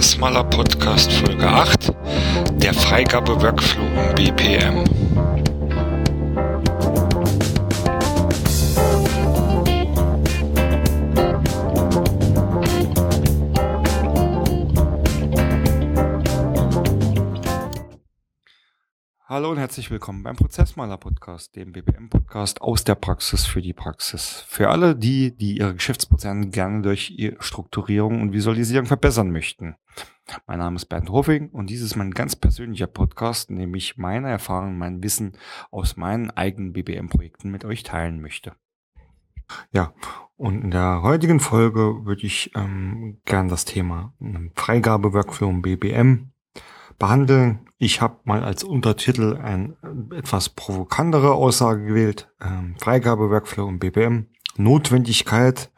Prozessmaler 0.00 0.44
Podcast 0.44 1.12
Folge 1.12 1.46
8, 1.46 1.92
der 2.54 2.72
Freigabe 2.72 3.38
Workflow 3.42 3.84
im 3.84 4.14
BPM. 4.14 4.84
Hallo 19.30 19.52
und 19.52 19.58
herzlich 19.58 19.92
willkommen 19.92 20.24
beim 20.24 20.34
Prozessmaler 20.34 20.96
Podcast, 20.96 21.54
dem 21.54 21.70
BPM 21.70 22.08
Podcast 22.08 22.60
aus 22.62 22.82
der 22.82 22.96
Praxis 22.96 23.46
für 23.46 23.62
die 23.62 23.72
Praxis. 23.72 24.44
Für 24.48 24.70
alle 24.70 24.96
die, 24.96 25.36
die 25.36 25.58
ihre 25.58 25.72
Geschäftsprozesse 25.72 26.48
gerne 26.48 26.82
durch 26.82 27.12
ihre 27.16 27.40
Strukturierung 27.40 28.22
und 28.22 28.32
Visualisierung 28.32 28.86
verbessern 28.86 29.30
möchten. 29.30 29.76
Mein 30.48 30.58
Name 30.58 30.74
ist 30.74 30.86
Bernd 30.86 31.10
Hoffing 31.10 31.48
und 31.50 31.70
dies 31.70 31.80
ist 31.80 31.94
mein 31.94 32.10
ganz 32.10 32.34
persönlicher 32.34 32.88
Podcast, 32.88 33.50
in 33.50 33.60
dem 33.60 33.72
ich 33.76 33.96
meine 33.96 34.28
Erfahrungen, 34.28 34.76
mein 34.76 35.00
Wissen 35.00 35.38
aus 35.70 35.96
meinen 35.96 36.32
eigenen 36.32 36.72
BPM-Projekten 36.72 37.52
mit 37.52 37.64
euch 37.64 37.84
teilen 37.84 38.20
möchte. 38.20 38.56
Ja, 39.70 39.94
und 40.34 40.60
in 40.64 40.70
der 40.72 41.02
heutigen 41.02 41.38
Folge 41.38 42.04
würde 42.04 42.26
ich 42.26 42.50
ähm, 42.56 43.20
gern 43.26 43.46
das 43.46 43.64
Thema 43.64 44.12
Freigabe-Workflow 44.56 45.52
BPM 45.62 46.32
behandeln. 47.00 47.66
Ich 47.78 48.00
habe 48.00 48.18
mal 48.22 48.44
als 48.44 48.62
Untertitel 48.62 49.36
ein 49.42 49.74
etwas 50.14 50.50
provokantere 50.50 51.32
Aussage 51.32 51.84
gewählt. 51.84 52.28
Ähm, 52.40 52.76
Freigabe, 52.78 53.30
Workflow 53.30 53.66
und 53.66 53.80
BPM. 53.80 54.26
Notwendigkeit 54.56 55.72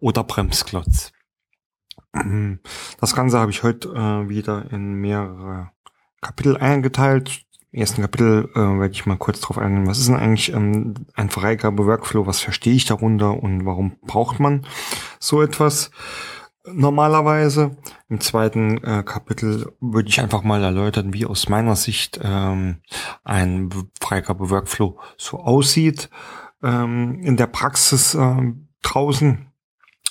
oder 0.00 0.24
Bremsklotz. 0.24 1.12
Das 3.00 3.14
Ganze 3.14 3.38
habe 3.38 3.50
ich 3.50 3.62
heute 3.62 3.88
äh, 3.88 4.28
wieder 4.28 4.70
in 4.70 4.94
mehrere 4.94 5.70
Kapitel 6.20 6.58
eingeteilt. 6.58 7.42
Im 7.70 7.80
ersten 7.80 8.02
Kapitel 8.02 8.50
äh, 8.54 8.58
werde 8.58 8.92
ich 8.92 9.06
mal 9.06 9.16
kurz 9.16 9.40
darauf 9.40 9.56
eingehen, 9.56 9.86
was 9.86 9.98
ist 9.98 10.08
denn 10.08 10.16
eigentlich 10.16 10.52
ähm, 10.52 10.94
ein 11.14 11.30
Freigabe-Workflow, 11.30 12.26
was 12.26 12.40
verstehe 12.40 12.74
ich 12.74 12.84
darunter 12.84 13.42
und 13.42 13.64
warum 13.64 13.96
braucht 14.02 14.40
man 14.40 14.66
so 15.18 15.40
etwas 15.40 15.90
normalerweise. 16.66 17.76
Im 18.08 18.20
zweiten 18.20 18.82
äh, 18.84 19.02
Kapitel 19.02 19.72
würde 19.80 20.08
ich 20.08 20.20
einfach 20.20 20.42
mal 20.42 20.62
erläutern, 20.62 21.12
wie 21.12 21.26
aus 21.26 21.48
meiner 21.48 21.76
Sicht 21.76 22.20
ähm, 22.22 22.78
ein 23.24 23.70
Freigabe-Workflow 24.00 24.98
so 25.16 25.40
aussieht 25.40 26.10
ähm, 26.62 27.20
in 27.22 27.36
der 27.36 27.46
Praxis 27.46 28.14
äh, 28.14 28.52
draußen. 28.82 29.46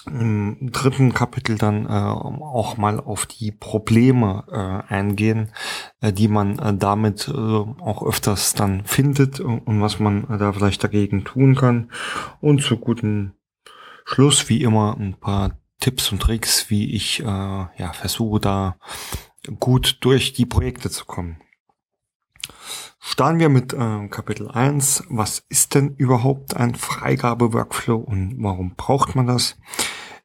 Im 0.08 0.72
dritten 0.72 1.14
Kapitel 1.14 1.60
dann 1.60 1.86
äh, 1.86 1.90
auch 1.90 2.76
mal 2.76 3.00
auf 3.00 3.28
die 3.28 3.52
Probleme 3.52 4.46
äh, 4.52 4.92
eingehen, 4.92 5.52
äh, 6.00 6.12
die 6.12 6.28
man 6.28 6.58
äh, 6.58 6.76
damit 6.76 7.28
äh, 7.28 7.32
auch 7.32 8.04
öfters 8.04 8.56
dann 8.56 8.84
findet 8.86 9.40
und, 9.40 9.60
und 9.60 9.80
was 9.80 10.00
man 10.00 10.28
äh, 10.28 10.40
da 10.40 10.54
vielleicht 10.54 10.84
dagegen 10.84 11.24
tun 11.24 11.54
kann. 11.54 11.92
Und 12.40 12.64
zu 12.64 12.78
gutem 12.78 13.34
Schluss 14.04 14.50
wie 14.50 14.64
immer 14.64 14.98
ein 14.98 15.14
paar 15.20 15.61
Tipps 15.82 16.12
und 16.12 16.22
Tricks, 16.22 16.70
wie 16.70 16.94
ich 16.94 17.20
äh, 17.20 17.26
ja, 17.26 17.92
versuche, 17.94 18.40
da 18.40 18.78
gut 19.60 19.98
durch 20.02 20.32
die 20.32 20.46
Projekte 20.46 20.90
zu 20.90 21.06
kommen. 21.06 21.42
Starten 23.00 23.40
wir 23.40 23.50
mit 23.50 23.74
äh, 23.74 24.08
Kapitel 24.10 24.50
1. 24.50 25.06
Was 25.10 25.44
ist 25.50 25.74
denn 25.74 25.96
überhaupt 25.98 26.56
ein 26.56 26.76
Freigabe-Workflow 26.76 27.98
und 27.98 28.36
warum 28.38 28.76
braucht 28.76 29.16
man 29.16 29.28
das? 29.28 29.58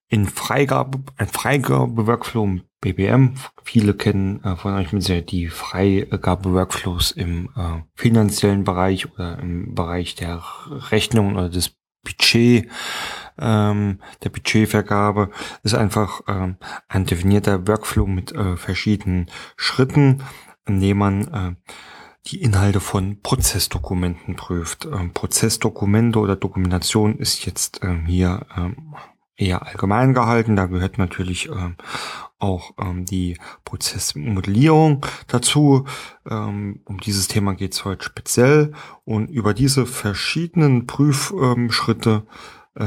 In 0.09 0.27
Freigabe, 0.27 1.01
ein 1.17 1.27
Freigabe-Workflow 1.27 2.45
im 2.45 2.63
BBM. 2.83 3.35
Viele 3.65 3.95
kennen 3.95 4.45
äh, 4.45 4.57
von 4.57 4.75
euch 4.75 4.93
mit 4.93 5.03
sehr 5.03 5.23
die 5.23 5.49
Freigabe-Workflows 5.49 7.13
im 7.13 7.49
äh, 7.57 7.83
finanziellen 7.95 8.65
Bereich 8.65 9.11
oder 9.11 9.39
im 9.39 9.75
Bereich 9.75 10.15
der 10.15 10.43
Rechnung 10.91 11.35
oder 11.35 11.49
des 11.49 11.75
Budget 12.05 12.69
ähm, 13.39 14.01
der 14.23 14.31
Budgetvergabe 14.31 15.31
ist 15.63 15.75
einfach 15.75 16.23
ähm, 16.29 16.57
ein 16.89 17.07
definierter 17.07 17.67
Workflow 17.67 18.07
mit 18.07 18.33
äh, 18.33 18.57
verschiedenen 18.57 19.31
Schritten, 19.57 20.23
in 20.67 20.81
dem 20.81 20.99
man 20.99 21.29
äh, 21.29 21.71
die 22.27 22.43
Inhalte 22.43 22.81
von 22.81 23.21
Prozessdokumenten 23.23 24.37
prüft. 24.37 24.87
Ähm, 24.87 25.13
Prozessdokumente 25.13 26.19
oder 26.19 26.37
Dokumentation 26.37 27.19
ist 27.19 27.45
jetzt 27.47 27.81
ähm, 27.83 28.07
hier 28.07 28.47
ähm, 28.57 28.95
eher 29.37 29.67
allgemein 29.67 30.15
gehalten. 30.15 30.57
Da 30.57 30.67
gehört 30.67 30.99
natürlich 30.99 31.49
ähm, 31.49 31.77
auch 32.39 32.73
ähm, 32.79 33.05
die 33.05 33.39
Prozessmodellierung 33.65 35.05
dazu. 35.29 35.87
Ähm, 36.29 36.81
um 36.85 36.99
dieses 36.99 37.29
Thema 37.29 37.55
geht 37.55 37.75
es 37.75 37.85
heute 37.85 38.05
speziell. 38.05 38.73
Und 39.05 39.29
über 39.29 39.55
diese 39.55 39.87
verschiedenen 39.87 40.87
Prüfschritte 40.87 42.27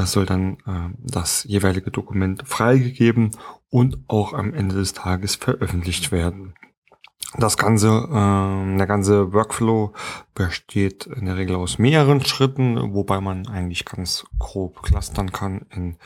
soll 0.06 0.26
dann 0.26 0.58
äh, 0.66 0.96
das 1.00 1.44
jeweilige 1.46 1.92
Dokument 1.92 2.48
freigegeben 2.48 3.32
und 3.70 3.98
auch 4.08 4.34
am 4.34 4.54
Ende 4.54 4.76
des 4.76 4.94
Tages 4.94 5.36
veröffentlicht 5.36 6.12
werden. 6.12 6.54
Das 7.38 7.58
ganze, 7.58 7.88
äh, 7.88 8.78
der 8.78 8.88
ganze 8.88 9.34
Workflow 9.34 9.94
besteht 10.34 11.06
in 11.06 11.26
der 11.26 11.38
Regel 11.38 11.56
aus 11.56 11.78
mehreren 11.78 12.24
Schritten, 12.26 12.94
wobei 12.94 13.22
man 13.22 13.48
eigentlich 13.48 13.86
ganz 13.86 14.26
grob 14.40 14.82
clustern 14.82 15.32
kann 15.32 15.66
in 15.70 15.98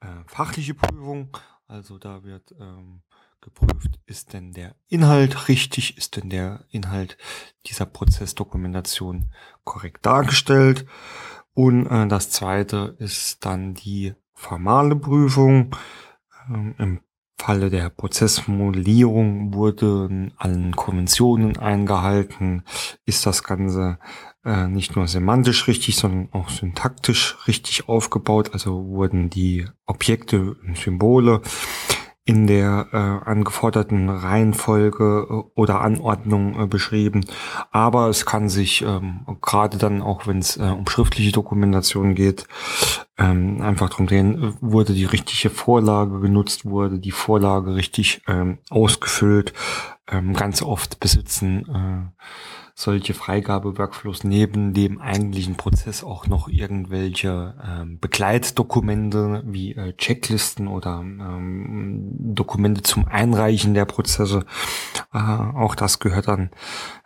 äh, 0.00 0.06
fachliche 0.26 0.74
Prüfung. 0.74 1.36
Also 1.66 1.98
da 1.98 2.22
wird 2.24 2.54
ähm, 2.58 3.02
geprüft, 3.42 3.98
ist 4.06 4.32
denn 4.32 4.52
der 4.52 4.74
Inhalt 4.88 5.48
richtig, 5.48 5.98
ist 5.98 6.16
denn 6.16 6.30
der 6.30 6.64
Inhalt 6.70 7.18
dieser 7.66 7.86
Prozessdokumentation 7.86 9.32
korrekt 9.64 10.06
dargestellt. 10.06 10.86
Und 11.54 11.86
äh, 11.86 12.06
das 12.08 12.30
zweite 12.30 12.96
ist 12.98 13.44
dann 13.44 13.74
die 13.74 14.14
formale 14.34 14.96
Prüfung. 14.96 15.76
Ähm, 16.48 16.74
Im 16.78 17.00
Falle 17.38 17.70
der 17.70 17.90
Prozessmodellierung 17.90 19.52
wurden 19.52 20.32
allen 20.36 20.76
Konventionen 20.76 21.56
eingehalten, 21.56 22.62
ist 23.04 23.26
das 23.26 23.42
Ganze 23.42 23.98
äh, 24.44 24.68
nicht 24.68 24.94
nur 24.94 25.08
semantisch 25.08 25.66
richtig, 25.66 25.96
sondern 25.96 26.28
auch 26.32 26.50
syntaktisch 26.50 27.36
richtig 27.48 27.88
aufgebaut. 27.88 28.50
Also 28.52 28.86
wurden 28.86 29.28
die 29.28 29.66
Objekte 29.86 30.54
und 30.54 30.76
Symbole 30.76 31.42
in 32.24 32.46
der 32.46 32.86
äh, 32.92 33.28
angeforderten 33.28 34.08
Reihenfolge 34.08 35.26
äh, 35.28 35.32
oder 35.54 35.80
Anordnung 35.80 36.60
äh, 36.60 36.66
beschrieben. 36.66 37.24
Aber 37.72 38.08
es 38.08 38.24
kann 38.26 38.48
sich 38.48 38.82
ähm, 38.82 39.26
gerade 39.40 39.76
dann 39.76 40.02
auch, 40.02 40.26
wenn 40.26 40.38
es 40.38 40.56
äh, 40.56 40.62
um 40.62 40.86
schriftliche 40.86 41.32
Dokumentation 41.32 42.14
geht, 42.14 42.46
ähm, 43.18 43.60
einfach 43.60 43.90
darum 43.90 44.06
drehen, 44.06 44.56
wurde 44.60 44.92
die 44.94 45.04
richtige 45.04 45.50
Vorlage 45.50 46.20
genutzt, 46.20 46.64
wurde 46.64 47.00
die 47.00 47.10
Vorlage 47.10 47.74
richtig 47.74 48.22
ähm, 48.28 48.58
ausgefüllt. 48.70 49.52
Ähm, 50.08 50.32
ganz 50.34 50.62
oft 50.62 51.00
besitzen 51.00 51.66
äh, 51.68 52.22
solche 52.74 53.14
Freigabe-Workflows 53.14 54.24
neben 54.24 54.72
dem 54.72 55.00
eigentlichen 55.00 55.56
Prozess 55.56 56.02
auch 56.02 56.26
noch 56.26 56.48
irgendwelche 56.48 57.54
ähm, 57.64 57.98
Begleitdokumente 58.00 59.42
wie 59.46 59.74
äh, 59.74 59.94
Checklisten 59.96 60.68
oder 60.68 61.00
ähm, 61.00 62.12
Dokumente 62.18 62.82
zum 62.82 63.06
Einreichen 63.06 63.74
der 63.74 63.84
Prozesse. 63.84 64.44
Äh, 65.12 65.18
auch 65.18 65.74
das 65.74 65.98
gehört 65.98 66.28
dann 66.28 66.50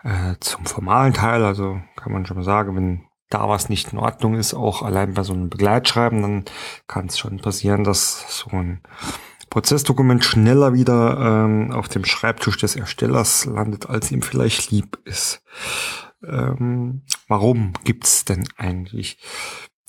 äh, 0.04 0.34
zum 0.40 0.66
formalen 0.66 1.14
Teil. 1.14 1.44
Also 1.44 1.80
kann 1.96 2.12
man 2.12 2.26
schon 2.26 2.36
mal 2.36 2.44
sagen, 2.44 2.76
wenn 2.76 3.04
da 3.28 3.48
was 3.48 3.68
nicht 3.68 3.92
in 3.92 3.98
Ordnung 3.98 4.34
ist, 4.36 4.54
auch 4.54 4.82
allein 4.82 5.14
bei 5.14 5.22
so 5.22 5.32
einem 5.32 5.50
Begleitschreiben, 5.50 6.22
dann 6.22 6.44
kann 6.86 7.06
es 7.06 7.18
schon 7.18 7.38
passieren, 7.38 7.82
dass 7.82 8.24
so 8.28 8.50
ein 8.56 8.80
Prozessdokument 9.50 10.24
schneller 10.24 10.74
wieder 10.74 11.18
ähm, 11.18 11.72
auf 11.72 11.88
dem 11.88 12.04
Schreibtisch 12.04 12.58
des 12.58 12.76
Erstellers 12.76 13.46
landet, 13.46 13.88
als 13.88 14.10
ihm 14.10 14.22
vielleicht 14.22 14.70
lieb 14.70 14.98
ist. 15.04 15.42
Ähm, 16.24 17.02
warum 17.28 17.74
gibt's 17.84 18.24
denn 18.24 18.48
eigentlich 18.56 19.18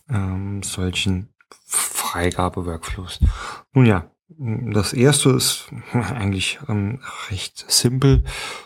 ähm, 0.10 0.62
solchen 0.64 1.34
Freigabe-Workflows? 1.66 3.20
Nun 3.74 3.86
ja, 3.86 4.12
das 4.30 4.94
erste 4.94 5.32
ist 5.32 5.70
eigentlich 5.94 6.60
ähm, 6.68 7.00
recht 7.30 7.66
simpel. 7.68 8.24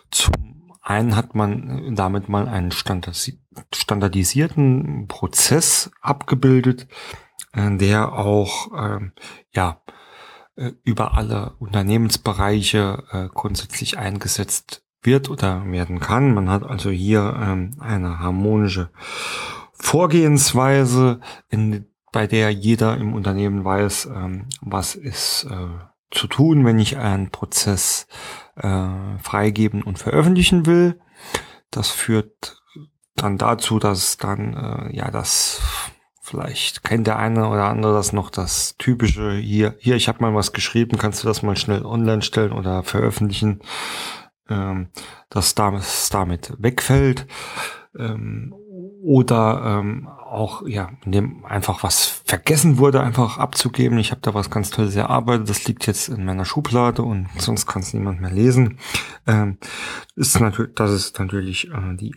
Zum 0.09 0.73
einen 0.81 1.15
hat 1.15 1.35
man 1.35 1.95
damit 1.95 2.27
mal 2.27 2.47
einen 2.47 2.71
standardisierten 2.71 5.07
Prozess 5.07 5.91
abgebildet, 6.01 6.87
äh, 7.53 7.77
der 7.77 8.13
auch 8.13 8.71
ähm, 8.75 9.11
ja 9.53 9.81
über 10.83 11.15
alle 11.15 11.55
Unternehmensbereiche 11.59 13.03
äh, 13.11 13.27
grundsätzlich 13.33 13.97
eingesetzt 13.97 14.83
wird 15.01 15.29
oder 15.29 15.65
werden 15.65 15.99
kann. 15.99 16.33
Man 16.33 16.49
hat 16.49 16.63
also 16.63 16.89
hier 16.89 17.35
ähm, 17.41 17.75
eine 17.79 18.19
harmonische 18.19 18.89
Vorgehensweise, 19.73 21.19
in, 21.49 21.85
bei 22.11 22.27
der 22.27 22.51
jeder 22.51 22.97
im 22.97 23.13
Unternehmen 23.13 23.65
weiß, 23.65 24.07
ähm, 24.07 24.47
was 24.61 24.95
ist 24.95 25.47
äh, 25.49 25.67
zu 26.11 26.27
tun, 26.27 26.65
wenn 26.65 26.77
ich 26.77 26.97
einen 26.97 27.31
Prozess 27.31 28.07
äh, 28.55 29.17
freigeben 29.19 29.81
und 29.81 29.97
veröffentlichen 29.97 30.65
will. 30.65 30.99
Das 31.71 31.89
führt 31.89 32.61
dann 33.15 33.37
dazu, 33.37 33.79
dass 33.79 34.17
dann 34.17 34.53
äh, 34.53 34.95
ja 34.95 35.09
das 35.09 35.61
vielleicht 36.31 36.83
kennt 36.83 37.07
der 37.07 37.19
eine 37.19 37.49
oder 37.49 37.65
andere 37.65 37.93
das 37.93 38.13
noch 38.13 38.29
das 38.29 38.75
typische 38.77 39.33
hier 39.33 39.75
hier 39.79 39.95
ich 39.95 40.07
habe 40.07 40.21
mal 40.21 40.33
was 40.33 40.53
geschrieben, 40.53 40.97
kannst 40.97 41.23
du 41.23 41.27
das 41.27 41.43
mal 41.43 41.57
schnell 41.57 41.85
online 41.85 42.21
stellen 42.21 42.53
oder 42.53 42.83
veröffentlichen, 42.83 43.59
ähm, 44.49 44.87
dass 45.29 45.55
das 45.55 46.09
damit 46.09 46.53
wegfällt. 46.57 47.27
Ähm, 47.97 48.53
oder 49.03 49.79
ähm, 49.81 50.07
auch 50.07 50.65
ja 50.65 50.91
dem 51.05 51.43
einfach 51.43 51.83
was 51.83 52.05
vergessen 52.05 52.77
wurde 52.77 53.01
einfach 53.01 53.37
abzugeben. 53.37 53.97
Ich 53.97 54.11
habe 54.11 54.21
da 54.21 54.33
was 54.33 54.49
ganz 54.49 54.69
Tolles 54.69 54.95
erarbeitet. 54.95 55.49
Das 55.49 55.67
liegt 55.67 55.87
jetzt 55.87 56.07
in 56.07 56.23
meiner 56.23 56.45
Schublade 56.45 57.01
und 57.01 57.27
sonst 57.37 57.65
kann 57.65 57.81
es 57.81 57.93
niemand 57.93 58.21
mehr 58.21 58.31
lesen. 58.31 58.77
Ähm, 59.27 59.57
ist 60.15 60.39
natürlich, 60.39 60.75
das 60.75 60.91
ist 60.91 61.19
natürlich 61.19 61.69
äh, 61.69 61.95
die 61.95 62.13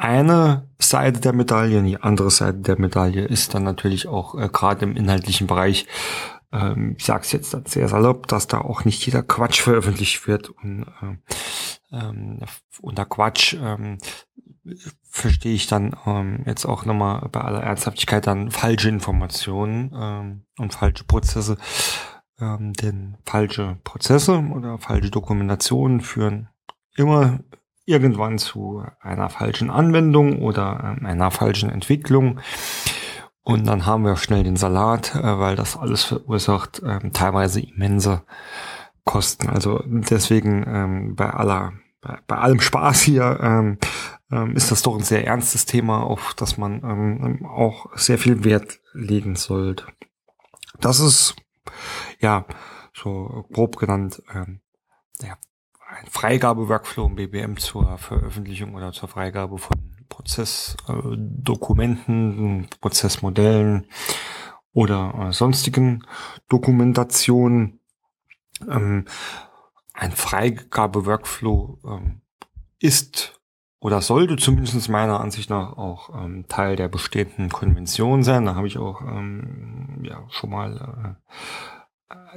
eine 0.00 0.68
Seite 0.78 1.20
der 1.20 1.32
Medaille. 1.32 1.82
Die 1.82 2.00
andere 2.00 2.30
Seite 2.30 2.58
der 2.58 2.78
Medaille 2.78 3.24
ist 3.24 3.54
dann 3.54 3.64
natürlich 3.64 4.08
auch 4.08 4.34
äh, 4.34 4.48
gerade 4.48 4.84
im 4.84 4.96
inhaltlichen 4.96 5.46
Bereich 5.46 5.86
ähm, 6.52 6.96
ich 6.98 7.04
sage 7.04 7.22
es 7.22 7.32
jetzt 7.32 7.56
sehr 7.68 7.88
salopp, 7.88 8.26
dass 8.26 8.46
da 8.46 8.60
auch 8.60 8.84
nicht 8.84 9.04
jeder 9.06 9.22
Quatsch 9.22 9.60
veröffentlicht 9.60 10.26
wird 10.26 10.48
und 10.48 10.86
äh, 11.02 11.96
ähm, 11.96 12.40
unter 12.80 13.04
Quatsch 13.04 13.54
ähm, 13.54 13.98
verstehe 15.08 15.54
ich 15.54 15.66
dann 15.66 15.96
ähm, 16.06 16.42
jetzt 16.46 16.64
auch 16.64 16.84
nochmal 16.84 17.28
bei 17.30 17.40
aller 17.40 17.62
Ernsthaftigkeit 17.62 18.26
dann 18.26 18.50
falsche 18.50 18.88
Informationen 18.88 19.92
ähm, 19.94 20.42
und 20.58 20.74
falsche 20.74 21.04
Prozesse. 21.04 21.56
Ähm, 22.38 22.72
denn 22.74 23.16
falsche 23.24 23.78
Prozesse 23.84 24.38
oder 24.38 24.78
falsche 24.78 25.10
Dokumentationen 25.10 26.00
führen 26.00 26.48
immer 26.96 27.40
irgendwann 27.90 28.38
zu 28.38 28.84
einer 29.00 29.28
falschen 29.28 29.68
Anwendung 29.68 30.40
oder 30.40 30.96
ähm, 30.96 31.04
einer 31.04 31.30
falschen 31.30 31.70
Entwicklung. 31.70 32.40
Und 33.42 33.66
dann 33.66 33.84
haben 33.84 34.04
wir 34.04 34.16
schnell 34.16 34.44
den 34.44 34.56
Salat, 34.56 35.14
äh, 35.16 35.38
weil 35.38 35.56
das 35.56 35.76
alles 35.76 36.04
verursacht 36.04 36.80
ähm, 36.84 37.12
teilweise 37.12 37.60
immense 37.60 38.22
Kosten. 39.04 39.48
Also 39.48 39.82
deswegen 39.86 40.64
ähm, 40.66 41.16
bei 41.16 41.30
aller 41.30 41.72
bei, 42.00 42.36
allem 42.36 42.60
Spaß 42.60 43.02
hier 43.02 43.76
ist 44.54 44.70
das 44.70 44.80
doch 44.80 44.96
ein 44.96 45.02
sehr 45.02 45.26
ernstes 45.26 45.66
Thema, 45.66 46.02
auf 46.02 46.32
das 46.34 46.56
man 46.56 47.44
auch 47.44 47.94
sehr 47.94 48.16
viel 48.16 48.42
Wert 48.42 48.80
legen 48.94 49.36
sollte. 49.36 49.84
Das 50.80 50.98
ist 50.98 51.36
ja 52.20 52.46
so 52.94 53.44
grob 53.52 53.76
genannt 53.76 54.22
ja, 55.20 55.36
ein 56.00 56.06
Freigabe-Workflow 56.06 57.06
im 57.06 57.14
BBM 57.16 57.58
zur 57.58 57.98
Veröffentlichung 57.98 58.74
oder 58.74 58.92
zur 58.92 59.08
Freigabe 59.08 59.58
von 59.58 59.76
Prozessdokumenten, 60.08 62.64
äh, 62.64 62.68
Prozessmodellen 62.80 63.86
oder 64.72 65.28
äh, 65.28 65.32
sonstigen 65.32 66.06
Dokumentationen. 66.48 67.80
Ähm, 68.68 69.04
ein 69.92 70.12
Freigabe-Workflow 70.12 71.78
ähm, 71.84 72.22
ist 72.78 73.38
oder 73.80 74.00
sollte 74.00 74.36
zumindest 74.36 74.88
meiner 74.88 75.20
Ansicht 75.20 75.50
nach 75.50 75.76
auch 75.76 76.08
ähm, 76.14 76.46
Teil 76.48 76.76
der 76.76 76.88
bestehenden 76.88 77.50
Konvention 77.50 78.22
sein. 78.22 78.46
Da 78.46 78.54
habe 78.54 78.66
ich 78.66 78.78
auch 78.78 79.02
ähm, 79.02 80.00
ja 80.02 80.24
schon 80.30 80.48
mal 80.50 80.76
äh, 80.76 81.14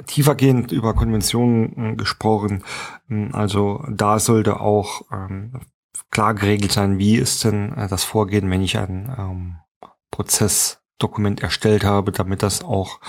tiefergehend 0.05 0.71
über 0.71 0.93
Konventionen 0.93 1.93
äh, 1.93 1.95
gesprochen. 1.95 2.63
Ähm, 3.09 3.29
also 3.33 3.83
da 3.89 4.19
sollte 4.19 4.59
auch 4.59 5.03
ähm, 5.11 5.61
klar 6.11 6.33
geregelt 6.33 6.71
sein, 6.71 6.97
wie 6.97 7.15
ist 7.15 7.43
denn 7.43 7.73
äh, 7.73 7.87
das 7.87 8.03
Vorgehen, 8.03 8.49
wenn 8.49 8.61
ich 8.61 8.77
ein 8.77 9.13
ähm, 9.17 9.55
Prozessdokument 10.11 11.41
erstellt 11.41 11.83
habe, 11.83 12.11
damit 12.11 12.43
das 12.43 12.63
auch 12.63 12.99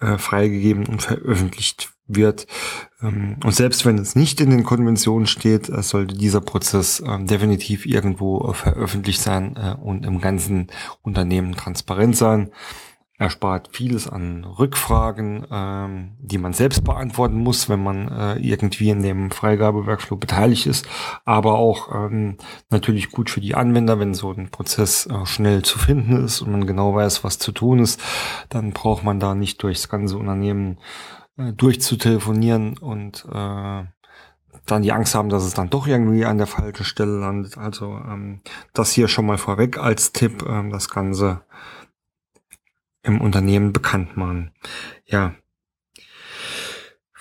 äh, 0.00 0.18
freigegeben 0.18 0.86
und 0.86 1.02
veröffentlicht 1.02 1.92
wird. 2.06 2.46
Und 3.00 3.54
selbst 3.54 3.86
wenn 3.86 3.96
es 3.96 4.16
nicht 4.16 4.40
in 4.40 4.50
den 4.50 4.64
Konventionen 4.64 5.26
steht, 5.26 5.66
sollte 5.66 6.14
dieser 6.14 6.40
Prozess 6.40 7.02
definitiv 7.20 7.86
irgendwo 7.86 8.52
veröffentlicht 8.52 9.22
sein 9.22 9.56
und 9.56 10.04
im 10.04 10.20
ganzen 10.20 10.66
Unternehmen 11.00 11.54
transparent 11.54 12.16
sein 12.16 12.50
erspart 13.22 13.70
vieles 13.72 14.08
an 14.08 14.44
Rückfragen, 14.44 15.46
ähm, 15.50 16.16
die 16.18 16.38
man 16.38 16.52
selbst 16.52 16.82
beantworten 16.82 17.38
muss, 17.38 17.68
wenn 17.68 17.82
man 17.82 18.08
äh, 18.08 18.34
irgendwie 18.38 18.90
in 18.90 19.02
dem 19.02 19.30
Freigabeworkflow 19.30 20.16
beteiligt 20.16 20.66
ist, 20.66 20.86
aber 21.24 21.54
auch 21.54 21.94
ähm, 21.94 22.36
natürlich 22.70 23.10
gut 23.10 23.30
für 23.30 23.40
die 23.40 23.54
Anwender, 23.54 23.98
wenn 24.00 24.14
so 24.14 24.32
ein 24.32 24.50
Prozess 24.50 25.06
äh, 25.06 25.24
schnell 25.24 25.62
zu 25.62 25.78
finden 25.78 26.24
ist 26.24 26.42
und 26.42 26.50
man 26.50 26.66
genau 26.66 26.94
weiß, 26.94 27.22
was 27.22 27.38
zu 27.38 27.52
tun 27.52 27.78
ist, 27.78 28.02
dann 28.48 28.72
braucht 28.72 29.04
man 29.04 29.20
da 29.20 29.34
nicht 29.34 29.62
durchs 29.62 29.88
ganze 29.88 30.18
Unternehmen 30.18 30.78
äh, 31.38 31.52
durchzutelefonieren 31.52 32.76
und 32.76 33.24
äh, 33.32 33.84
dann 34.66 34.82
die 34.82 34.92
Angst 34.92 35.14
haben, 35.14 35.28
dass 35.28 35.44
es 35.44 35.54
dann 35.54 35.70
doch 35.70 35.86
irgendwie 35.86 36.24
an 36.24 36.38
der 36.38 36.46
falschen 36.46 36.84
Stelle 36.84 37.18
landet. 37.18 37.56
Also 37.56 37.86
ähm, 37.86 38.40
das 38.72 38.92
hier 38.92 39.08
schon 39.08 39.26
mal 39.26 39.38
vorweg 39.38 39.78
als 39.78 40.12
Tipp, 40.12 40.44
ähm, 40.48 40.70
das 40.70 40.88
Ganze 40.88 41.42
im 43.02 43.20
Unternehmen 43.20 43.72
bekannt 43.72 44.16
machen. 44.16 44.52
Ja. 45.04 45.34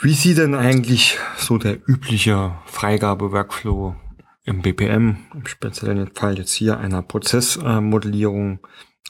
Wie 0.02 0.14
sieht 0.14 0.38
denn 0.38 0.56
eigentlich 0.56 1.18
so 1.38 1.58
der 1.58 1.78
übliche 1.88 2.58
Freigabe-Workflow 2.66 3.96
im 4.44 4.62
BPM, 4.62 5.18
im 5.34 5.46
speziellen 5.46 6.08
Fall 6.14 6.38
jetzt 6.38 6.54
hier 6.54 6.80
einer 6.80 7.02
Prozessmodellierung 7.02 8.60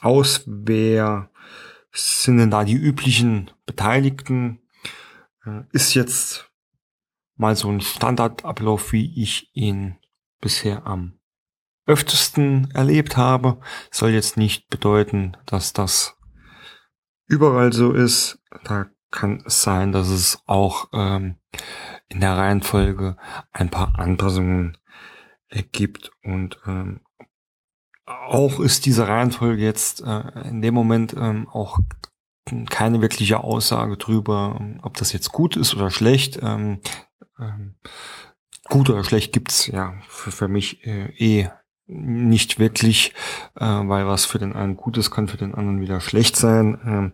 aus? 0.02 0.42
Wer 0.46 1.30
sind 1.92 2.38
denn 2.38 2.50
da 2.50 2.64
die 2.64 2.74
üblichen 2.74 3.50
Beteiligten? 3.64 4.60
Äh, 5.44 5.62
ist 5.72 5.94
jetzt 5.94 6.50
mal 7.36 7.56
so 7.56 7.70
ein 7.70 7.80
Standardablauf, 7.80 8.92
wie 8.92 9.20
ich 9.20 9.50
ihn 9.54 9.96
bisher 10.40 10.86
am 10.86 11.18
öftesten 11.86 12.70
erlebt 12.72 13.16
habe. 13.16 13.60
Soll 13.90 14.10
jetzt 14.10 14.36
nicht 14.36 14.68
bedeuten, 14.68 15.36
dass 15.46 15.72
das 15.72 16.16
überall 17.32 17.72
so 17.72 17.92
ist. 17.92 18.38
Da 18.64 18.86
kann 19.10 19.42
es 19.46 19.62
sein, 19.62 19.92
dass 19.92 20.08
es 20.08 20.42
auch 20.46 20.88
ähm, 20.92 21.36
in 22.08 22.20
der 22.20 22.36
Reihenfolge 22.36 23.16
ein 23.52 23.70
paar 23.70 23.98
Anpassungen 23.98 24.76
gibt. 25.72 26.10
Und 26.22 26.58
ähm, 26.66 27.00
auch 28.06 28.60
ist 28.60 28.86
diese 28.86 29.08
Reihenfolge 29.08 29.62
jetzt 29.62 30.02
äh, 30.02 30.48
in 30.48 30.62
dem 30.62 30.74
Moment 30.74 31.14
ähm, 31.16 31.48
auch 31.48 31.78
keine 32.68 33.00
wirkliche 33.00 33.42
Aussage 33.42 33.96
drüber, 33.96 34.60
ob 34.82 34.96
das 34.96 35.12
jetzt 35.12 35.30
gut 35.30 35.56
ist 35.56 35.74
oder 35.74 35.90
schlecht. 35.90 36.40
Ähm, 36.42 36.80
ähm, 37.38 37.76
gut 38.68 38.90
oder 38.90 39.04
schlecht 39.04 39.32
gibt's 39.32 39.66
ja 39.68 39.94
für, 40.08 40.32
für 40.32 40.48
mich 40.48 40.84
äh, 40.86 41.12
eh 41.16 41.50
nicht 41.92 42.58
wirklich, 42.58 43.14
äh, 43.56 43.64
weil 43.64 44.06
was 44.06 44.24
für 44.24 44.38
den 44.38 44.54
einen 44.54 44.76
gut 44.76 44.96
ist, 44.96 45.10
kann 45.10 45.28
für 45.28 45.36
den 45.36 45.54
anderen 45.54 45.80
wieder 45.80 46.00
schlecht 46.00 46.36
sein. 46.36 46.78
Ähm, 46.84 47.12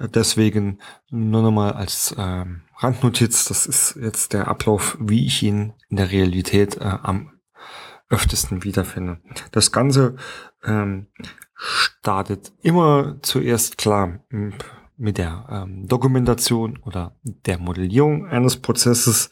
deswegen 0.00 0.78
nur 1.10 1.42
nochmal 1.42 1.72
als 1.72 2.14
ähm, 2.18 2.62
Randnotiz, 2.78 3.44
das 3.46 3.66
ist 3.66 3.96
jetzt 4.00 4.32
der 4.32 4.48
Ablauf, 4.48 4.96
wie 5.00 5.26
ich 5.26 5.42
ihn 5.42 5.72
in 5.88 5.96
der 5.96 6.10
Realität 6.10 6.76
äh, 6.76 6.98
am 7.02 7.32
öftesten 8.10 8.64
wiederfinde. 8.64 9.18
Das 9.52 9.72
Ganze 9.72 10.16
ähm, 10.64 11.06
startet 11.54 12.52
immer 12.62 13.16
zuerst 13.22 13.78
klar 13.78 14.20
mit 14.96 15.18
der 15.18 15.46
ähm, 15.50 15.86
Dokumentation 15.88 16.78
oder 16.82 17.16
der 17.22 17.58
Modellierung 17.58 18.26
eines 18.26 18.56
Prozesses. 18.56 19.30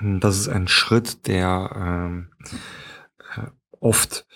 Das 0.00 0.38
ist 0.38 0.48
ein 0.48 0.68
Schritt, 0.68 1.26
der 1.26 1.70
ähm, 1.74 2.30
oft 3.80 4.26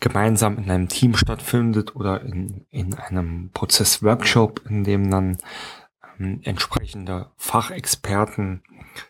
gemeinsam 0.00 0.58
in 0.58 0.70
einem 0.70 0.88
Team 0.88 1.14
stattfindet 1.14 1.96
oder 1.96 2.22
in, 2.22 2.66
in 2.70 2.94
einem 2.94 3.50
Prozessworkshop, 3.52 4.62
in 4.68 4.84
dem 4.84 5.10
dann 5.10 5.38
ähm, 6.18 6.40
entsprechende 6.44 7.30
Fachexperten 7.36 8.62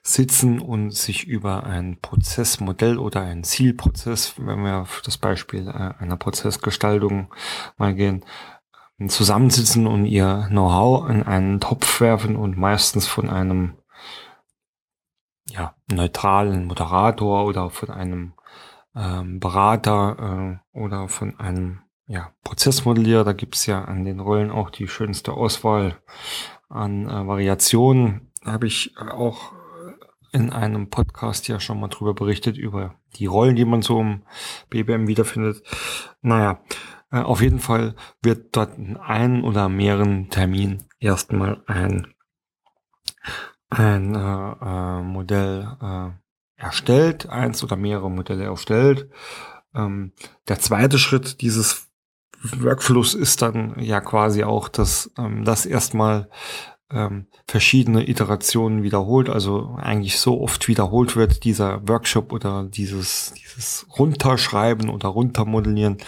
sitzen 0.03 0.61
und 0.61 0.93
sich 0.93 1.27
über 1.27 1.65
ein 1.65 1.99
Prozessmodell 2.01 2.99
oder 2.99 3.23
ein 3.23 3.45
Zielprozess, 3.45 4.35
wenn 4.39 4.65
wir 4.65 4.79
auf 4.79 5.03
das 5.05 5.19
Beispiel 5.19 5.69
äh, 5.69 6.03
einer 6.03 6.17
Prozessgestaltung 6.17 7.33
mal 7.77 7.95
gehen, 7.95 8.25
ähm, 8.99 9.09
zusammensitzen 9.09 9.87
und 9.87 10.07
ihr 10.07 10.47
Know-how 10.51 11.09
in 11.11 11.23
einen 11.23 11.61
Topf 11.61 12.01
werfen 12.01 12.37
und 12.37 12.57
meistens 12.57 13.07
von 13.07 13.29
einem 13.29 13.75
ja, 15.49 15.75
neutralen 15.91 16.67
Moderator 16.67 17.45
oder 17.45 17.71
von 17.71 17.91
einem 17.91 18.33
ähm, 18.97 19.39
Berater 19.41 20.61
äh, 20.75 20.79
oder 20.79 21.09
von 21.09 21.39
einem 21.39 21.81
ja, 22.09 22.33
Prozessmodellierer. 22.43 23.25
Da 23.25 23.33
gibt's 23.33 23.67
ja 23.67 23.85
an 23.85 24.05
den 24.05 24.21
Rollen 24.21 24.51
auch 24.51 24.71
die 24.71 24.89
schönste 24.89 25.33
Auswahl 25.33 25.97
an 26.69 27.09
äh, 27.09 27.27
Variationen. 27.27 28.33
habe 28.45 28.67
ich 28.67 28.97
auch 28.99 29.53
in 30.33 30.51
einem 30.51 30.91
Podcast 30.91 31.49
ja 31.49 31.61
schon 31.61 31.81
mal 31.81 31.89
drüber 31.89 32.15
berichtet, 32.15 32.59
über 32.59 32.95
die 33.17 33.27
Rollen, 33.27 33.57
die 33.57 33.65
man 33.65 33.83
so 33.83 34.01
im 34.01 34.23
BBM 34.69 35.07
wiederfindet. 35.07 35.63
Naja, 36.21 36.61
äh, 37.11 37.21
auf 37.21 37.41
jeden 37.41 37.61
Fall 37.61 37.95
wird 38.23 38.57
dort 38.57 38.77
in 38.77 38.97
einem 38.97 39.45
oder 39.45 39.69
mehreren 39.69 40.29
Terminen 40.31 40.85
erstmal 40.99 41.63
ein, 41.67 42.15
ein 43.71 44.15
äh, 44.15 44.19
äh, 44.19 45.03
Modell 45.03 45.77
äh, 45.81 46.26
erstellt, 46.57 47.29
eins 47.29 47.63
oder 47.63 47.77
mehrere 47.77 48.11
Modelle 48.11 48.45
erstellt. 48.45 49.11
Ähm, 49.75 50.13
der 50.49 50.59
zweite 50.59 50.99
Schritt 50.99 51.41
dieses 51.41 51.89
Workflows 52.43 53.15
ist 53.15 53.43
dann 53.43 53.77
ja 53.81 54.01
quasi 54.01 54.45
auch, 54.45 54.69
dass 54.69 55.11
ähm, 55.19 55.45
das 55.45 55.67
erstmal 55.67 56.29
ähm, 56.91 57.27
verschiedene 57.49 58.09
Iterationen 58.09 58.83
wiederholt, 58.83 59.29
also 59.29 59.77
eigentlich 59.77 60.19
so 60.19 60.41
oft 60.41 60.69
wiederholt 60.69 61.17
wird, 61.17 61.45
dieser 61.45 61.87
Workshop 61.89 62.33
oder 62.33 62.65
dieses, 62.65 63.35
dieses 63.35 63.87
Runterschreiben 63.99 64.89
oder 64.89 65.09
Runtermodellieren, 65.09 65.99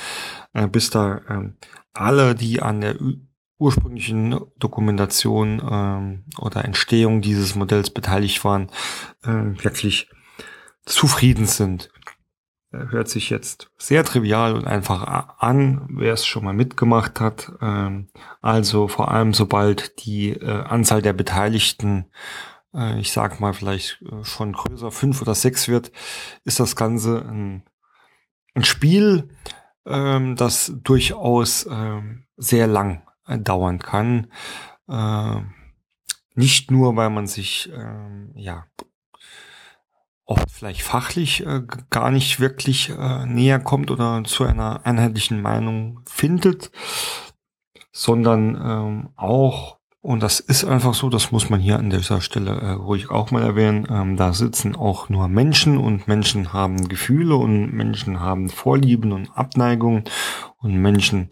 äh, 0.53 0.69
bis 0.69 0.91
da 0.91 1.21
ähm, 1.29 1.57
alle, 1.95 2.35
die 2.35 2.63
an 2.63 2.81
der 2.81 2.97
ursprünglichen 3.59 4.39
Dokumentation 4.59 5.61
ähm, 5.69 6.25
oder 6.39 6.65
Entstehung 6.65 7.23
dieses 7.23 7.57
Modells 7.57 7.91
beteiligt 7.91 8.45
waren, 8.45 8.71
äh, 9.25 9.63
wirklich 9.65 10.09
zufrieden 10.89 11.47
sind. 11.47 11.91
Hört 12.71 13.09
sich 13.09 13.31
jetzt 13.31 13.71
sehr 13.79 14.05
trivial 14.05 14.55
und 14.55 14.67
einfach 14.67 15.39
an, 15.39 15.89
wer 15.91 16.13
es 16.13 16.27
schon 16.27 16.45
mal 16.45 16.53
mitgemacht 16.53 17.19
hat. 17.19 17.51
Ähm, 17.63 18.09
also 18.43 18.89
vor 18.89 19.11
allem 19.11 19.33
sobald 19.33 20.05
die 20.05 20.33
äh, 20.33 20.65
Anzahl 20.65 21.01
der 21.01 21.15
Beteiligten, 21.15 22.11
äh, 22.75 23.01
ich 23.01 23.11
sag 23.11 23.41
mal 23.41 23.55
vielleicht 23.55 24.03
äh, 24.03 24.23
schon 24.23 24.53
größer, 24.53 24.91
fünf 24.91 25.23
oder 25.23 25.35
sechs 25.35 25.69
wird, 25.69 25.93
ist 26.45 26.61
das 26.61 26.77
Ganze 26.77 27.25
ein, 27.27 27.63
ein 28.55 28.65
Spiel, 28.65 29.31
ähm, 29.87 30.37
das 30.37 30.71
durchaus 30.77 31.67
ähm, 31.71 32.27
sehr 32.37 32.67
lang 32.67 33.03
dauern 33.27 33.79
kann. 33.79 34.29
Nicht 36.35 36.71
nur, 36.71 36.97
weil 36.97 37.11
man 37.11 37.27
sich 37.27 37.71
ja 38.35 38.65
oft 40.29 40.51
vielleicht 40.51 40.83
fachlich 40.83 41.45
äh, 41.45 41.63
gar 41.91 42.11
nicht 42.11 42.39
wirklich 42.39 42.91
äh, 42.91 43.27
näher 43.27 43.59
kommt 43.59 43.91
oder 43.91 44.23
zu 44.25 44.45
einer 44.45 44.85
einheitlichen 44.85 45.41
Meinung 45.41 46.01
findet, 46.07 46.71
sondern 47.93 48.55
ähm, 48.63 49.09
auch, 49.17 49.79
und 50.03 50.23
das 50.23 50.39
ist 50.39 50.65
einfach 50.65 50.93
so, 50.93 51.09
das 51.09 51.33
muss 51.33 51.49
man 51.49 51.61
hier 51.61 51.79
an 51.79 51.89
dieser 51.89 52.21
Stelle 52.21 52.51
äh, 52.51 52.71
ruhig 52.73 53.11
auch 53.11 53.31
mal 53.31 53.43
erwähnen, 53.43 53.89
ähm, 53.91 54.17
da 54.19 54.35
sitzen 54.35 54.77
auch 54.77 55.09
nur 55.09 55.29
Menschen 55.29 55.79
und 55.79 56.07
Menschen 56.09 56.53
haben 56.53 56.89
Gefühle 56.89 57.37
und 57.37 57.73
Menschen 57.73 58.21
haben 58.21 58.51
Vorlieben 58.51 59.13
und 59.13 59.31
Abneigungen 59.35 60.05
und 60.59 60.75
Menschen 60.75 61.31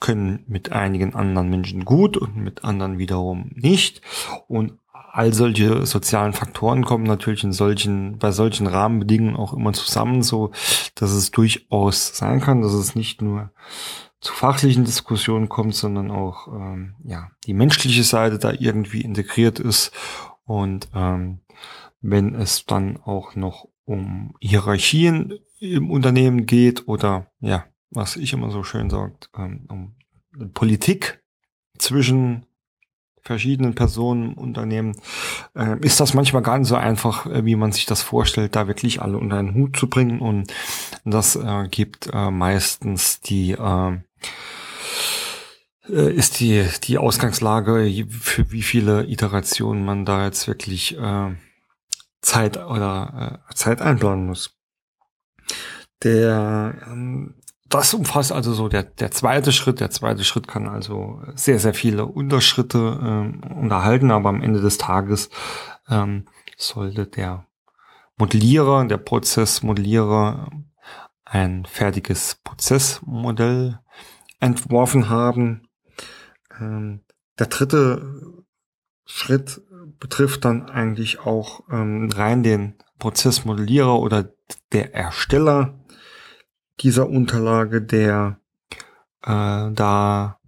können 0.00 0.44
mit 0.46 0.70
einigen 0.70 1.14
anderen 1.14 1.48
Menschen 1.48 1.86
gut 1.86 2.18
und 2.18 2.36
mit 2.36 2.62
anderen 2.62 2.98
wiederum 2.98 3.52
nicht. 3.54 4.02
Und 4.48 4.78
all 5.14 5.32
solche 5.32 5.86
sozialen 5.86 6.32
Faktoren 6.32 6.84
kommen 6.84 7.04
natürlich 7.04 7.44
in 7.44 7.52
solchen, 7.52 8.18
bei 8.18 8.32
solchen 8.32 8.66
Rahmenbedingungen 8.66 9.36
auch 9.36 9.52
immer 9.52 9.72
zusammen, 9.72 10.24
so 10.24 10.50
dass 10.96 11.12
es 11.12 11.30
durchaus 11.30 12.16
sein 12.16 12.40
kann, 12.40 12.62
dass 12.62 12.72
es 12.72 12.96
nicht 12.96 13.22
nur 13.22 13.52
zu 14.20 14.32
fachlichen 14.32 14.84
Diskussionen 14.84 15.48
kommt, 15.48 15.76
sondern 15.76 16.10
auch 16.10 16.48
ähm, 16.48 16.96
ja 17.04 17.30
die 17.46 17.54
menschliche 17.54 18.02
Seite 18.02 18.38
da 18.38 18.52
irgendwie 18.58 19.02
integriert 19.02 19.60
ist. 19.60 19.92
Und 20.46 20.88
ähm, 20.94 21.42
wenn 22.00 22.34
es 22.34 22.66
dann 22.66 22.96
auch 22.96 23.36
noch 23.36 23.68
um 23.84 24.34
Hierarchien 24.40 25.38
im 25.60 25.92
Unternehmen 25.92 26.44
geht 26.44 26.88
oder 26.88 27.30
ja 27.38 27.66
was 27.90 28.16
ich 28.16 28.32
immer 28.32 28.50
so 28.50 28.64
schön 28.64 28.90
sagt 28.90 29.30
ähm, 29.36 29.68
um 29.68 29.94
Politik 30.54 31.22
zwischen 31.78 32.46
verschiedenen 33.24 33.74
Personen, 33.74 34.34
Unternehmen, 34.34 34.96
äh, 35.54 35.78
ist 35.80 35.98
das 36.00 36.14
manchmal 36.14 36.42
gar 36.42 36.58
nicht 36.58 36.68
so 36.68 36.76
einfach, 36.76 37.26
äh, 37.26 37.44
wie 37.44 37.56
man 37.56 37.72
sich 37.72 37.86
das 37.86 38.02
vorstellt, 38.02 38.54
da 38.54 38.68
wirklich 38.68 39.00
alle 39.00 39.18
unter 39.18 39.38
einen 39.38 39.54
Hut 39.54 39.76
zu 39.76 39.88
bringen. 39.88 40.20
Und 40.20 40.52
das 41.04 41.34
äh, 41.36 41.66
gibt 41.70 42.10
äh, 42.12 42.30
meistens 42.30 43.20
die 43.20 43.52
äh, 43.52 43.98
äh 45.88 46.14
ist 46.14 46.40
die, 46.40 46.66
die 46.84 46.98
Ausgangslage, 46.98 48.06
für 48.08 48.50
wie 48.52 48.62
viele 48.62 49.06
Iterationen 49.08 49.84
man 49.84 50.04
da 50.04 50.24
jetzt 50.24 50.46
wirklich 50.46 50.96
Zeit 52.22 52.56
oder 52.56 53.44
Zeit 53.54 53.82
einplanen 53.82 54.26
muss. 54.26 54.56
Der 56.02 56.74
ähm, 56.86 57.34
das 57.74 57.92
umfasst 57.92 58.30
also 58.30 58.52
so 58.52 58.68
der, 58.68 58.84
der 58.84 59.10
zweite 59.10 59.50
Schritt. 59.50 59.80
Der 59.80 59.90
zweite 59.90 60.22
Schritt 60.22 60.46
kann 60.46 60.68
also 60.68 61.20
sehr, 61.34 61.58
sehr 61.58 61.74
viele 61.74 62.06
Unterschritte 62.06 63.00
ähm, 63.02 63.40
unterhalten, 63.42 64.12
aber 64.12 64.28
am 64.28 64.42
Ende 64.42 64.60
des 64.60 64.78
Tages 64.78 65.28
ähm, 65.88 66.26
sollte 66.56 67.06
der 67.06 67.46
Modellierer, 68.16 68.84
der 68.84 68.98
Prozessmodellierer 68.98 70.50
ein 71.24 71.66
fertiges 71.66 72.36
Prozessmodell 72.44 73.80
entworfen 74.38 75.08
haben. 75.08 75.66
Ähm, 76.60 77.00
der 77.40 77.48
dritte 77.48 78.44
Schritt 79.04 79.60
betrifft 79.98 80.44
dann 80.44 80.70
eigentlich 80.70 81.18
auch 81.20 81.62
ähm, 81.72 82.08
rein 82.14 82.44
den 82.44 82.74
Prozessmodellierer 83.00 83.98
oder 83.98 84.32
der 84.72 84.94
Ersteller 84.94 85.74
dieser 86.80 87.08
Unterlage, 87.08 87.82
der 87.82 88.38
äh, 89.22 89.70
da 89.72 90.38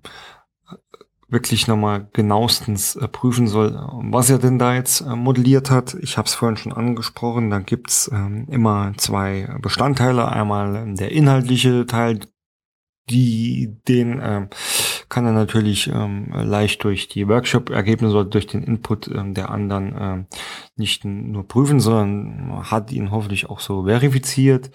wirklich 1.29 1.67
nochmal 1.67 2.09
genauestens 2.13 2.97
äh, 2.97 3.09
prüfen 3.09 3.49
soll, 3.49 3.73
was 4.11 4.31
er 4.31 4.39
denn 4.39 4.59
da 4.59 4.75
jetzt 4.75 5.01
äh, 5.01 5.17
modelliert 5.17 5.71
hat. 5.71 5.95
Ich 6.01 6.19
habe 6.19 6.27
es 6.27 6.35
vorhin 6.35 6.57
schon 6.57 6.73
angesprochen, 6.73 7.51
da 7.51 7.59
gibt's 7.59 8.11
ähm, 8.13 8.47
immer 8.49 8.93
zwei 8.97 9.49
Bestandteile. 9.61 10.29
Einmal 10.29 10.95
der 10.95 11.11
inhaltliche 11.11 11.85
Teil, 11.87 12.21
die 13.11 13.77
den 13.89 14.21
äh, 14.21 14.49
kann 15.09 15.27
er 15.27 15.33
natürlich 15.33 15.89
ähm, 15.89 16.33
leicht 16.33 16.83
durch 16.85 17.09
die 17.09 17.29
Workshop-Ergebnisse 17.29 18.15
oder 18.15 18.25
durch 18.29 18.47
den 18.47 18.63
Input 18.63 19.09
ähm, 19.09 19.35
der 19.35 19.51
anderen 19.51 19.95
ähm, 19.99 20.27
nicht 20.77 21.05
nur 21.05 21.47
prüfen, 21.47 21.81
sondern 21.81 22.71
hat 22.71 22.91
ihn 22.93 23.11
hoffentlich 23.11 23.49
auch 23.49 23.61
so 23.61 23.85
verifiziert. 23.85 24.71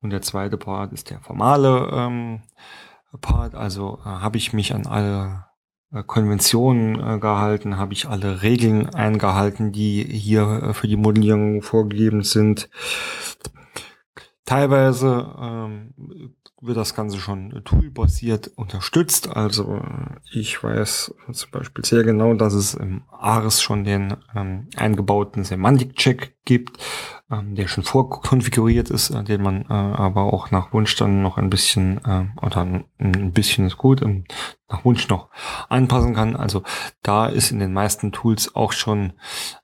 Und 0.00 0.10
der 0.10 0.22
zweite 0.22 0.56
Part 0.56 0.92
ist 0.92 1.10
der 1.10 1.20
formale 1.20 1.90
ähm, 1.92 2.42
Part. 3.20 3.54
Also 3.54 3.98
äh, 4.04 4.08
habe 4.08 4.36
ich 4.36 4.52
mich 4.52 4.74
an 4.74 4.86
alle 4.86 5.46
äh, 5.92 6.02
Konventionen 6.02 7.00
äh, 7.00 7.18
gehalten, 7.18 7.78
habe 7.78 7.94
ich 7.94 8.06
alle 8.06 8.42
Regeln 8.42 8.94
eingehalten, 8.94 9.72
die 9.72 10.04
hier 10.04 10.62
äh, 10.62 10.74
für 10.74 10.86
die 10.86 10.96
Modellierung 10.96 11.62
vorgegeben 11.62 12.22
sind. 12.22 12.68
Teilweise 14.44 15.34
ähm, 15.40 15.94
wird 16.60 16.76
das 16.76 16.94
Ganze 16.94 17.18
schon 17.18 17.62
toolbasiert 17.64 18.50
unterstützt. 18.56 19.28
Also 19.28 19.80
ich 20.32 20.62
weiß 20.62 21.14
zum 21.32 21.50
Beispiel 21.50 21.84
sehr 21.84 22.02
genau, 22.02 22.34
dass 22.34 22.54
es 22.54 22.74
im 22.74 23.02
ARIS 23.10 23.60
schon 23.60 23.84
den 23.84 24.16
ähm, 24.34 24.68
eingebauten 24.76 25.44
Semantic-Check 25.44 26.36
gibt, 26.44 26.78
ähm, 27.30 27.54
der 27.54 27.68
schon 27.68 27.84
vorkonfiguriert 27.84 28.90
ist, 28.90 29.10
äh, 29.10 29.22
den 29.22 29.42
man 29.42 29.62
äh, 29.62 29.72
aber 29.72 30.32
auch 30.32 30.50
nach 30.50 30.72
Wunsch 30.72 30.96
dann 30.96 31.22
noch 31.22 31.36
ein 31.38 31.50
bisschen, 31.50 32.04
äh, 32.04 32.26
oder 32.44 32.62
ein 32.62 33.32
bisschen 33.32 33.66
ist 33.66 33.76
gut, 33.76 34.02
ähm, 34.02 34.24
nach 34.68 34.84
Wunsch 34.84 35.08
noch 35.08 35.28
anpassen 35.68 36.14
kann. 36.14 36.36
Also 36.36 36.62
da 37.02 37.26
ist 37.26 37.50
in 37.50 37.58
den 37.58 37.72
meisten 37.72 38.12
Tools 38.12 38.54
auch 38.54 38.72
schon 38.72 39.12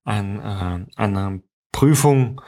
ein, 0.04 0.40
äh, 0.40 0.87
eine 0.97 1.42
Prüfung 1.73 2.40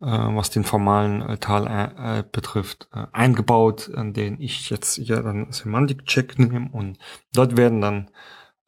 äh, 0.00 0.06
was 0.06 0.50
den 0.50 0.64
formalen 0.64 1.22
äh, 1.22 1.38
Teil 1.38 1.66
äh, 1.66 2.24
betrifft, 2.30 2.88
äh, 2.92 3.06
eingebaut, 3.12 3.90
an 3.94 4.12
den 4.12 4.40
ich 4.40 4.68
jetzt 4.70 4.96
hier 4.96 5.22
dann 5.22 5.50
Semantic-Check 5.50 6.38
nehme 6.38 6.68
und 6.72 6.98
dort 7.32 7.56
werden 7.56 7.80
dann 7.80 8.10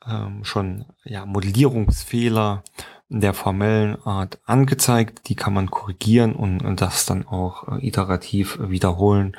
ähm, 0.07 0.45
schon 0.45 0.87
ja, 1.05 1.27
Modellierungsfehler 1.27 2.63
der 3.09 3.35
formellen 3.35 4.01
Art 4.03 4.41
angezeigt, 4.45 5.29
die 5.29 5.37
kann 5.37 5.55
man 5.55 5.71
korrigieren 5.71 6.35
und, 6.35 6.81
das 6.81 7.07
dann 7.07 7.27
auch 7.27 7.69
äh, 7.69 7.87
iterativ 7.87 8.59
wiederholen, 8.61 9.37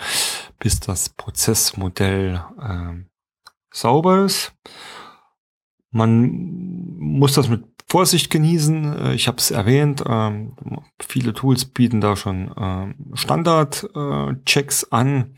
bis 0.59 0.79
das 0.79 1.09
Prozessmodell 1.09 2.41
äh, 2.59 2.93
sauber 3.71 4.23
ist. 4.23 4.53
Man 5.91 6.97
muss 6.97 7.33
das 7.33 7.49
mit 7.49 7.65
Vorsicht 7.87 8.29
genießen. 8.29 8.99
Äh, 8.99 9.13
ich 9.13 9.27
habe 9.27 9.37
es 9.37 9.51
erwähnt, 9.51 10.03
ähm, 10.07 10.55
viele 10.99 11.33
Tools 11.33 11.65
bieten 11.65 12.01
da 12.01 12.15
schon 12.15 12.53
ähm, 12.57 12.95
Standard-Checks 13.13 14.83
äh, 14.83 14.87
an. 14.91 15.35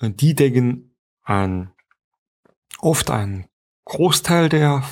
Äh, 0.00 0.10
die 0.10 0.34
decken 0.34 0.94
ein, 1.22 1.70
oft 2.80 3.10
einen 3.10 3.46
Großteil 3.84 4.48
der 4.48 4.82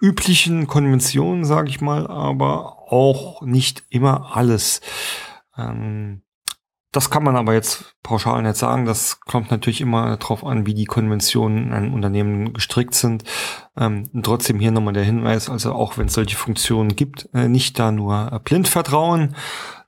üblichen 0.00 0.66
Konventionen, 0.66 1.44
sage 1.44 1.68
ich 1.68 1.80
mal, 1.80 2.06
aber 2.06 2.92
auch 2.92 3.42
nicht 3.42 3.84
immer 3.88 4.36
alles. 4.36 4.80
Ähm, 5.56 6.22
das 6.94 7.10
kann 7.10 7.24
man 7.24 7.34
aber 7.34 7.54
jetzt 7.54 7.96
pauschal 8.04 8.40
nicht 8.42 8.54
sagen. 8.54 8.84
Das 8.84 9.18
kommt 9.18 9.50
natürlich 9.50 9.80
immer 9.80 10.16
darauf 10.16 10.44
an, 10.44 10.64
wie 10.64 10.74
die 10.74 10.84
Konventionen 10.84 11.66
in 11.66 11.72
einem 11.72 11.92
Unternehmen 11.92 12.52
gestrickt 12.52 12.94
sind. 12.94 13.24
Ähm, 13.76 14.10
trotzdem 14.22 14.60
hier 14.60 14.70
nochmal 14.70 14.94
der 14.94 15.02
Hinweis, 15.02 15.50
also 15.50 15.72
auch 15.72 15.98
wenn 15.98 16.06
es 16.06 16.12
solche 16.12 16.36
Funktionen 16.36 16.94
gibt, 16.94 17.28
äh, 17.34 17.48
nicht 17.48 17.80
da 17.80 17.90
nur 17.90 18.30
äh, 18.32 18.38
blind 18.38 18.68
vertrauen, 18.68 19.34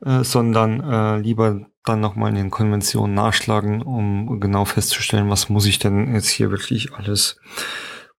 äh, 0.05 0.25
sondern 0.25 0.81
äh, 0.81 1.19
lieber 1.19 1.67
dann 1.85 2.01
nochmal 2.01 2.31
in 2.31 2.35
den 2.35 2.51
Konventionen 2.51 3.15
nachschlagen, 3.15 3.83
um 3.83 4.41
genau 4.41 4.65
festzustellen, 4.65 5.31
was 5.31 5.49
muss 5.49 5.67
ich 5.67 5.79
denn 5.79 6.13
jetzt 6.13 6.29
hier 6.29 6.51
wirklich 6.51 6.93
alles 6.95 7.39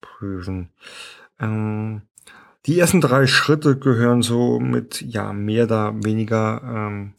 prüfen. 0.01 0.71
Ähm, 1.41 2.03
die 2.67 2.79
ersten 2.79 3.01
drei 3.01 3.27
Schritte 3.27 3.79
gehören 3.79 4.23
so 4.23 4.59
mit 4.59 5.01
ja 5.01 5.33
mehr 5.33 5.65
oder 5.65 5.95
weniger 6.05 6.63
ähm, 6.65 7.15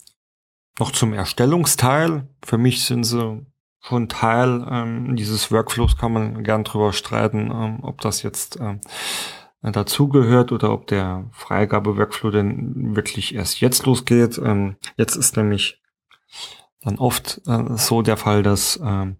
noch 0.79 0.91
zum 0.91 1.13
Erstellungsteil. 1.13 2.27
Für 2.43 2.57
mich 2.57 2.86
sind 2.86 3.03
sie 3.05 3.45
schon 3.79 4.09
Teil 4.09 4.65
ähm, 4.69 5.15
dieses 5.15 5.51
Workflows, 5.51 5.97
kann 5.97 6.12
man 6.12 6.43
gern 6.43 6.63
drüber 6.63 6.91
streiten, 6.93 7.51
ähm, 7.51 7.79
ob 7.81 8.01
das 8.01 8.24
jetzt 8.24 8.59
ähm, 8.59 8.81
dazugehört 9.62 10.51
oder 10.51 10.71
ob 10.71 10.88
der 10.88 11.29
Freigabe-Workflow 11.31 12.31
denn 12.31 12.95
wirklich 12.95 13.33
erst 13.36 13.62
jetzt 13.62 13.86
losgeht. 13.86 14.38
Ähm, 14.38 14.75
jetzt 14.97 15.15
ist 15.15 15.38
nämlich 15.38 15.81
dann 16.81 16.97
oft 16.97 17.41
äh, 17.47 17.77
so 17.77 18.01
der 18.01 18.17
Fall, 18.17 18.43
dass 18.43 18.79
ähm, 18.83 19.17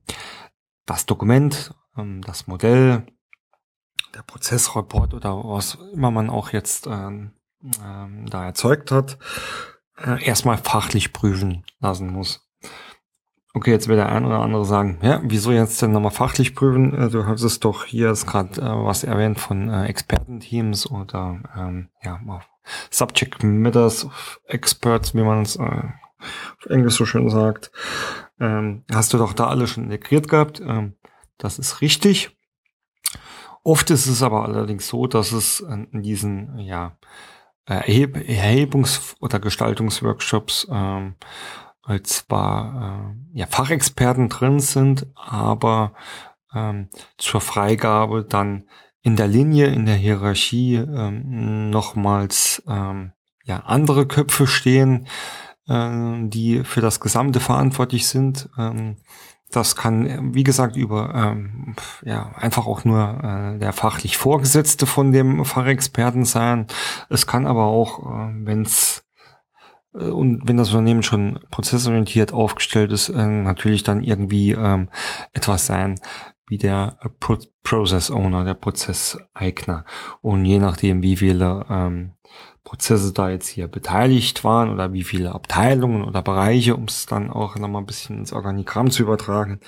das 0.86 1.06
Dokument, 1.06 1.74
ähm, 1.98 2.22
das 2.22 2.48
Modell, 2.48 3.06
der 4.18 4.24
Prozessreport 4.24 5.14
oder 5.14 5.36
was 5.44 5.78
immer 5.94 6.12
man 6.12 6.30
auch 6.30 6.52
jetzt 6.52 6.88
ähm, 6.88 7.32
ähm, 7.84 8.26
da 8.30 8.46
erzeugt 8.46 8.92
hat, 8.92 9.18
äh, 10.04 10.24
erstmal 10.24 10.58
fachlich 10.58 11.14
prüfen 11.14 11.64
lassen 11.80 12.12
muss. 12.12 12.44
Okay, 13.54 13.72
jetzt 13.72 13.88
wird 13.88 14.00
der 14.00 14.10
ein 14.10 14.26
oder 14.26 14.40
andere 14.40 14.66
sagen, 14.66 15.00
ja, 15.02 15.22
wieso 15.24 15.52
jetzt 15.52 15.82
denn 15.82 15.92
nochmal 15.92 16.12
fachlich 16.12 16.56
prüfen? 16.56 16.94
Äh, 16.94 17.10
du 17.10 17.26
hast 17.26 17.44
es 17.44 17.60
doch 17.60 17.86
hier 17.86 18.12
ist 18.12 18.26
gerade 18.26 18.60
äh, 18.60 18.66
was 18.66 19.04
erwähnt 19.04 19.40
von 19.40 19.70
äh, 19.70 19.86
Expertenteams 19.86 20.90
oder 20.90 21.42
ähm, 21.56 21.90
ja, 22.04 22.20
Subject 22.90 23.44
Matters 23.44 24.08
Experts, 24.46 25.16
wie 25.16 25.22
man 25.22 25.44
es 25.44 25.56
äh, 25.56 25.62
auf 25.62 26.66
Englisch 26.70 26.96
so 26.96 27.06
schön 27.06 27.30
sagt. 27.30 27.72
Ähm, 28.40 28.84
hast 28.92 29.14
du 29.14 29.18
doch 29.18 29.34
da 29.34 29.48
alle 29.48 29.68
schon 29.68 29.86
integriert 29.86 30.28
gehabt. 30.28 30.60
Ähm, 30.60 30.96
das 31.38 31.60
ist 31.60 31.82
richtig. 31.82 32.37
Oft 33.68 33.90
ist 33.90 34.08
es 34.08 34.24
aber 34.24 34.46
allerdings 34.46 34.88
so, 34.88 35.08
dass 35.08 35.34
es 35.34 35.60
in 35.60 36.02
diesen 36.02 36.58
ja, 36.58 36.98
Erheb 37.66 38.16
Erhebungs- 38.16 39.18
oder 39.20 39.40
Gestaltungsworkshops 39.40 40.70
ähm, 40.72 41.16
zwar 42.04 43.14
äh, 43.34 43.40
ja, 43.40 43.46
Fachexperten 43.46 44.30
drin 44.30 44.62
sind, 44.62 45.08
aber 45.16 45.92
ähm, 46.56 46.88
zur 47.18 47.42
Freigabe 47.42 48.24
dann 48.24 48.70
in 49.02 49.18
der 49.18 49.28
Linie, 49.28 49.68
in 49.68 49.86
der 49.86 49.96
Hierarchie 49.96 50.76
ähm, 50.76 51.70
nochmals 51.70 52.64
ähm, 52.70 53.12
ja, 53.44 53.58
andere 53.66 54.06
Köpfe 54.06 54.48
stehen, 54.48 55.10
äh, 55.68 56.30
die 56.30 56.64
für 56.64 56.80
das 56.80 57.02
Gesamte 57.02 57.42
verantwortlich 57.42 58.08
sind. 58.08 58.48
Ähm, 58.58 58.96
das 59.52 59.76
kann, 59.76 60.34
wie 60.34 60.44
gesagt, 60.44 60.76
über 60.76 61.14
ähm, 61.16 61.76
ja 62.04 62.32
einfach 62.36 62.68
auch 62.68 62.84
nur 62.84 63.20
äh, 63.24 63.60
der 63.60 63.74
fachlich 63.74 64.18
Vorgesetzte 64.18 64.86
von 64.86 65.12
dem 65.12 65.46
Fachexperten 65.46 66.26
sein. 66.26 66.68
Es 67.10 67.28
kann 67.28 67.48
aber 67.48 67.66
auch, 67.66 68.00
äh, 68.00 68.34
wenn 68.44 68.64
es 68.64 69.06
äh, 69.94 70.10
und 70.10 70.42
wenn 70.48 70.58
das 70.58 70.70
Unternehmen 70.70 71.04
schon 71.04 71.40
prozessorientiert 71.50 72.34
aufgestellt 72.34 72.92
ist, 72.92 73.10
äh, 73.10 73.26
natürlich 73.26 73.84
dann 73.84 74.04
irgendwie 74.04 74.52
ähm, 74.52 74.90
etwas 75.34 75.66
sein 75.66 76.00
wie 76.50 76.58
der 76.58 76.98
Pro 77.20 77.38
Process 77.62 78.10
Owner, 78.10 78.46
der 78.46 78.54
Prozesseigner. 78.54 79.84
Und 80.22 80.46
je 80.46 80.60
nachdem, 80.60 81.04
wie 81.04 81.18
viele 81.18 81.66
ähm, 81.70 82.14
Prozesse 82.68 83.14
da 83.14 83.30
jetzt 83.30 83.48
hier 83.48 83.70
beteiligt 83.70 84.44
waren 84.44 84.70
oder 84.70 84.92
wie 84.92 85.06
viele 85.06 85.34
Abteilungen 85.34 86.04
oder 86.04 86.22
Bereiche, 86.22 86.76
um 86.76 86.84
es 86.84 87.06
dann 87.06 87.30
auch 87.30 87.56
nochmal 87.56 87.82
ein 87.82 87.86
bisschen 87.86 88.18
ins 88.18 88.34
Organigramm 88.34 88.92
zu 88.92 89.04
übertragen, 89.04 89.62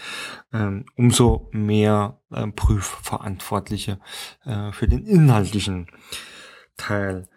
ähm, 0.51 0.83
umso 0.97 1.47
mehr 1.53 2.19
äh, 2.29 2.47
Prüfverantwortliche 2.47 4.01
äh, 4.43 4.73
für 4.73 4.89
den 4.89 5.05
inhaltlichen 5.05 5.87
Teil 6.75 7.29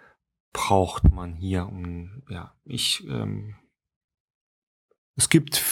braucht 0.52 1.12
man 1.12 1.34
hier. 1.34 1.68
Und 1.68 2.24
ja, 2.28 2.56
ich 2.64 3.06
ähm, 3.08 3.54
es 5.14 5.28
gibt 5.28 5.62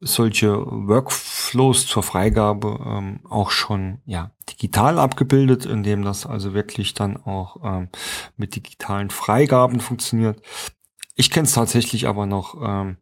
solche 0.00 0.64
Workflows 0.66 1.86
zur 1.86 2.02
Freigabe 2.02 2.78
ähm, 2.86 3.20
auch 3.28 3.50
schon 3.50 4.00
ja 4.04 4.30
digital 4.48 4.98
abgebildet, 4.98 5.66
indem 5.66 6.02
das 6.02 6.26
also 6.26 6.54
wirklich 6.54 6.94
dann 6.94 7.16
auch 7.16 7.56
ähm, 7.64 7.88
mit 8.36 8.54
digitalen 8.54 9.10
Freigaben 9.10 9.80
funktioniert. 9.80 10.40
Ich 11.14 11.30
kenne 11.30 11.46
es 11.46 11.52
tatsächlich 11.52 12.06
aber 12.06 12.26
noch 12.26 12.54
ähm, 12.62 12.96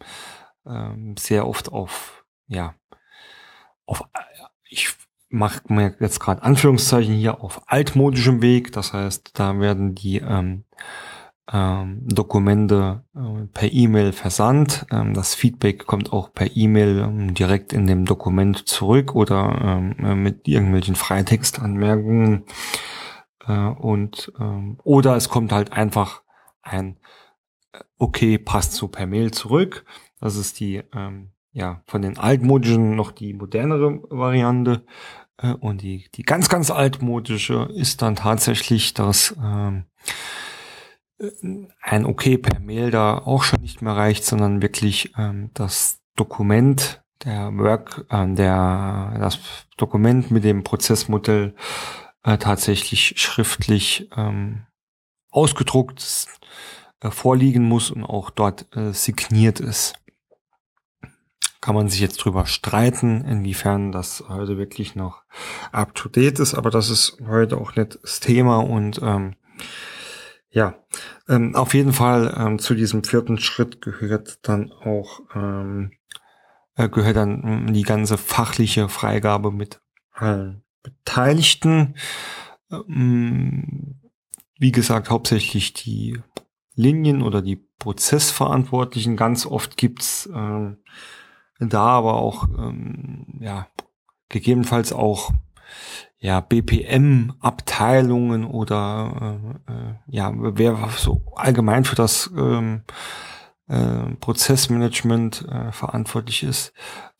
ähm, 0.66 1.16
sehr 1.18 1.46
oft 1.46 1.70
auf 1.70 2.24
ja 2.48 2.74
auf 3.85 4.02
ich 4.68 4.94
mache 5.28 5.62
mir 5.68 5.94
jetzt 6.00 6.20
gerade 6.20 6.42
Anführungszeichen 6.42 7.14
hier 7.14 7.42
auf 7.42 7.62
altmodischem 7.66 8.42
Weg. 8.42 8.72
Das 8.72 8.92
heißt, 8.92 9.38
da 9.38 9.59
werden 9.61 9.94
die 9.94 10.18
ähm, 10.18 10.64
ähm, 11.52 12.02
Dokumente 12.09 13.04
äh, 13.14 13.46
per 13.52 13.72
E-Mail 13.72 14.12
versandt. 14.12 14.87
Ähm, 14.90 15.14
das 15.14 15.35
Feedback 15.35 15.87
kommt 15.87 16.12
auch 16.12 16.32
per 16.32 16.56
E-Mail 16.56 16.98
ähm, 16.98 17.35
direkt 17.35 17.72
in 17.72 17.87
dem 17.87 18.04
Dokument 18.04 18.66
zurück 18.68 19.14
oder 19.14 19.56
ähm, 19.62 19.96
äh, 20.04 20.14
mit 20.16 20.48
irgendwelchen 20.48 20.96
Freitextanmerkungen. 20.96 22.44
Äh, 23.46 23.52
und 23.52 24.32
oder 24.82 25.16
es 25.16 25.28
kommt 25.28 25.52
halt 25.52 25.72
einfach 25.72 26.22
ein 26.62 26.96
Okay 27.98 28.38
passt 28.38 28.72
so 28.72 28.88
per 28.88 29.06
Mail 29.06 29.30
zurück. 29.30 29.85
Das 30.20 30.37
ist 30.37 30.61
die 30.61 30.82
ja 31.52 31.82
von 31.87 32.02
den 32.02 32.18
altmodischen 32.18 32.96
noch 32.96 33.12
die 33.12 33.32
modernere 33.32 34.02
Variante. 34.11 34.85
Und 35.61 35.82
die, 35.82 36.09
die 36.14 36.22
ganz, 36.22 36.48
ganz 36.48 36.70
altmodische 36.70 37.68
ist 37.74 38.02
dann 38.02 38.16
tatsächlich 38.16 38.94
das 38.94 39.35
ein 41.81 42.05
Okay 42.05 42.38
per 42.38 42.61
Mail 42.61 42.90
da 42.90 43.18
auch 43.18 43.42
schon 43.42 43.61
nicht 43.62 43.83
mehr 43.83 43.96
reicht, 43.96 44.24
sondern 44.24 44.62
wirklich 44.62 45.12
ähm, 45.16 45.50
das 45.55 46.00
Dokument, 46.14 47.02
der 47.24 47.57
Work, 47.57 48.07
äh, 48.11 48.35
der 48.35 49.16
das 49.18 49.38
Dokument 49.76 50.31
mit 50.31 50.44
dem 50.44 50.62
Prozessmodell 50.62 51.55
äh, 52.22 52.38
tatsächlich 52.38 53.14
schriftlich 53.16 54.11
ähm, 54.16 54.66
ausgedruckt 55.31 56.26
äh, 57.00 57.11
vorliegen 57.11 57.64
muss 57.64 57.90
und 57.90 58.05
auch 58.05 58.31
dort 58.31 58.66
äh, 58.76 58.92
signiert 58.92 59.61
ist. 59.61 59.94
Kann 61.61 61.74
man 61.74 61.88
sich 61.88 62.00
jetzt 62.00 62.18
drüber 62.18 62.46
streiten, 62.46 63.24
inwiefern 63.24 63.90
das 63.90 64.24
heute 64.29 64.57
wirklich 64.57 64.94
noch 64.94 65.22
up 65.72 65.94
to 65.94 66.09
date 66.09 66.38
ist, 66.38 66.55
aber 66.55 66.70
das 66.70 66.90
ist 66.90 67.18
heute 67.26 67.57
auch 67.57 67.74
nicht 67.74 67.98
das 68.02 68.20
Thema 68.20 68.59
und 68.59 69.00
ähm, 69.02 69.35
ja, 70.50 70.74
ähm, 71.28 71.54
auf 71.54 71.74
jeden 71.74 71.92
Fall 71.92 72.35
ähm, 72.37 72.59
zu 72.59 72.74
diesem 72.74 73.04
vierten 73.04 73.38
Schritt 73.38 73.80
gehört 73.82 74.46
dann 74.48 74.72
auch 74.72 75.20
ähm, 75.35 75.92
äh, 76.76 76.88
gehört 76.88 77.16
dann 77.16 77.42
ähm, 77.44 77.72
die 77.72 77.82
ganze 77.82 78.18
fachliche 78.18 78.88
Freigabe 78.88 79.50
mit 79.50 79.80
allen 80.12 80.62
Beteiligten. 80.82 81.96
Ähm, 82.70 84.00
wie 84.59 84.72
gesagt, 84.72 85.11
hauptsächlich 85.11 85.72
die 85.74 86.18
Linien 86.74 87.22
oder 87.22 87.42
die 87.42 87.56
Prozessverantwortlichen. 87.78 89.16
Ganz 89.16 89.46
oft 89.46 89.76
gibt's 89.76 90.28
ähm, 90.32 90.78
da 91.59 91.85
aber 91.85 92.14
auch 92.14 92.48
ähm, 92.48 93.38
ja 93.40 93.68
gegebenenfalls 94.28 94.92
auch 94.92 95.32
ja, 96.18 96.40
BPM-Abteilungen 96.40 98.44
oder 98.44 99.38
äh, 99.68 99.72
äh, 99.72 99.94
ja, 100.07 100.33
wer 100.35 100.88
so 100.96 101.22
allgemein 101.37 101.85
für 101.85 101.96
das 101.96 102.31
ähm, 102.37 102.83
äh, 103.68 104.14
Prozessmanagement 104.20 105.46
äh, 105.48 105.72
verantwortlich 105.72 106.42
ist, 106.42 106.72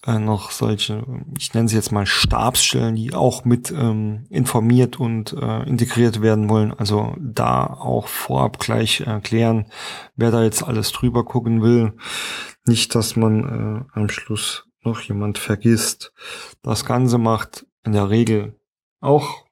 äh, 0.07 0.19
noch 0.19 0.51
solche, 0.51 1.05
ich 1.39 1.53
nenne 1.53 1.69
sie 1.69 1.77
jetzt 1.77 1.93
mal 1.93 2.07
Stabsstellen, 2.07 2.95
die 2.95 3.13
auch 3.13 3.45
mit 3.45 3.71
ähm, 3.71 4.27
informiert 4.31 4.99
und 4.99 5.33
äh, 5.33 5.63
integriert 5.65 6.23
werden 6.23 6.49
wollen. 6.49 6.73
Also 6.73 7.15
da 7.19 7.67
auch 7.67 8.07
vorab 8.07 8.59
gleich 8.59 9.01
erklären, 9.01 9.67
wer 10.15 10.31
da 10.31 10.43
jetzt 10.43 10.63
alles 10.63 10.93
drüber 10.93 11.25
gucken 11.25 11.63
will. 11.63 11.95
Nicht, 12.65 12.95
dass 12.95 13.17
man 13.17 13.87
äh, 13.95 13.99
am 13.99 14.09
Schluss 14.09 14.67
noch 14.83 15.01
jemand 15.01 15.39
vergisst. 15.39 16.13
Das 16.63 16.85
Ganze 16.85 17.19
macht 17.19 17.67
in 17.85 17.93
der 17.93 18.09
Regel 18.09 18.59
auch 19.07 19.47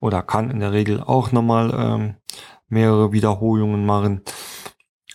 oder 0.00 0.22
kann 0.22 0.50
in 0.50 0.60
der 0.60 0.72
Regel 0.72 1.02
auch 1.02 1.32
nochmal 1.32 1.72
ähm, 1.74 2.16
mehrere 2.68 3.12
Wiederholungen 3.12 3.84
machen. 3.86 4.22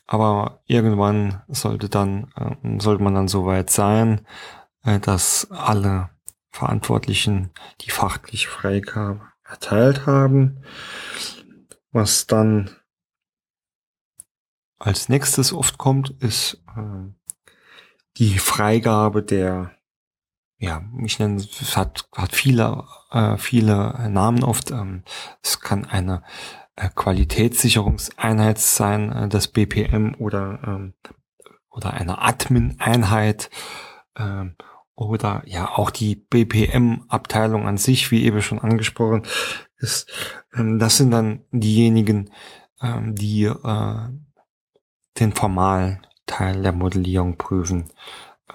Aber 0.06 0.62
irgendwann 0.66 1.42
sollte 1.48 1.90
dann, 1.90 2.32
äh, 2.36 2.80
sollte 2.80 3.04
man 3.04 3.16
dann 3.16 3.28
soweit 3.28 3.70
sein, 3.70 4.26
äh, 4.84 5.00
dass 5.00 5.50
alle 5.52 6.10
Verantwortlichen 6.52 7.52
die 7.82 7.90
fachliche 7.90 8.50
Freigabe 8.50 9.22
erteilt 9.44 10.06
haben. 10.06 10.64
Was 11.92 12.28
dann 12.28 12.70
als 14.78 15.10
nächstes 15.10 15.54
oft 15.54 15.78
kommt, 15.78 16.10
ist 16.22 16.62
äh, 16.76 17.10
die 18.18 18.38
Freigabe 18.38 19.24
der, 19.24 19.72
ja, 20.64 20.82
ich 21.04 21.20
nenne 21.20 21.36
es 21.36 21.76
hat, 21.76 22.08
hat 22.16 22.34
viele, 22.34 22.86
äh, 23.12 23.36
viele 23.36 24.10
Namen 24.10 24.46
oft. 24.46 24.72
Ähm, 24.72 25.04
es 25.42 25.60
kann 25.60 25.84
eine 25.84 26.24
äh, 26.78 26.88
Qualitätssicherungseinheit 26.88 28.60
sein, 28.60 29.12
äh, 29.12 29.28
das 29.28 29.50
BPM 29.50 30.16
oder, 30.18 30.60
ähm, 30.66 30.94
oder 31.70 31.94
eine 31.94 32.22
Admin-Einheit 32.22 33.50
ähm, 34.18 34.56
oder 34.96 35.44
ja 35.46 35.70
auch 35.70 35.90
die 35.90 36.16
BPM-Abteilung 36.16 37.68
an 37.68 37.76
sich, 37.76 38.10
wie 38.12 38.24
eben 38.24 38.42
schon 38.42 38.60
angesprochen 38.60 39.24
ist. 39.80 40.10
Ähm, 40.56 40.80
das 40.80 40.96
sind 40.96 41.12
dann 41.12 41.42
diejenigen, 41.52 42.32
ähm, 42.82 43.16
die 43.16 43.44
äh, 43.44 44.10
den 45.20 45.34
formalen 45.34 46.08
Teil 46.26 46.62
der 46.64 46.72
Modellierung 46.72 47.38
prüfen. 47.38 47.90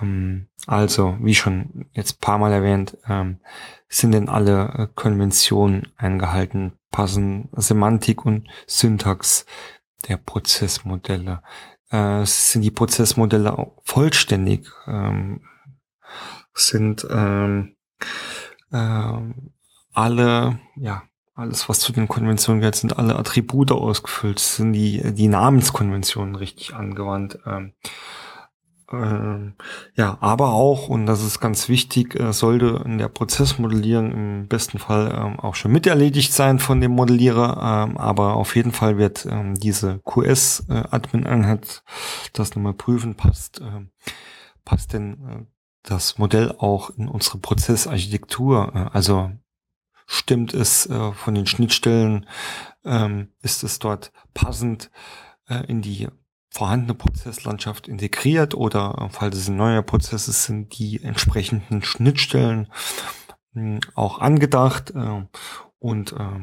Ähm, 0.00 0.48
also, 0.66 1.16
wie 1.20 1.34
schon 1.34 1.87
jetzt 1.92 2.20
paar 2.20 2.38
Mal 2.38 2.52
erwähnt, 2.52 2.96
ähm, 3.08 3.40
sind 3.88 4.12
denn 4.12 4.28
alle 4.28 4.68
äh, 4.76 4.87
Konventionen 4.94 5.88
eingehalten, 5.96 6.72
passen 6.90 7.48
Semantik 7.52 8.24
und 8.24 8.48
Syntax 8.66 9.46
der 10.08 10.16
Prozessmodelle. 10.16 11.42
Äh, 11.90 12.24
sind 12.24 12.62
die 12.62 12.70
Prozessmodelle 12.70 13.72
vollständig? 13.82 14.68
Ähm, 14.87 15.40
sind 16.54 17.06
alle, 19.94 20.58
ja, 20.76 21.02
alles, 21.34 21.68
was 21.68 21.78
zu 21.78 21.92
den 21.92 22.08
Konventionen 22.08 22.61
gehört, 22.61 22.74
sind 22.74 22.98
alle 22.98 23.16
Attribute 23.16 23.70
ausgefüllt, 23.70 24.40
sind 24.40 24.72
die, 24.72 25.14
die 25.14 25.28
Namenskonventionen 25.28 26.34
richtig 26.34 26.74
angewandt. 26.74 27.38
Ähm, 28.90 29.03
ähm, 29.03 29.55
ja, 29.94 30.16
aber 30.20 30.53
auch, 30.53 30.88
und 30.88 31.07
das 31.07 31.22
ist 31.22 31.40
ganz 31.40 31.68
wichtig, 31.68 32.18
äh, 32.18 32.33
sollte 32.33 32.83
in 32.85 32.98
der 32.98 33.09
Prozessmodellierung 33.09 34.12
im 34.12 34.48
besten 34.48 34.79
Fall 34.79 35.12
ähm, 35.14 35.38
auch 35.40 35.55
schon 35.55 35.72
miterledigt 35.72 36.33
sein 36.33 36.59
von 36.59 36.81
dem 36.81 36.92
Modellierer, 36.92 37.87
ähm, 37.87 37.98
aber 37.98 38.35
auf 38.35 38.57
jeden 38.57 38.72
Fall 38.72 38.98
wird 38.98 39.27
ähm, 39.27 39.55
diese 39.55 40.01
QS-Admin-Einheit 40.05 41.83
äh, 41.87 42.31
das 42.33 42.55
nochmal 42.55 42.74
prüfen, 42.74 43.14
passt, 43.14 43.61
äh, 43.61 43.87
passt 44.64 44.92
denn 44.92 45.12
äh, 45.29 45.44
das 45.83 46.18
Modell 46.18 46.55
auch 46.59 46.90
in 46.90 47.09
unsere 47.09 47.38
Prozessarchitektur, 47.38 48.72
äh, 48.74 48.96
also 48.96 49.31
stimmt 50.07 50.55
es 50.55 50.87
äh, 50.87 51.12
von 51.12 51.35
den 51.35 51.46
Schnittstellen, 51.46 52.27
ähm, 52.85 53.29
ist 53.42 53.62
es 53.62 53.79
dort 53.79 54.12
passend 54.33 54.90
äh, 55.48 55.66
in 55.66 55.83
die 55.83 56.09
vorhandene 56.50 56.94
Prozesslandschaft 56.94 57.88
integriert 57.88 58.54
oder 58.54 58.96
äh, 58.98 59.08
falls 59.11 59.37
es 59.37 59.48
neue 59.48 59.82
Prozesse 59.82 60.32
sind, 60.32 60.78
die 60.78 61.02
entsprechenden 61.02 61.82
Schnittstellen 61.82 62.68
mh, 63.52 63.80
auch 63.94 64.18
angedacht. 64.20 64.92
Äh, 64.94 65.26
und 65.78 66.12
äh, 66.12 66.40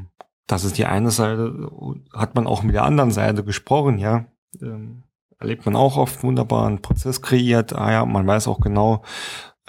das 0.48 0.64
ist 0.64 0.78
die 0.78 0.86
eine 0.86 1.12
Seite, 1.12 1.70
hat 2.14 2.36
man 2.36 2.48
auch 2.48 2.62
mit 2.64 2.76
der 2.76 2.84
anderen 2.84 3.12
Seite 3.12 3.44
gesprochen, 3.44 3.98
ja. 3.98 4.26
Ähm, 4.62 5.04
erlebt 5.40 5.66
man 5.66 5.76
auch 5.76 5.98
oft 5.98 6.24
wunderbaren 6.24 6.82
Prozess 6.82 7.22
kreiert. 7.22 7.74
Ah 7.74 7.92
ja, 7.92 8.06
man 8.06 8.26
weiß 8.26 8.48
auch 8.48 8.60
genau, 8.60 9.04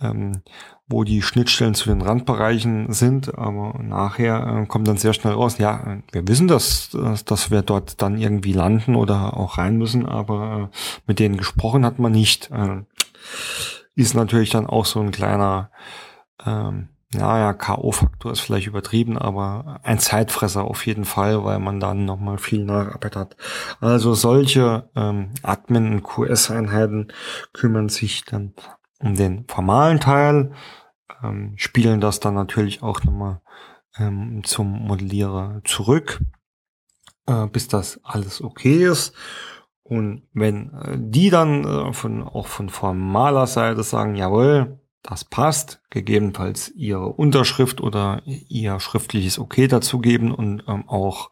ähm, 0.00 0.42
wo 0.88 1.02
die 1.02 1.22
Schnittstellen 1.22 1.74
zu 1.74 1.88
den 1.88 2.00
Randbereichen 2.00 2.92
sind, 2.92 3.36
aber 3.36 3.78
nachher 3.82 4.62
äh, 4.62 4.66
kommt 4.66 4.86
dann 4.86 4.96
sehr 4.96 5.14
schnell 5.14 5.32
raus, 5.32 5.58
ja, 5.58 5.98
wir 6.12 6.28
wissen, 6.28 6.46
dass, 6.46 6.90
dass, 6.90 7.24
dass 7.24 7.50
wir 7.50 7.62
dort 7.62 8.00
dann 8.02 8.18
irgendwie 8.18 8.52
landen 8.52 8.94
oder 8.94 9.36
auch 9.36 9.58
rein 9.58 9.76
müssen, 9.76 10.06
aber 10.06 10.70
äh, 10.72 10.76
mit 11.06 11.18
denen 11.18 11.36
gesprochen 11.36 11.84
hat 11.84 11.98
man 11.98 12.12
nicht. 12.12 12.50
Äh, 12.52 12.82
ist 13.96 14.14
natürlich 14.14 14.50
dann 14.50 14.66
auch 14.66 14.84
so 14.84 15.00
ein 15.00 15.10
kleiner, 15.10 15.70
ähm, 16.44 16.90
naja, 17.14 17.54
K.O.-Faktor 17.54 18.32
ist 18.32 18.40
vielleicht 18.40 18.66
übertrieben, 18.66 19.16
aber 19.16 19.80
ein 19.82 19.98
Zeitfresser 19.98 20.64
auf 20.64 20.86
jeden 20.86 21.04
Fall, 21.04 21.44
weil 21.44 21.58
man 21.58 21.80
dann 21.80 22.04
nochmal 22.04 22.36
viel 22.36 22.64
Nacharbeit 22.64 23.16
hat. 23.16 23.36
Also 23.80 24.14
solche 24.14 24.88
ähm, 24.94 25.30
Admin- 25.42 25.92
und 25.92 26.02
QS-Einheiten 26.02 27.08
kümmern 27.52 27.88
sich 27.88 28.24
dann 28.24 28.52
den 29.00 29.46
formalen 29.48 30.00
Teil, 30.00 30.52
ähm, 31.22 31.54
spielen 31.56 32.00
das 32.00 32.20
dann 32.20 32.34
natürlich 32.34 32.82
auch 32.82 33.02
nochmal 33.04 33.40
ähm, 33.98 34.42
zum 34.44 34.86
Modellierer 34.86 35.60
zurück, 35.64 36.20
äh, 37.26 37.46
bis 37.46 37.68
das 37.68 38.00
alles 38.02 38.42
okay 38.42 38.84
ist. 38.84 39.14
Und 39.82 40.22
wenn 40.32 40.72
äh, 40.72 40.96
die 40.98 41.30
dann 41.30 41.64
äh, 41.64 41.92
von, 41.92 42.22
auch 42.22 42.46
von 42.46 42.68
formaler 42.68 43.46
Seite 43.46 43.82
sagen, 43.82 44.16
jawohl, 44.16 44.80
das 45.02 45.24
passt, 45.24 45.80
gegebenenfalls 45.90 46.70
ihre 46.74 47.06
Unterschrift 47.06 47.80
oder 47.80 48.22
ihr 48.24 48.80
schriftliches 48.80 49.38
Okay 49.38 49.68
dazugeben 49.68 50.32
und 50.32 50.64
ähm, 50.66 50.88
auch 50.88 51.30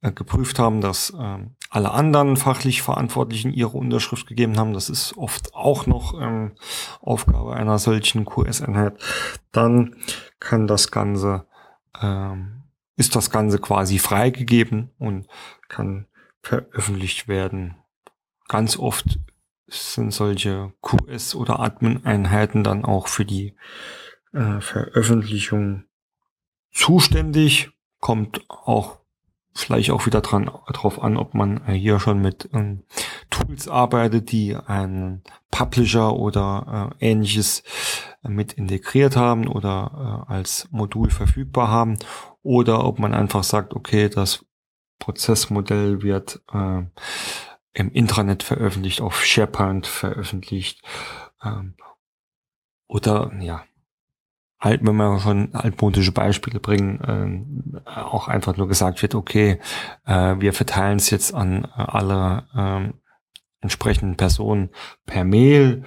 äh, 0.00 0.12
geprüft 0.12 0.60
haben, 0.60 0.80
dass 0.80 1.10
äh, 1.10 1.38
alle 1.70 1.92
anderen 1.92 2.36
fachlich 2.36 2.82
Verantwortlichen 2.82 3.52
ihre 3.52 3.78
Unterschrift 3.78 4.26
gegeben 4.26 4.58
haben. 4.58 4.74
Das 4.74 4.90
ist 4.90 5.16
oft 5.16 5.54
auch 5.54 5.86
noch 5.86 6.20
ähm, 6.20 6.56
Aufgabe 7.00 7.54
einer 7.54 7.78
solchen 7.78 8.24
QS-Einheit. 8.24 9.00
Dann 9.52 9.96
kann 10.40 10.66
das 10.66 10.90
Ganze, 10.90 11.46
ähm, 12.00 12.64
ist 12.96 13.14
das 13.14 13.30
Ganze 13.30 13.60
quasi 13.60 13.98
freigegeben 14.00 14.90
und 14.98 15.28
kann 15.68 16.06
veröffentlicht 16.42 17.28
werden. 17.28 17.76
Ganz 18.48 18.76
oft 18.76 19.20
sind 19.68 20.12
solche 20.12 20.72
QS- 20.82 21.36
oder 21.36 21.60
Admin-Einheiten 21.60 22.64
dann 22.64 22.84
auch 22.84 23.06
für 23.06 23.24
die 23.24 23.54
äh, 24.32 24.60
Veröffentlichung 24.60 25.84
zuständig. 26.72 27.70
Kommt 28.00 28.44
auch 28.48 28.99
vielleicht 29.54 29.90
auch 29.90 30.06
wieder 30.06 30.20
dran, 30.20 30.50
drauf 30.72 31.02
an, 31.02 31.16
ob 31.16 31.34
man 31.34 31.60
äh, 31.66 31.72
hier 31.72 32.00
schon 32.00 32.20
mit 32.20 32.48
ähm, 32.52 32.84
Tools 33.30 33.68
arbeitet, 33.68 34.30
die 34.32 34.56
einen 34.56 35.22
Publisher 35.50 36.14
oder 36.14 36.92
äh, 37.00 37.10
ähnliches 37.10 37.62
äh, 38.24 38.28
mit 38.28 38.52
integriert 38.52 39.16
haben 39.16 39.48
oder 39.48 40.26
äh, 40.28 40.32
als 40.32 40.68
Modul 40.70 41.10
verfügbar 41.10 41.68
haben. 41.68 41.98
Oder 42.42 42.84
ob 42.84 42.98
man 42.98 43.12
einfach 43.12 43.44
sagt, 43.44 43.74
okay, 43.74 44.08
das 44.08 44.44
Prozessmodell 44.98 46.02
wird 46.02 46.40
äh, 46.52 46.82
im 47.72 47.92
Intranet 47.92 48.42
veröffentlicht, 48.42 49.00
auf 49.00 49.24
SharePoint 49.24 49.86
veröffentlicht 49.86 50.82
ähm, 51.44 51.74
oder 52.86 53.32
ja, 53.40 53.64
halt, 54.60 54.84
wenn 54.84 54.96
wir 54.96 55.18
schon 55.20 55.54
altmodische 55.54 56.12
Beispiele 56.12 56.60
bringen, 56.60 57.82
äh, 57.86 58.00
auch 58.00 58.28
einfach 58.28 58.56
nur 58.56 58.68
gesagt 58.68 59.00
wird, 59.02 59.14
okay, 59.14 59.58
äh, 60.06 60.36
wir 60.38 60.52
verteilen 60.52 60.98
es 60.98 61.10
jetzt 61.10 61.34
an 61.34 61.64
äh, 61.64 61.68
alle 61.74 62.44
äh, 62.54 62.92
entsprechenden 63.62 64.16
Personen 64.16 64.70
per 65.06 65.24
Mail 65.24 65.84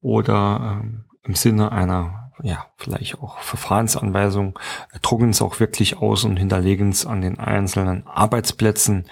oder 0.00 0.80
äh, 0.82 1.26
im 1.26 1.34
Sinne 1.34 1.72
einer, 1.72 2.32
ja, 2.42 2.66
vielleicht 2.76 3.20
auch 3.20 3.38
Verfahrensanweisung, 3.38 4.58
drucken 5.02 5.30
es 5.30 5.40
auch 5.40 5.60
wirklich 5.60 5.98
aus 5.98 6.24
und 6.24 6.36
hinterlegen 6.36 6.90
es 6.90 7.06
an 7.06 7.20
den 7.20 7.38
einzelnen 7.38 8.06
Arbeitsplätzen, 8.06 9.06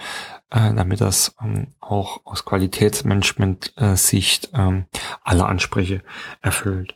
äh, 0.52 0.72
damit 0.74 1.00
das 1.00 1.34
ähm, 1.42 1.68
auch 1.80 2.20
aus 2.24 2.44
Qualitätsmanagement-Sicht 2.44 4.50
ähm, 4.52 4.84
alle 5.22 5.46
Ansprüche 5.46 6.02
erfüllt. 6.42 6.94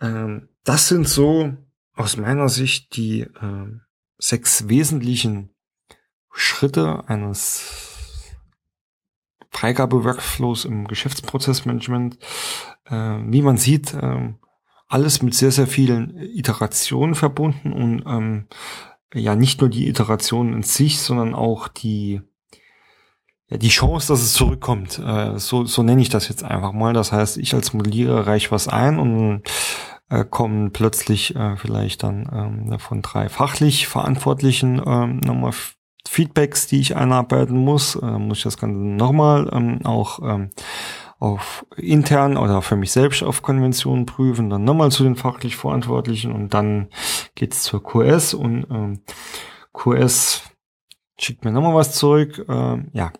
Ähm, 0.00 0.50
das 0.64 0.88
sind 0.88 1.08
so 1.08 1.54
aus 1.94 2.18
meiner 2.18 2.50
Sicht 2.50 2.94
die 2.96 3.22
äh, 3.22 3.80
sechs 4.18 4.68
wesentlichen 4.68 5.48
Schritte 6.30 7.08
eines 7.08 8.20
Freigabe-Workflows 9.50 10.66
im 10.66 10.86
Geschäftsprozessmanagement. 10.86 12.18
Äh, 12.84 12.94
wie 12.94 13.40
man 13.40 13.56
sieht, 13.56 13.94
äh, 13.94 14.34
alles 14.88 15.22
mit 15.22 15.34
sehr, 15.34 15.52
sehr 15.52 15.66
vielen 15.66 16.18
Iterationen 16.18 17.14
verbunden 17.14 17.72
und 17.72 18.04
ähm, 18.06 18.46
ja 19.14 19.36
nicht 19.36 19.62
nur 19.62 19.70
die 19.70 19.88
Iterationen 19.88 20.52
in 20.52 20.62
sich, 20.62 20.98
sondern 20.98 21.34
auch 21.34 21.68
die 21.68 22.20
die 23.58 23.68
Chance, 23.68 24.08
dass 24.08 24.22
es 24.22 24.32
zurückkommt. 24.32 24.98
Äh, 24.98 25.38
so, 25.38 25.64
so 25.64 25.82
nenne 25.82 26.02
ich 26.02 26.08
das 26.08 26.28
jetzt 26.28 26.44
einfach 26.44 26.72
mal. 26.72 26.92
Das 26.92 27.12
heißt, 27.12 27.36
ich 27.38 27.54
als 27.54 27.72
Modellierer 27.72 28.26
reiche 28.26 28.50
was 28.50 28.68
ein 28.68 28.98
und 28.98 29.42
äh, 30.10 30.24
kommen 30.24 30.72
plötzlich 30.72 31.34
äh, 31.34 31.56
vielleicht 31.56 32.02
dann 32.02 32.68
ähm, 32.70 32.78
von 32.78 33.02
drei 33.02 33.28
fachlich 33.28 33.88
Verantwortlichen 33.88 34.80
ähm, 34.84 35.18
nochmal 35.18 35.52
Feedbacks, 36.06 36.66
die 36.66 36.80
ich 36.80 36.96
einarbeiten 36.96 37.56
muss. 37.56 37.96
Äh, 37.96 38.18
muss 38.18 38.38
ich 38.38 38.44
das 38.44 38.58
Ganze 38.58 38.78
nochmal 38.78 39.50
ähm, 39.52 39.84
auch 39.84 40.20
ähm, 40.22 40.50
auf 41.18 41.64
intern 41.76 42.36
oder 42.36 42.60
für 42.60 42.76
mich 42.76 42.92
selbst 42.92 43.22
auf 43.22 43.40
Konventionen 43.40 44.04
prüfen, 44.04 44.50
dann 44.50 44.64
nochmal 44.64 44.90
zu 44.90 45.04
den 45.04 45.16
fachlich 45.16 45.56
Verantwortlichen 45.56 46.32
und 46.32 46.52
dann 46.52 46.88
geht's 47.34 47.62
zur 47.62 47.82
QS 47.82 48.34
und 48.34 48.66
ähm, 48.70 49.00
QS 49.72 50.42
schickt 51.18 51.44
mir 51.44 51.52
nochmal 51.52 51.74
was 51.74 51.94
zurück. 51.94 52.44
Ähm, 52.48 52.90
ja, 52.92 53.10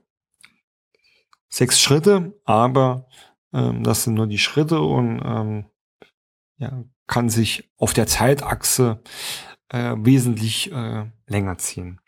sechs 1.54 1.80
Schritte, 1.80 2.38
aber 2.44 3.06
ähm, 3.52 3.82
das 3.82 4.04
sind 4.04 4.14
nur 4.14 4.26
die 4.26 4.38
Schritte 4.38 4.80
und 4.80 5.20
ähm, 5.24 5.66
ja, 6.56 6.84
kann 7.06 7.28
sich 7.28 7.70
auf 7.76 7.92
der 7.92 8.06
Zeitachse 8.06 9.02
äh, 9.68 9.94
wesentlich 9.98 10.72
äh, 10.72 11.10
länger 11.26 11.58
ziehen 11.58 12.00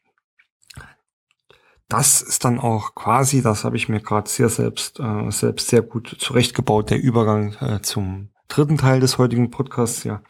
das 1.89 2.21
ist 2.21 2.45
dann 2.45 2.59
auch 2.59 2.95
quasi, 2.95 3.43
das 3.43 3.65
habe 3.65 3.77
ich 3.77 3.89
mir 3.89 4.01
gerade 4.01 4.29
sehr 4.29 4.49
selbst, 4.49 4.99
äh, 4.99 5.31
selbst 5.31 5.69
sehr 5.69 5.83
gut 5.83 6.17
zurechtgebaut, 6.19 6.91
der 6.91 7.01
Übergang 7.01 7.55
äh, 7.61 7.81
zum 7.81 8.31
dritten 8.49 8.79
Teil 8.79 9.01
des 9.01 9.19
heutigen 9.19 9.51
Podcasts, 9.51 10.05
ja. 10.05 10.23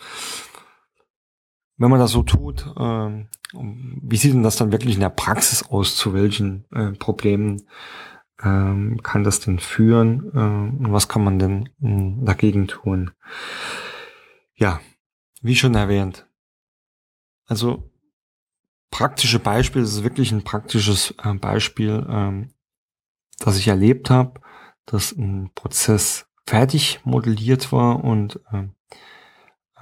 Wenn 1.79 1.90
man 1.90 2.00
das 2.00 2.12
so 2.12 2.22
tut, 2.22 2.66
äh, 2.76 3.26
wie 3.52 4.16
sieht 4.16 4.35
denn 4.35 4.42
das 4.42 4.57
dann 4.57 4.72
wirklich 4.72 4.94
in 4.94 5.00
der 5.00 5.11
Praxis 5.11 5.62
aus? 5.62 5.96
Zu 5.96 6.14
welchen 6.14 6.64
äh, 6.72 6.92
Problemen 6.92 7.68
ähm, 8.42 9.01
kann 9.03 9.25
das 9.25 9.40
denn 9.40 9.59
führen? 9.59 10.31
Äh, 10.35 10.85
und 10.85 10.92
was 10.92 11.09
kann 11.09 11.25
man 11.25 11.38
denn 11.38 11.68
mh, 11.79 11.88
hm, 11.88 12.25
dagegen 12.25 12.68
tun? 12.68 13.12
Ja, 14.55 14.81
wie 15.42 15.57
schon 15.57 15.75
erwähnt. 15.75 16.27
Also 17.46 17.90
praktische 18.90 19.38
Beispiel, 19.38 19.83
das 19.83 19.92
ist 19.92 20.05
wirklich 20.05 20.33
ein 20.33 20.44
praktisches 20.44 21.14
äh, 21.22 21.35
Beispiel, 21.35 22.07
ähm, 22.09 22.51
das 23.38 23.59
ich 23.59 23.68
erlebt 23.68 24.11
habe, 24.11 24.40
dass 24.87 25.12
ein 25.12 25.51
Prozess 25.55 26.27
fertig 26.46 27.01
modelliert 27.05 27.72
war 27.72 28.03
und 28.05 28.40
ähm, 28.53 28.75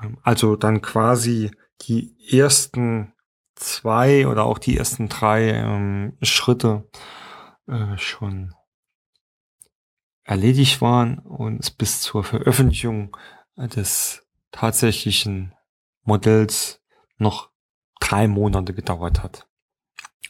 ähm, 0.03 0.19
also 0.23 0.57
dann 0.57 0.83
quasi 0.83 1.51
die 1.83 2.17
ersten 2.31 3.13
zwei 3.55 4.27
oder 4.27 4.45
auch 4.45 4.59
die 4.59 4.77
ersten 4.77 5.09
drei 5.09 5.51
ähm, 5.51 6.17
Schritte 6.23 6.89
äh, 7.67 7.97
schon 7.99 8.55
erledigt 10.25 10.81
waren 10.81 11.19
und 11.19 11.61
es 11.61 11.71
bis 11.71 12.01
zur 12.01 12.25
Veröffentlichung 12.25 13.17
des 13.57 14.27
tatsächlichen 14.51 15.55
Modells 16.03 16.83
noch 17.19 17.51
drei 18.01 18.27
Monate 18.29 18.75
gedauert 18.75 19.23
hat. 19.23 19.47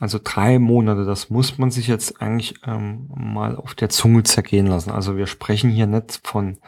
Also 0.00 0.18
drei 0.22 0.58
Monate, 0.58 1.04
das 1.04 1.30
muss 1.30 1.58
man 1.58 1.70
sich 1.70 1.86
jetzt 1.86 2.20
eigentlich 2.20 2.56
ähm, 2.66 3.08
mal 3.14 3.56
auf 3.56 3.74
der 3.74 3.90
Zunge 3.90 4.24
zergehen 4.24 4.66
lassen. 4.66 4.90
Also 4.90 5.16
wir 5.16 5.28
sprechen 5.28 5.70
hier 5.70 5.86
nicht 5.86 6.20
von 6.24 6.58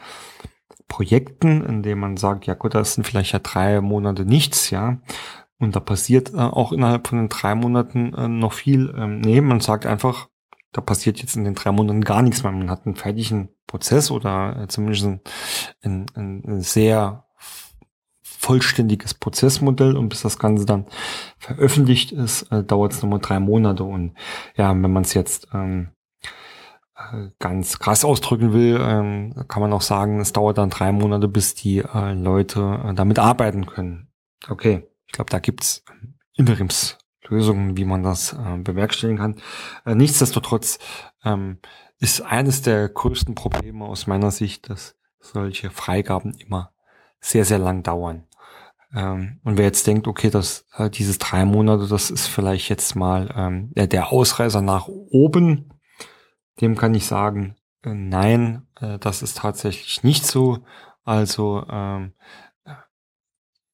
Projekten, 0.87 1.63
in 1.65 1.83
denen 1.83 1.99
man 1.99 2.15
sagt, 2.15 2.45
ja 2.45 2.53
gut, 2.53 2.73
das 2.73 2.93
sind 2.93 3.03
vielleicht 3.05 3.33
ja 3.33 3.39
drei 3.39 3.81
Monate 3.81 4.23
nichts, 4.23 4.69
ja. 4.69 5.01
Und 5.59 5.75
da 5.75 5.81
passiert 5.81 6.33
äh, 6.33 6.37
auch 6.37 6.71
innerhalb 6.71 7.07
von 7.07 7.17
den 7.17 7.29
drei 7.29 7.55
Monaten 7.55 8.13
äh, 8.13 8.27
noch 8.29 8.53
viel. 8.53 8.93
Ähm, 8.97 9.19
nee, 9.19 9.41
man 9.41 9.59
sagt 9.59 9.85
einfach, 9.85 10.29
da 10.71 10.81
passiert 10.81 11.19
jetzt 11.19 11.35
in 11.35 11.43
den 11.43 11.55
drei 11.55 11.71
Monaten 11.71 12.03
gar 12.03 12.21
nichts 12.21 12.43
mehr. 12.43 12.51
Man 12.51 12.69
hat 12.69 12.85
einen 12.85 12.95
fertigen 12.95 13.49
Prozess 13.67 14.11
oder 14.11 14.61
äh, 14.61 14.67
zumindest 14.67 15.05
ein, 15.05 15.21
ein, 16.15 16.43
ein 16.45 16.61
sehr 16.61 17.25
vollständiges 18.21 19.13
Prozessmodell 19.13 19.97
und 19.97 20.09
bis 20.09 20.21
das 20.21 20.39
Ganze 20.39 20.65
dann 20.65 20.85
veröffentlicht 21.37 22.11
ist, 22.11 22.43
äh, 22.51 22.63
dauert 22.63 22.93
es 22.93 23.01
nochmal 23.01 23.19
drei 23.19 23.39
Monate. 23.39 23.83
Und 23.83 24.13
ja, 24.55 24.69
wenn 24.69 24.91
man 24.91 25.03
es 25.03 25.13
jetzt 25.13 25.47
ähm, 25.53 25.89
äh, 26.95 27.29
ganz 27.39 27.79
krass 27.79 28.05
ausdrücken 28.05 28.53
will, 28.53 28.79
ähm, 28.81 29.33
kann 29.47 29.61
man 29.61 29.73
auch 29.73 29.81
sagen, 29.81 30.19
es 30.19 30.33
dauert 30.33 30.57
dann 30.57 30.69
drei 30.69 30.91
Monate, 30.91 31.27
bis 31.27 31.55
die 31.55 31.79
äh, 31.79 32.13
Leute 32.13 32.81
äh, 32.85 32.93
damit 32.93 33.19
arbeiten 33.19 33.65
können. 33.65 34.07
Okay, 34.47 34.87
ich 35.07 35.13
glaube, 35.13 35.29
da 35.29 35.39
gibt's 35.39 35.83
Interimslösungen, 37.27 37.77
wie 37.77 37.85
man 37.85 38.03
das 38.03 38.33
äh, 38.33 38.57
bewerkstelligen 38.57 39.19
kann. 39.19 39.35
Äh, 39.85 39.95
nichtsdestotrotz 39.95 40.79
ähm, 41.23 41.59
ist 41.99 42.21
eines 42.21 42.61
der 42.61 42.89
größten 42.89 43.35
Probleme 43.35 43.85
aus 43.85 44.07
meiner 44.07 44.31
Sicht, 44.31 44.69
dass 44.69 44.95
solche 45.19 45.69
Freigaben 45.69 46.33
immer 46.33 46.71
sehr, 47.19 47.45
sehr 47.45 47.59
lang 47.59 47.83
dauern. 47.83 48.27
Ähm, 48.93 49.39
und 49.43 49.57
wer 49.57 49.65
jetzt 49.65 49.87
denkt, 49.87 50.07
okay, 50.07 50.29
das, 50.29 50.65
äh, 50.77 50.89
dieses 50.89 51.17
drei 51.17 51.45
Monate, 51.45 51.87
das 51.87 52.09
ist 52.09 52.27
vielleicht 52.27 52.69
jetzt 52.69 52.95
mal 52.95 53.33
ähm, 53.35 53.71
der, 53.73 53.87
der 53.87 54.11
Ausreißer 54.11 54.61
nach 54.61 54.87
oben, 54.87 55.73
dem 56.61 56.75
kann 56.75 56.95
ich 56.95 57.05
sagen, 57.05 57.55
äh, 57.83 57.93
nein, 57.93 58.67
äh, 58.79 58.97
das 58.99 59.21
ist 59.21 59.39
tatsächlich 59.39 60.03
nicht 60.03 60.25
so. 60.25 60.59
Also 61.03 61.65
ähm, 61.69 62.13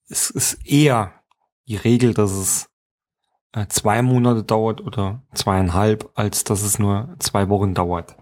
es 0.08 0.30
ist 0.30 0.66
eher 0.66 1.14
die 1.68 1.78
Regel, 1.78 2.14
dass 2.14 2.32
es 2.32 2.66
äh, 2.66 2.73
zwei 3.70 4.02
Monate 4.02 4.44
dauert 4.44 4.82
oder 4.82 5.22
zweieinhalb, 5.34 6.10
als 6.16 6.44
dass 6.44 6.64
es 6.64 6.80
nur 6.80 7.16
zwei 7.20 7.50
Wochen 7.50 7.74
dauert. 7.74 8.16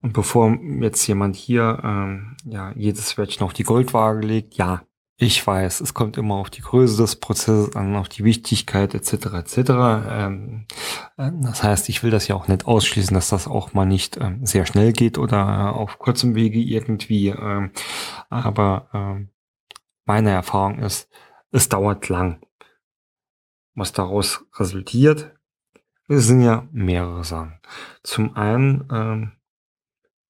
Und 0.00 0.12
bevor 0.12 0.56
jetzt 0.80 1.06
jemand 1.06 1.36
hier 1.36 1.80
ähm, 1.84 2.36
ja 2.44 2.72
jedes 2.74 3.16
Wörtchen 3.16 3.44
auf 3.44 3.52
die 3.52 3.62
Goldwaage 3.62 4.26
legt, 4.26 4.54
ja, 4.54 4.82
ich 5.16 5.46
weiß, 5.46 5.80
es 5.80 5.94
kommt 5.94 6.16
immer 6.16 6.34
auf 6.34 6.50
die 6.50 6.62
Größe 6.62 7.00
des 7.00 7.16
Prozesses 7.16 7.76
an, 7.76 7.94
auf 7.94 8.08
die 8.08 8.24
Wichtigkeit 8.24 8.92
etc. 8.92 9.12
etc. 9.34 9.56
Ähm, 10.10 10.66
äh, 11.16 11.30
das 11.40 11.62
heißt, 11.62 11.88
ich 11.88 12.02
will 12.02 12.10
das 12.10 12.26
ja 12.26 12.34
auch 12.34 12.48
nicht 12.48 12.66
ausschließen, 12.66 13.14
dass 13.14 13.28
das 13.28 13.46
auch 13.46 13.72
mal 13.72 13.86
nicht 13.86 14.16
ähm, 14.16 14.44
sehr 14.44 14.66
schnell 14.66 14.92
geht 14.92 15.18
oder 15.18 15.36
äh, 15.38 15.78
auf 15.78 16.00
kurzem 16.00 16.34
Wege 16.34 16.58
irgendwie. 16.58 17.28
Ähm, 17.28 17.70
aber 18.30 18.88
ähm, 18.92 19.28
meine 20.04 20.30
Erfahrung 20.30 20.80
ist, 20.80 21.08
es 21.52 21.68
dauert 21.68 22.08
lang. 22.08 22.40
Was 23.74 23.92
daraus 23.92 24.44
resultiert, 24.54 25.34
es 26.08 26.26
sind 26.26 26.42
ja 26.42 26.68
mehrere 26.72 27.24
Sachen. 27.24 27.54
Zum 28.02 28.36
einen, 28.36 28.88
ähm, 28.92 29.32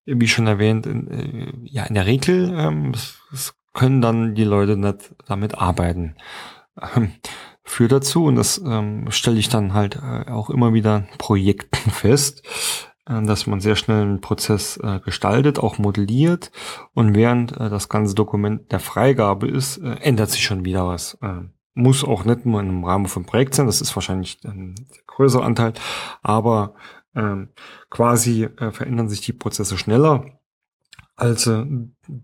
wie 0.04 0.28
schon 0.28 0.46
erwähnt, 0.46 0.86
in, 0.86 1.08
äh, 1.10 1.52
ja 1.64 1.84
in 1.84 1.94
der 1.94 2.06
Regel 2.06 2.52
ähm, 2.56 2.92
es, 2.94 3.18
es 3.32 3.54
können 3.72 4.00
dann 4.00 4.34
die 4.34 4.44
Leute 4.44 4.76
nicht 4.76 5.14
damit 5.26 5.56
arbeiten. 5.58 6.16
Ähm, 6.94 7.12
führt 7.64 7.92
dazu, 7.92 8.24
und 8.24 8.36
das 8.36 8.58
ähm, 8.64 9.10
stelle 9.10 9.38
ich 9.38 9.48
dann 9.48 9.72
halt 9.72 9.96
äh, 9.96 10.30
auch 10.30 10.50
immer 10.50 10.74
wieder 10.74 11.06
Projekten 11.18 11.90
fest, 11.90 12.42
äh, 13.06 13.22
dass 13.22 13.46
man 13.46 13.60
sehr 13.60 13.76
schnell 13.76 14.02
einen 14.02 14.20
Prozess 14.20 14.76
äh, 14.76 15.00
gestaltet, 15.00 15.58
auch 15.58 15.78
modelliert 15.78 16.50
und 16.94 17.14
während 17.14 17.52
äh, 17.52 17.70
das 17.70 17.88
ganze 17.88 18.14
Dokument 18.14 18.70
der 18.72 18.80
Freigabe 18.80 19.48
ist, 19.48 19.78
äh, 19.78 19.94
ändert 20.00 20.30
sich 20.30 20.44
schon 20.44 20.64
wieder 20.64 20.86
was. 20.86 21.18
Muss 21.74 22.04
auch 22.04 22.24
nicht 22.24 22.44
nur 22.44 22.60
im 22.60 22.84
Rahmen 22.84 23.06
von 23.06 23.24
Projekt 23.24 23.54
sein, 23.54 23.66
das 23.66 23.80
ist 23.80 23.96
wahrscheinlich 23.96 24.38
ein 24.44 24.74
größerer 25.06 25.44
Anteil, 25.44 25.72
aber 26.22 26.74
ähm, 27.14 27.48
quasi 27.90 28.44
äh, 28.44 28.70
verändern 28.72 29.08
sich 29.08 29.20
die 29.20 29.32
Prozesse 29.32 29.78
schneller 29.78 30.38
als, 31.16 31.46
äh, 31.46 31.64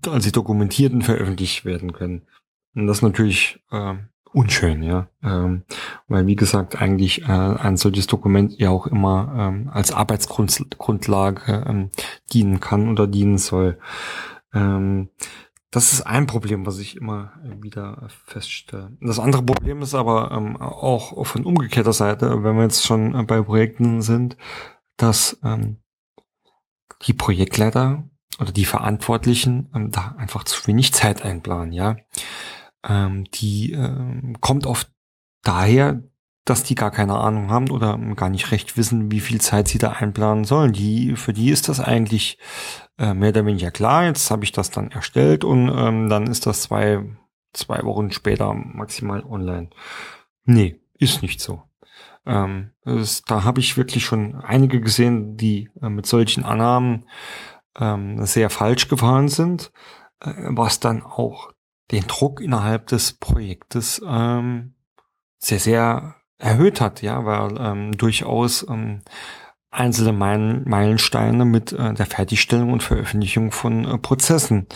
als 0.06 0.24
sie 0.24 0.32
dokumentiert 0.32 0.92
und 0.92 1.02
veröffentlicht 1.02 1.64
werden 1.64 1.92
können. 1.92 2.26
Und 2.74 2.86
das 2.86 2.98
ist 2.98 3.02
natürlich 3.02 3.62
äh, 3.70 3.94
unschön, 4.32 4.82
ja. 4.82 5.08
Ähm, 5.22 5.62
weil 6.06 6.26
wie 6.26 6.36
gesagt, 6.36 6.80
eigentlich 6.80 7.22
äh, 7.22 7.26
ein 7.26 7.76
solches 7.76 8.06
Dokument 8.06 8.58
ja 8.58 8.70
auch 8.70 8.86
immer 8.86 9.34
ähm, 9.36 9.70
als 9.72 9.92
Arbeitsgrundlage 9.92 11.64
ähm, 11.66 11.90
dienen 12.32 12.60
kann 12.60 12.88
oder 12.88 13.06
dienen 13.06 13.38
soll. 13.38 13.78
Ähm, 14.54 15.10
das 15.70 15.92
ist 15.92 16.02
ein 16.02 16.26
Problem, 16.26 16.64
was 16.64 16.78
ich 16.78 16.96
immer 16.96 17.32
wieder 17.60 18.08
feststelle. 18.26 18.96
Das 19.00 19.18
andere 19.18 19.42
Problem 19.42 19.82
ist 19.82 19.94
aber 19.94 20.30
ähm, 20.30 20.56
auch 20.56 21.26
von 21.26 21.44
umgekehrter 21.44 21.92
Seite, 21.92 22.42
wenn 22.42 22.56
wir 22.56 22.62
jetzt 22.62 22.86
schon 22.86 23.26
bei 23.26 23.42
Projekten 23.42 24.00
sind, 24.00 24.36
dass 24.96 25.38
ähm, 25.44 25.82
die 27.02 27.12
Projektleiter 27.12 28.08
oder 28.40 28.52
die 28.52 28.64
Verantwortlichen 28.64 29.70
ähm, 29.74 29.90
da 29.90 30.14
einfach 30.18 30.44
zu 30.44 30.66
wenig 30.66 30.92
Zeit 30.92 31.22
einplanen, 31.22 31.72
ja. 31.72 31.96
Ähm, 32.84 33.24
die 33.34 33.72
ähm, 33.72 34.36
kommt 34.40 34.66
oft 34.66 34.90
daher, 35.42 36.02
dass 36.48 36.62
die 36.62 36.74
gar 36.74 36.90
keine 36.90 37.16
Ahnung 37.16 37.50
haben 37.50 37.70
oder 37.70 37.98
gar 38.16 38.30
nicht 38.30 38.50
recht 38.50 38.76
wissen, 38.76 39.10
wie 39.10 39.20
viel 39.20 39.40
Zeit 39.40 39.68
sie 39.68 39.78
da 39.78 39.92
einplanen 39.92 40.44
sollen. 40.44 40.72
Die, 40.72 41.16
für 41.16 41.32
die 41.32 41.50
ist 41.50 41.68
das 41.68 41.80
eigentlich 41.80 42.38
äh, 42.98 43.14
mehr 43.14 43.30
oder 43.30 43.46
weniger 43.46 43.70
klar. 43.70 44.04
Jetzt 44.04 44.30
habe 44.30 44.44
ich 44.44 44.52
das 44.52 44.70
dann 44.70 44.90
erstellt 44.90 45.44
und 45.44 45.68
ähm, 45.68 46.08
dann 46.08 46.26
ist 46.26 46.46
das 46.46 46.62
zwei, 46.62 47.04
zwei 47.52 47.82
Wochen 47.84 48.10
später 48.10 48.52
maximal 48.54 49.22
online. 49.24 49.70
Nee, 50.44 50.80
ist 50.98 51.22
nicht 51.22 51.40
so. 51.40 51.62
Ähm, 52.26 52.70
ist, 52.84 53.30
da 53.30 53.44
habe 53.44 53.60
ich 53.60 53.76
wirklich 53.76 54.04
schon 54.04 54.34
einige 54.36 54.80
gesehen, 54.80 55.36
die 55.36 55.70
äh, 55.80 55.88
mit 55.88 56.06
solchen 56.06 56.44
Annahmen 56.44 57.06
ähm, 57.78 58.24
sehr 58.26 58.50
falsch 58.50 58.88
gefahren 58.88 59.28
sind, 59.28 59.72
äh, 60.20 60.32
was 60.48 60.80
dann 60.80 61.02
auch 61.02 61.52
den 61.90 62.06
Druck 62.06 62.40
innerhalb 62.40 62.86
des 62.88 63.14
Projektes 63.14 64.02
ähm, 64.06 64.74
sehr, 65.38 65.60
sehr 65.60 66.17
erhöht 66.38 66.80
hat, 66.80 67.02
ja, 67.02 67.24
weil 67.24 67.56
ähm, 67.58 67.96
durchaus 67.96 68.66
ähm, 68.68 69.02
einzelne 69.70 70.12
Meilensteine 70.12 71.44
mit 71.44 71.72
äh, 71.72 71.92
der 71.94 72.06
Fertigstellung 72.06 72.72
und 72.72 72.82
Veröffentlichung 72.82 73.52
von 73.52 73.84
äh, 73.84 73.98
Prozessen 73.98 74.66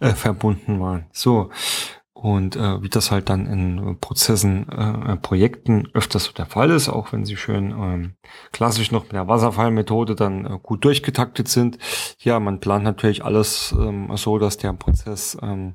äh, 0.00 0.10
verbunden 0.10 0.80
waren. 0.80 1.06
So. 1.12 1.50
Und 2.12 2.54
äh, 2.54 2.80
wie 2.82 2.88
das 2.88 3.10
halt 3.10 3.28
dann 3.28 3.46
in 3.46 3.98
Prozessen, 3.98 4.68
äh, 4.68 5.16
Projekten 5.16 5.88
öfters 5.92 6.24
so 6.24 6.32
der 6.32 6.46
Fall 6.46 6.70
ist, 6.70 6.88
auch 6.88 7.12
wenn 7.12 7.24
sie 7.24 7.36
schön 7.36 7.70
ähm, 7.72 8.14
klassisch 8.52 8.92
noch 8.92 9.02
mit 9.02 9.12
der 9.12 9.26
Wasserfallmethode 9.26 10.14
dann 10.14 10.46
äh, 10.46 10.58
gut 10.62 10.84
durchgetaktet 10.84 11.48
sind. 11.48 11.78
Ja, 12.18 12.38
man 12.38 12.60
plant 12.60 12.84
natürlich 12.84 13.24
alles 13.24 13.74
ähm, 13.76 14.08
so, 14.16 14.38
dass 14.38 14.56
der 14.56 14.72
Prozess 14.72 15.36
ähm, 15.42 15.74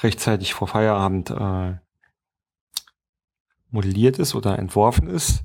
rechtzeitig 0.00 0.54
vor 0.54 0.68
Feierabend 0.68 1.30
äh, 1.30 1.74
modelliert 3.70 4.18
ist 4.18 4.34
oder 4.34 4.58
entworfen 4.58 5.08
ist. 5.08 5.42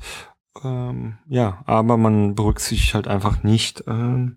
Ähm, 0.64 1.18
ja, 1.28 1.64
aber 1.66 1.98
man 1.98 2.36
berücksichtigt 2.36 2.94
halt 2.94 3.08
einfach 3.08 3.44
nicht, 3.44 3.84
ähm, 3.88 4.36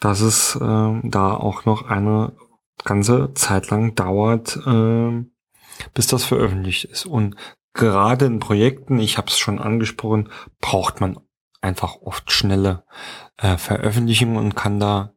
dass 0.00 0.20
es 0.20 0.58
ähm, 0.60 1.02
da 1.04 1.34
auch 1.34 1.64
noch 1.64 1.88
eine 1.88 2.32
ganze 2.84 3.34
Zeit 3.34 3.70
lang 3.70 3.94
dauert, 3.94 4.58
ähm, 4.66 5.32
bis 5.94 6.06
das 6.06 6.24
veröffentlicht 6.24 6.84
ist. 6.84 7.06
Und 7.06 7.36
gerade 7.74 8.26
in 8.26 8.38
Projekten, 8.40 8.98
ich 8.98 9.18
habe 9.18 9.28
es 9.28 9.38
schon 9.38 9.58
angesprochen, 9.58 10.30
braucht 10.60 11.00
man 11.00 11.18
einfach 11.60 11.96
oft 12.02 12.32
schnelle 12.32 12.84
äh, 13.36 13.56
Veröffentlichungen 13.56 14.36
und 14.36 14.56
kann 14.56 14.80
da, 14.80 15.12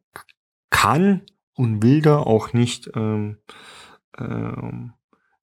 kann 0.70 1.22
und 1.54 1.82
will 1.82 2.02
da 2.02 2.18
auch 2.18 2.52
nicht 2.52 2.90
ähm, 2.94 3.38
ähm, 4.18 4.92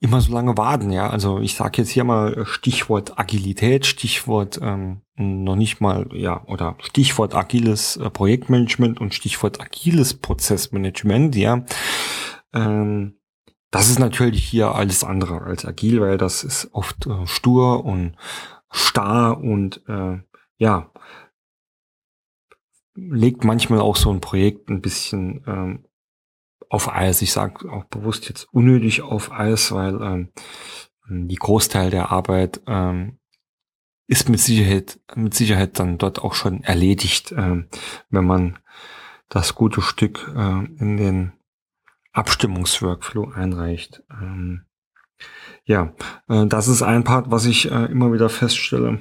immer 0.03 0.19
so 0.19 0.33
lange 0.33 0.57
warten, 0.57 0.91
ja. 0.91 1.09
Also 1.09 1.39
ich 1.39 1.55
sage 1.55 1.81
jetzt 1.81 1.89
hier 1.89 2.03
mal 2.03 2.45
Stichwort 2.45 3.17
Agilität, 3.17 3.85
Stichwort 3.85 4.59
ähm, 4.61 5.01
noch 5.15 5.55
nicht 5.55 5.79
mal, 5.79 6.09
ja, 6.11 6.43
oder 6.45 6.75
Stichwort 6.79 7.33
agiles 7.33 7.95
äh, 7.95 8.09
Projektmanagement 8.09 8.99
und 8.99 9.13
Stichwort 9.13 9.61
agiles 9.61 10.13
Prozessmanagement, 10.15 11.37
ja. 11.37 11.63
Ähm, 12.53 13.15
das 13.71 13.89
ist 13.89 13.99
natürlich 13.99 14.43
hier 14.43 14.75
alles 14.75 15.05
andere 15.05 15.41
als 15.41 15.65
agil, 15.65 16.01
weil 16.01 16.17
das 16.17 16.43
ist 16.43 16.69
oft 16.73 17.07
äh, 17.07 17.25
stur 17.25 17.85
und 17.85 18.17
starr 18.69 19.39
und 19.39 19.81
äh, 19.87 20.17
ja, 20.57 20.91
legt 22.93 23.45
manchmal 23.45 23.79
auch 23.79 23.95
so 23.95 24.11
ein 24.11 24.19
Projekt 24.19 24.69
ein 24.69 24.81
bisschen 24.81 25.43
ähm, 25.47 25.85
auf 26.73 26.91
Eis. 26.91 27.21
Ich 27.21 27.31
sage 27.31 27.71
auch 27.71 27.85
bewusst 27.85 28.27
jetzt 28.27 28.51
unnötig 28.51 29.03
auf 29.03 29.31
Eis, 29.31 29.71
weil 29.71 30.01
ähm, 30.01 30.29
die 31.07 31.35
Großteil 31.35 31.91
der 31.91 32.11
Arbeit 32.11 32.61
ähm, 32.65 33.19
ist 34.07 34.27
mit 34.27 34.39
Sicherheit, 34.39 34.99
mit 35.13 35.35
Sicherheit 35.35 35.77
dann 35.77 35.99
dort 35.99 36.19
auch 36.23 36.33
schon 36.33 36.63
erledigt, 36.63 37.31
ähm, 37.37 37.67
wenn 38.09 38.25
man 38.25 38.57
das 39.29 39.53
gute 39.53 39.81
Stück 39.81 40.31
äh, 40.35 40.65
in 40.79 40.97
den 40.97 41.33
Abstimmungsworkflow 42.11 43.31
einreicht. 43.31 44.03
Ähm, 44.09 44.65
ja, 45.65 45.93
äh, 46.27 46.47
das 46.47 46.67
ist 46.67 46.81
ein 46.81 47.03
Part, 47.03 47.29
was 47.29 47.45
ich 47.45 47.69
äh, 47.69 47.85
immer 47.85 48.11
wieder 48.13 48.29
feststelle. 48.29 48.99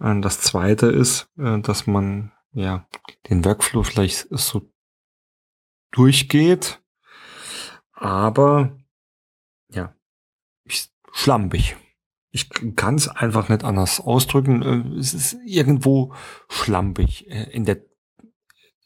Äh, 0.00 0.20
das 0.20 0.40
zweite 0.40 0.86
ist, 0.86 1.30
äh, 1.36 1.60
dass 1.60 1.86
man 1.86 2.32
ja 2.52 2.86
den 3.28 3.44
Workflow 3.44 3.82
vielleicht 3.82 4.28
so 4.30 4.62
durchgeht, 5.90 6.80
aber 7.96 8.76
ja, 9.72 9.94
ich, 10.64 10.90
schlampig. 11.12 11.76
Ich 12.30 12.50
kann 12.76 12.96
es 12.96 13.08
einfach 13.08 13.48
nicht 13.48 13.64
anders 13.64 14.00
ausdrücken. 14.00 14.62
Äh, 14.62 14.98
es 14.98 15.14
ist 15.14 15.38
irgendwo 15.44 16.14
schlampig 16.48 17.28
äh, 17.30 17.50
in 17.50 17.64
der 17.64 17.78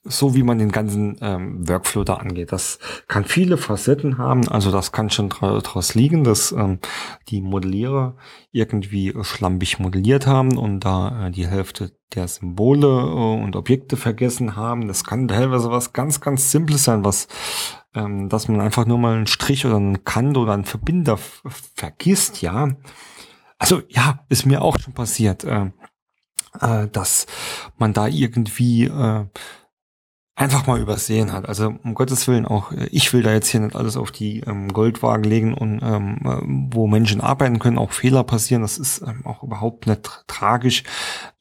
so 0.03 0.35
wie 0.35 0.43
man 0.43 0.59
den 0.59 0.73
ganzen 0.73 1.19
ähm, 1.21 1.69
Workflow 1.69 2.05
da 2.05 2.15
angeht. 2.15 2.53
Das 2.53 2.79
kann 3.07 3.25
viele 3.25 3.59
Facetten 3.59 4.17
haben, 4.17 4.49
also 4.49 4.71
das 4.71 4.93
kann 4.93 5.11
schon 5.11 5.29
daraus 5.29 5.95
liegen, 5.95 6.25
dass 6.25 6.53
ähm, 6.53 6.79
die 7.29 7.43
Modellierer 7.43 8.17
irgendwie 8.51 9.15
schlampig 9.23 9.79
modelliert 9.79 10.27
haben 10.27 10.57
und 10.57 10.81
da 10.81 11.27
äh, 11.27 11.31
die 11.31 11.47
Hälfte 11.47 11.93
der 12.15 12.29
Symbole 12.29 12.87
äh, 12.87 13.43
und 13.43 13.57
Objekte 13.57 13.97
vergessen 13.97 14.57
haben. 14.57 14.89
Das 14.89 15.05
kann 15.05 15.29
teilweise 15.29 15.71
was 15.71 15.93
ganz, 15.93 16.21
ganz 16.21 16.51
Simples 16.51 16.85
sein, 16.85 17.05
was 17.05 17.29
ähm, 17.95 18.29
dass 18.29 18.49
man 18.49 18.61
einfach 18.61 18.87
nur 18.87 18.99
mal 18.99 19.17
einen 19.17 19.27
Strich 19.27 19.67
oder 19.67 19.77
einen 19.77 20.05
Kant 20.05 20.37
oder 20.37 20.53
einen 20.53 20.65
Verbinder 20.65 21.19
vergisst, 21.75 22.43
ja. 22.43 22.69
Also 23.59 23.83
ja, 23.89 24.25
ist 24.29 24.47
mir 24.47 24.63
auch 24.63 24.79
schon 24.79 24.95
passiert, 24.95 25.45
äh, 25.45 25.71
äh, 26.61 26.89
dass 26.89 27.27
man 27.77 27.93
da 27.93 28.07
irgendwie 28.07 28.85
äh, 28.85 29.27
einfach 30.41 30.67
mal 30.67 30.81
übersehen 30.81 31.35
hat. 31.35 31.47
Also 31.47 31.75
um 31.85 31.93
Gottes 31.93 32.27
Willen 32.27 32.47
auch, 32.47 32.73
äh, 32.73 32.87
ich 32.87 33.13
will 33.13 33.23
da 33.23 33.31
jetzt 33.33 33.49
hier 33.49 33.61
nicht 33.61 33.77
alles 33.77 33.99
auf 33.99 34.11
die 34.11 34.41
ähm, 34.41 34.73
Goldwagen 34.73 35.25
legen 35.25 35.53
und 35.53 35.81
ähm, 35.83 36.19
äh, 36.25 36.75
wo 36.75 36.87
Menschen 36.87 37.21
arbeiten 37.21 37.59
können, 37.59 37.77
auch 37.77 37.93
Fehler 37.93 38.25
passieren. 38.25 38.63
Das 38.63 38.79
ist 38.79 39.03
ähm, 39.03 39.27
auch 39.27 39.43
überhaupt 39.43 39.87
nicht 39.87 40.03
tra 40.03 40.23
tragisch. 40.27 40.85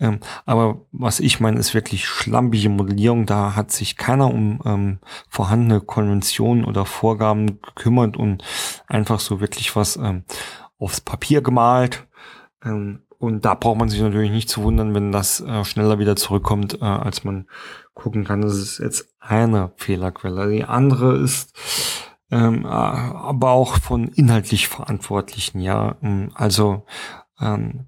Ähm, 0.01 0.19
aber 0.45 0.81
was 0.91 1.21
ich 1.21 1.39
meine, 1.39 1.59
ist 1.59 1.73
wirklich 1.73 2.05
schlampige 2.05 2.67
Modellierung. 2.67 3.25
Da 3.25 3.55
hat 3.55 3.71
sich 3.71 3.95
keiner 3.95 4.33
um 4.33 4.59
ähm, 4.65 4.99
vorhandene 5.29 5.79
Konventionen 5.79 6.65
oder 6.65 6.85
Vorgaben 6.85 7.61
gekümmert 7.61 8.17
und 8.17 8.43
einfach 8.87 9.21
so 9.21 9.39
wirklich 9.39 9.77
was 9.77 9.95
ähm, 9.95 10.25
aufs 10.77 10.99
Papier 10.99 11.41
gemalt. 11.41 12.05
Ähm, 12.65 13.03
und 13.19 13.43
da 13.43 13.53
braucht 13.53 13.77
man 13.77 13.89
sich 13.89 14.01
natürlich 14.01 14.31
nicht 14.31 14.49
zu 14.49 14.63
wundern, 14.63 14.95
wenn 14.95 15.11
das 15.11 15.41
äh, 15.41 15.65
schneller 15.65 15.99
wieder 15.99 16.15
zurückkommt, 16.15 16.81
äh, 16.81 16.85
als 16.85 17.25
man 17.25 17.47
gucken 17.93 18.23
kann. 18.23 18.41
Das 18.41 18.55
ist 18.55 18.79
jetzt 18.79 19.13
eine 19.19 19.73
Fehlerquelle. 19.75 20.49
Die 20.49 20.63
andere 20.63 21.17
ist 21.17 21.53
ähm, 22.31 22.63
äh, 22.63 22.67
aber 22.69 23.51
auch 23.51 23.77
von 23.79 24.07
inhaltlich 24.07 24.69
Verantwortlichen, 24.69 25.59
ja. 25.59 25.97
Ähm, 26.01 26.31
also 26.33 26.85
ähm, 27.41 27.87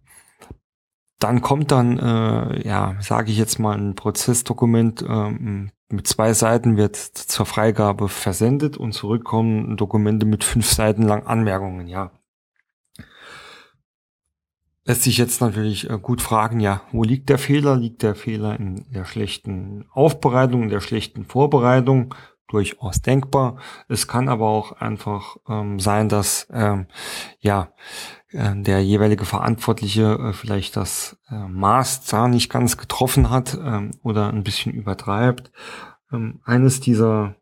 dann 1.19 1.41
kommt 1.41 1.71
dann, 1.71 1.97
äh, 1.99 2.67
ja, 2.67 2.95
sage 2.99 3.31
ich 3.31 3.37
jetzt 3.37 3.57
mal, 3.59 3.77
ein 3.77 3.95
Prozessdokument 3.95 5.05
ähm, 5.07 5.71
mit 5.89 6.07
zwei 6.07 6.33
Seiten 6.33 6.77
wird 6.77 6.95
zur 6.97 7.45
Freigabe 7.45 8.09
versendet 8.09 8.75
und 8.77 8.93
zurückkommen 8.93 9.77
Dokumente 9.77 10.25
mit 10.25 10.43
fünf 10.43 10.69
Seiten 10.69 11.03
lang 11.03 11.25
Anmerkungen, 11.25 11.87
ja 11.87 12.11
lässt 14.85 15.03
sich 15.03 15.17
jetzt 15.17 15.41
natürlich 15.41 15.89
äh, 15.89 15.99
gut 15.99 16.21
fragen, 16.21 16.59
ja, 16.59 16.81
wo 16.91 17.03
liegt 17.03 17.29
der 17.29 17.37
Fehler? 17.37 17.75
Liegt 17.75 18.03
der 18.03 18.15
Fehler 18.15 18.59
in 18.59 18.85
der 18.91 19.05
schlechten 19.05 19.85
Aufbereitung, 19.91 20.63
in 20.63 20.69
der 20.69 20.81
schlechten 20.81 21.25
Vorbereitung? 21.25 22.15
Durchaus 22.47 23.01
denkbar. 23.01 23.57
Es 23.87 24.09
kann 24.09 24.27
aber 24.27 24.47
auch 24.47 24.73
einfach 24.73 25.37
ähm, 25.47 25.79
sein, 25.79 26.09
dass 26.09 26.47
ähm, 26.51 26.87
ja 27.39 27.71
äh, 28.31 28.53
der 28.55 28.83
jeweilige 28.83 29.23
Verantwortliche 29.23 30.17
äh, 30.19 30.33
vielleicht 30.33 30.75
das 30.75 31.17
äh, 31.29 31.35
Maß 31.35 32.05
da 32.07 32.27
nicht 32.27 32.49
ganz 32.49 32.75
getroffen 32.75 33.29
hat 33.29 33.53
ähm, 33.53 33.91
oder 34.03 34.27
ein 34.27 34.43
bisschen 34.43 34.73
übertreibt. 34.73 35.51
Ähm, 36.11 36.41
eines 36.43 36.81
dieser, 36.81 37.35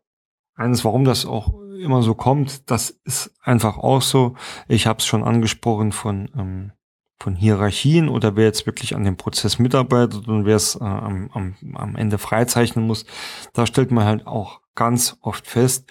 eines, 0.54 0.84
warum 0.84 1.04
das 1.04 1.26
auch 1.26 1.54
immer 1.80 2.02
so 2.02 2.14
kommt, 2.14 2.70
das 2.70 2.90
ist 2.90 3.34
einfach 3.42 3.78
auch 3.78 4.02
so. 4.02 4.36
Ich 4.68 4.86
habe 4.86 4.98
es 5.00 5.06
schon 5.06 5.24
angesprochen 5.24 5.90
von 5.90 6.30
ähm, 6.36 6.72
von 7.20 7.36
Hierarchien 7.36 8.08
oder 8.08 8.34
wer 8.34 8.46
jetzt 8.46 8.66
wirklich 8.66 8.96
an 8.96 9.04
dem 9.04 9.16
Prozess 9.16 9.58
mitarbeitet 9.58 10.26
und 10.26 10.46
wer 10.46 10.56
es 10.56 10.74
äh, 10.74 10.84
am, 10.84 11.30
am, 11.32 11.54
am 11.74 11.96
Ende 11.96 12.18
freizeichnen 12.18 12.86
muss, 12.86 13.04
da 13.52 13.66
stellt 13.66 13.90
man 13.90 14.04
halt 14.06 14.26
auch 14.26 14.60
ganz 14.74 15.18
oft 15.20 15.46
fest, 15.46 15.90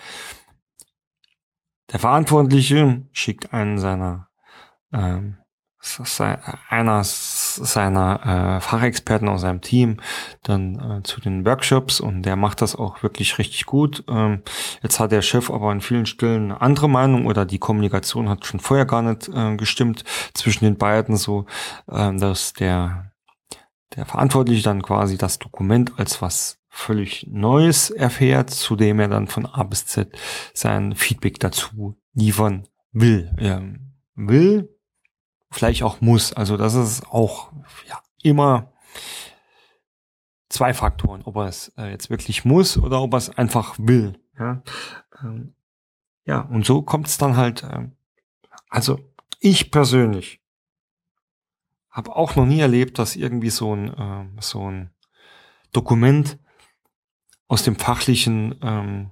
der 1.91 1.99
Verantwortliche 1.99 3.07
schickt 3.11 3.53
einen 3.53 3.77
seiner 3.79 4.29
ähm, 4.91 5.37
einer 6.69 7.03
seiner 7.03 8.57
äh, 8.57 8.61
Fachexperten 8.61 9.29
aus 9.29 9.41
seinem 9.41 9.61
Team 9.61 9.97
dann 10.43 10.75
äh, 10.99 11.03
zu 11.03 11.21
den 11.21 11.45
Workshops 11.45 12.01
und 12.01 12.23
der 12.23 12.35
macht 12.35 12.61
das 12.61 12.75
auch 12.75 13.01
wirklich 13.01 13.37
richtig 13.37 13.65
gut. 13.65 14.03
Ähm, 14.09 14.41
jetzt 14.83 14.99
hat 14.99 15.11
der 15.11 15.21
Chef 15.21 15.49
aber 15.49 15.71
an 15.71 15.79
vielen 15.79 16.05
Stellen 16.05 16.51
eine 16.51 16.61
andere 16.61 16.89
Meinung 16.89 17.27
oder 17.27 17.45
die 17.45 17.59
Kommunikation 17.59 18.27
hat 18.27 18.45
schon 18.45 18.59
vorher 18.59 18.85
gar 18.85 19.01
nicht 19.01 19.29
äh, 19.29 19.55
gestimmt 19.55 20.03
zwischen 20.33 20.65
den 20.65 20.77
beiden, 20.77 21.15
so 21.15 21.45
äh, 21.87 22.13
dass 22.15 22.53
der 22.53 23.11
der 23.95 24.05
Verantwortliche 24.05 24.63
dann 24.63 24.83
quasi 24.83 25.17
das 25.17 25.39
Dokument 25.39 25.93
als 25.97 26.21
was 26.21 26.59
völlig 26.67 27.25
Neues 27.27 27.89
erfährt, 27.89 28.51
zu 28.51 28.75
dem 28.75 28.99
er 28.99 29.07
dann 29.07 29.27
von 29.27 29.45
A 29.45 29.63
bis 29.63 29.85
Z 29.87 30.15
sein 30.53 30.93
Feedback 30.93 31.39
dazu 31.39 31.97
liefern 32.13 32.67
will. 32.91 33.33
Ähm, 33.39 33.93
will 34.13 34.69
vielleicht 35.51 35.83
auch 35.83 36.01
muss. 36.01 36.33
Also 36.33 36.57
das 36.57 36.75
ist 36.75 37.07
auch 37.07 37.51
ja, 37.87 38.01
immer 38.21 38.71
zwei 40.49 40.73
Faktoren, 40.73 41.21
ob 41.23 41.37
er 41.37 41.45
es 41.45 41.69
äh, 41.77 41.89
jetzt 41.91 42.09
wirklich 42.09 42.45
muss 42.45 42.77
oder 42.77 43.01
ob 43.01 43.13
er 43.13 43.17
es 43.17 43.29
einfach 43.29 43.75
will. 43.77 44.19
Ja, 44.37 44.61
ähm, 45.21 45.53
ja, 46.25 46.41
und 46.41 46.65
so 46.65 46.81
kommt 46.81 47.07
es 47.07 47.17
dann 47.17 47.37
halt, 47.37 47.63
äh, 47.63 47.87
also 48.69 48.99
ich 49.39 49.71
persönlich 49.71 50.41
habe 51.89 52.15
auch 52.15 52.35
noch 52.35 52.45
nie 52.45 52.59
erlebt, 52.59 52.99
dass 52.99 53.15
irgendwie 53.15 53.49
so 53.49 53.75
ein, 53.75 53.93
äh, 53.93 54.41
so 54.41 54.69
ein 54.69 54.91
Dokument 55.71 56.37
aus 57.47 57.63
dem 57.63 57.75
fachlichen, 57.75 58.55
ähm, 58.61 59.11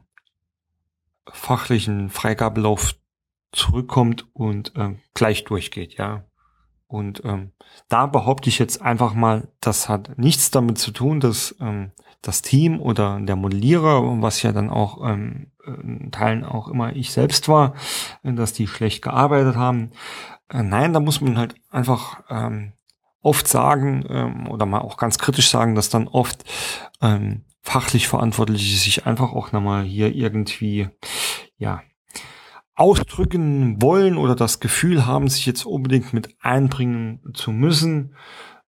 fachlichen 1.27 2.09
Freigabelauf 2.09 2.95
zurückkommt 3.51 4.27
und 4.33 4.73
ähm, 4.75 4.99
gleich 5.13 5.43
durchgeht, 5.43 5.95
ja. 5.95 6.25
Und 6.87 7.23
ähm, 7.25 7.51
da 7.89 8.05
behaupte 8.05 8.49
ich 8.49 8.59
jetzt 8.59 8.81
einfach 8.81 9.13
mal, 9.13 9.49
das 9.59 9.89
hat 9.89 10.17
nichts 10.17 10.51
damit 10.51 10.77
zu 10.77 10.91
tun, 10.91 11.19
dass 11.19 11.55
ähm, 11.59 11.91
das 12.21 12.41
Team 12.41 12.79
oder 12.79 13.19
der 13.19 13.35
Modellierer, 13.35 14.21
was 14.21 14.41
ja 14.41 14.51
dann 14.51 14.69
auch 14.69 15.05
ähm, 15.07 15.51
in 15.65 16.11
Teilen 16.11 16.45
auch 16.45 16.67
immer 16.69 16.95
ich 16.95 17.11
selbst 17.11 17.49
war, 17.49 17.73
dass 18.23 18.53
die 18.53 18.67
schlecht 18.67 19.01
gearbeitet 19.01 19.55
haben. 19.55 19.91
Äh, 20.49 20.63
nein, 20.63 20.93
da 20.93 20.99
muss 20.99 21.21
man 21.21 21.37
halt 21.37 21.55
einfach 21.69 22.23
ähm, 22.29 22.73
oft 23.21 23.47
sagen 23.47 24.05
ähm, 24.09 24.47
oder 24.47 24.65
mal 24.65 24.79
auch 24.79 24.97
ganz 24.97 25.17
kritisch 25.19 25.49
sagen, 25.49 25.75
dass 25.75 25.89
dann 25.89 26.07
oft 26.07 26.45
ähm, 27.01 27.43
fachlich 27.61 28.07
Verantwortliche 28.07 28.77
sich 28.77 29.05
einfach 29.05 29.33
auch 29.33 29.51
nochmal 29.51 29.83
hier 29.83 30.15
irgendwie 30.15 30.89
ja 31.57 31.81
ausdrücken 32.77 33.81
wollen 33.81 34.17
oder 34.17 34.35
das 34.35 34.59
Gefühl 34.59 35.05
haben, 35.05 35.27
sich 35.27 35.45
jetzt 35.47 35.65
unbedingt 35.65 36.13
mit 36.13 36.35
einbringen 36.39 37.21
zu 37.33 37.51
müssen. 37.51 38.15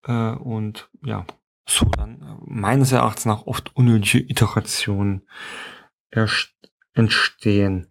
Äh, 0.05 0.33
und 0.33 0.91
ja, 1.05 1.25
so 1.67 1.87
dann 1.87 2.41
meines 2.45 2.91
Erachtens 2.91 3.25
nach 3.25 3.47
oft 3.47 3.75
unnötige 3.77 4.29
Iterationen 4.29 5.23
entstehen. 6.95 7.87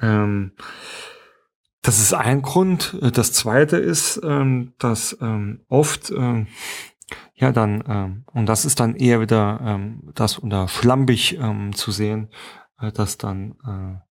Ähm, 0.00 0.52
das 1.82 1.98
ist 1.98 2.14
ein 2.14 2.42
Grund. 2.42 2.96
Das 3.14 3.32
zweite 3.32 3.78
ist, 3.78 4.20
ähm, 4.22 4.74
dass 4.78 5.18
ähm, 5.20 5.64
oft 5.68 6.10
ähm, 6.10 6.46
ja 7.34 7.50
dann, 7.50 7.82
ähm, 7.88 8.24
und 8.32 8.46
das 8.46 8.64
ist 8.64 8.78
dann 8.78 8.94
eher 8.94 9.20
wieder 9.20 9.60
ähm, 9.64 10.12
das 10.14 10.38
unter 10.38 10.68
schlampig 10.68 11.38
zu 11.74 11.90
sehen, 11.90 12.30
äh, 12.80 12.92
dass 12.92 13.18
dann 13.18 13.56
äh, 13.66 14.07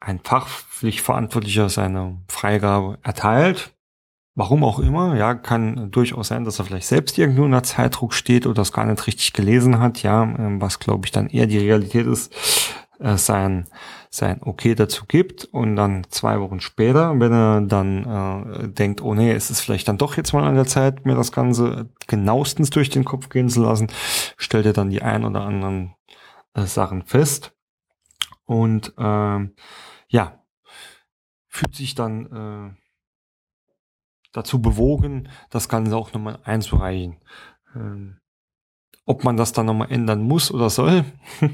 ein 0.00 0.20
Fachpflichtverantwortlicher 0.22 1.68
seine 1.68 2.22
Freigabe 2.28 2.98
erteilt. 3.02 3.72
Warum 4.34 4.64
auch 4.64 4.78
immer, 4.78 5.16
ja, 5.16 5.34
kann 5.34 5.90
durchaus 5.90 6.28
sein, 6.28 6.44
dass 6.44 6.58
er 6.58 6.66
vielleicht 6.66 6.86
selbst 6.86 7.16
irgendwo 7.16 7.44
unter 7.44 7.62
Zeitdruck 7.62 8.12
steht 8.12 8.44
oder 8.44 8.54
das 8.54 8.72
gar 8.72 8.84
nicht 8.84 9.06
richtig 9.06 9.32
gelesen 9.32 9.78
hat, 9.78 10.02
ja, 10.02 10.22
ähm, 10.24 10.60
was 10.60 10.78
glaube 10.78 11.06
ich 11.06 11.12
dann 11.12 11.28
eher 11.28 11.46
die 11.46 11.58
Realität 11.58 12.06
ist, 12.06 12.34
äh, 12.98 13.16
sein, 13.16 13.66
sein 14.10 14.42
Okay 14.42 14.74
dazu 14.74 15.06
gibt 15.06 15.46
und 15.46 15.76
dann 15.76 16.04
zwei 16.10 16.38
Wochen 16.40 16.60
später, 16.60 17.18
wenn 17.18 17.32
er 17.32 17.62
dann 17.62 18.04
äh, 18.04 18.68
denkt, 18.68 19.00
oh 19.00 19.14
nee, 19.14 19.32
es 19.32 19.50
ist 19.50 19.60
vielleicht 19.60 19.88
dann 19.88 19.96
doch 19.96 20.18
jetzt 20.18 20.34
mal 20.34 20.44
an 20.44 20.54
der 20.54 20.66
Zeit, 20.66 21.06
mir 21.06 21.14
das 21.14 21.32
Ganze 21.32 21.88
genauestens 22.06 22.68
durch 22.68 22.90
den 22.90 23.06
Kopf 23.06 23.30
gehen 23.30 23.48
zu 23.48 23.62
lassen, 23.62 23.88
stellt 24.36 24.66
er 24.66 24.74
dann 24.74 24.90
die 24.90 25.00
ein 25.00 25.24
oder 25.24 25.40
anderen 25.40 25.94
äh, 26.52 26.64
Sachen 26.66 27.04
fest 27.06 27.55
und 28.46 28.94
äh, 28.96 29.48
ja, 30.08 30.44
fühlt 31.48 31.74
sich 31.74 31.94
dann 31.94 32.26
äh, 32.26 32.82
dazu 34.32 34.60
bewogen, 34.60 35.28
das 35.50 35.68
Ganze 35.68 35.96
auch 35.96 36.12
nochmal 36.12 36.38
einzureichen. 36.44 37.16
Ähm, 37.74 38.18
ob 39.04 39.24
man 39.24 39.36
das 39.36 39.52
dann 39.52 39.66
nochmal 39.66 39.90
ändern 39.90 40.22
muss 40.22 40.50
oder 40.50 40.70
soll, 40.70 41.04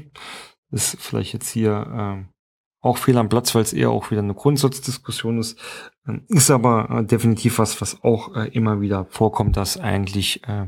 ist 0.71 0.97
vielleicht 0.99 1.33
jetzt 1.33 1.49
hier 1.49 1.87
ähm, 1.93 2.29
auch 2.81 2.97
fehl 2.97 3.17
am 3.17 3.29
Platz, 3.29 3.55
weil 3.55 3.61
es 3.61 3.73
eher 3.73 3.91
auch 3.91 4.11
wieder 4.11 4.21
eine 4.21 4.33
Grundsatzdiskussion 4.33 5.39
ist. 5.39 5.57
Ähm, 6.07 6.25
ist 6.27 6.51
aber 6.51 6.89
äh, 6.89 7.05
definitiv 7.05 7.59
was, 7.59 7.79
was 7.79 8.03
auch 8.03 8.35
äh, 8.35 8.49
immer 8.49 8.81
wieder 8.81 9.05
vorkommt, 9.05 9.55
dass 9.55 9.77
eigentlich 9.77 10.45
äh, 10.47 10.67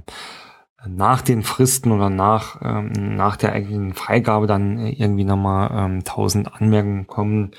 nach 0.88 1.22
den 1.22 1.44
Fristen 1.44 1.92
oder 1.92 2.10
nach, 2.10 2.62
ähm, 2.62 3.16
nach 3.16 3.36
der 3.36 3.54
eigentlichen 3.54 3.94
Freigabe 3.94 4.48
dann 4.48 4.80
äh, 4.80 4.90
irgendwie 4.92 5.24
nochmal 5.24 5.70
ähm, 5.72 6.00
1000 6.00 6.54
Anmerkungen 6.54 7.08
kommen. 7.08 7.52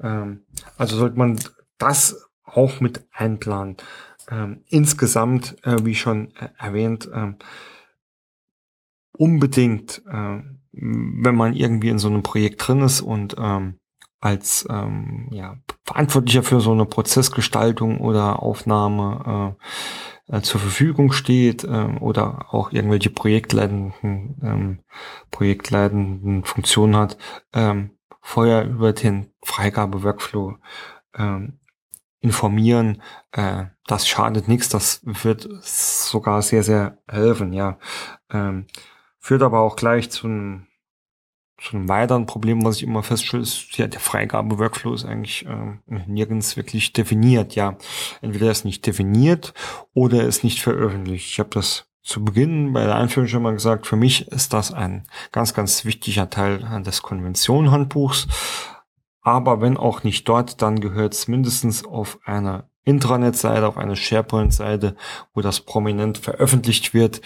Ähm, 0.00 0.42
also 0.76 0.96
sollte 0.96 1.18
man 1.18 1.38
das 1.78 2.28
auch 2.44 2.80
mit 2.80 3.06
einplanen. 3.12 3.76
Ähm, 4.30 4.62
insgesamt, 4.68 5.56
äh, 5.64 5.76
wie 5.84 5.94
schon 5.94 6.34
äh, 6.36 6.48
erwähnt, 6.58 7.08
äh, 7.12 7.32
unbedingt, 9.16 10.02
äh, 10.10 10.40
wenn 10.72 11.34
man 11.34 11.54
irgendwie 11.54 11.88
in 11.88 11.98
so 11.98 12.08
einem 12.08 12.22
Projekt 12.22 12.66
drin 12.66 12.82
ist 12.82 13.00
und 13.00 13.36
ähm, 13.38 13.78
als 14.20 14.66
ähm, 14.68 15.28
ja, 15.30 15.56
Verantwortlicher 15.84 16.42
für 16.42 16.60
so 16.60 16.72
eine 16.72 16.86
Prozessgestaltung 16.86 18.00
oder 18.00 18.42
Aufnahme 18.42 19.56
äh, 20.28 20.40
zur 20.42 20.60
Verfügung 20.60 21.12
steht 21.12 21.64
äh, 21.64 21.86
oder 22.00 22.54
auch 22.54 22.72
irgendwelche 22.72 23.10
projektleitenden, 23.10 24.36
ähm, 24.42 24.78
projektleitenden 25.30 26.44
Funktionen 26.44 26.96
hat, 26.96 27.18
ähm, 27.52 27.90
vorher 28.20 28.66
über 28.66 28.92
den 28.92 29.32
Freigabe-Workflow 29.42 30.56
ähm, 31.16 31.58
informieren. 32.20 33.02
Äh, 33.32 33.66
das 33.86 34.06
schadet 34.06 34.48
nichts, 34.48 34.68
das 34.68 35.00
wird 35.04 35.48
sogar 35.62 36.42
sehr, 36.42 36.62
sehr 36.62 36.98
helfen, 37.08 37.52
ja. 37.52 37.78
Ähm, 38.30 38.66
führt 39.18 39.42
aber 39.42 39.60
auch 39.60 39.76
gleich 39.76 40.10
zu 40.10 40.26
einem 40.26 40.67
zu 41.60 41.76
einem 41.76 41.88
weiteren 41.88 42.26
Problem, 42.26 42.64
was 42.64 42.76
ich 42.76 42.84
immer 42.84 43.02
feststelle, 43.02 43.42
ist, 43.42 43.76
ja, 43.76 43.86
der 43.88 44.00
Freigabe-Workflow 44.00 44.94
ist 44.94 45.04
eigentlich 45.04 45.44
äh, 45.46 45.78
nirgends 46.06 46.56
wirklich 46.56 46.92
definiert. 46.92 47.54
Ja, 47.56 47.76
entweder 48.22 48.46
er 48.46 48.52
ist 48.52 48.64
nicht 48.64 48.86
definiert 48.86 49.54
oder 49.92 50.18
er 50.18 50.28
ist 50.28 50.44
nicht 50.44 50.60
veröffentlicht. 50.60 51.30
Ich 51.30 51.38
habe 51.40 51.50
das 51.50 51.88
zu 52.02 52.24
Beginn 52.24 52.72
bei 52.72 52.84
der 52.84 52.94
Einführung 52.94 53.28
schon 53.28 53.42
mal 53.42 53.52
gesagt, 53.52 53.86
für 53.86 53.96
mich 53.96 54.28
ist 54.28 54.52
das 54.52 54.72
ein 54.72 55.06
ganz, 55.32 55.52
ganz 55.52 55.84
wichtiger 55.84 56.30
Teil 56.30 56.82
des 56.82 57.02
Konventionhandbuchs. 57.02 58.28
Aber 59.28 59.60
wenn 59.60 59.76
auch 59.76 60.04
nicht 60.04 60.26
dort, 60.26 60.62
dann 60.62 60.80
gehört 60.80 61.12
es 61.12 61.28
mindestens 61.28 61.84
auf 61.84 62.18
einer 62.24 62.70
Intranet-Seite, 62.84 63.68
auf 63.68 63.76
einer 63.76 63.94
SharePoint-Seite, 63.94 64.96
wo 65.34 65.42
das 65.42 65.60
prominent 65.60 66.16
veröffentlicht 66.16 66.94
wird. 66.94 67.20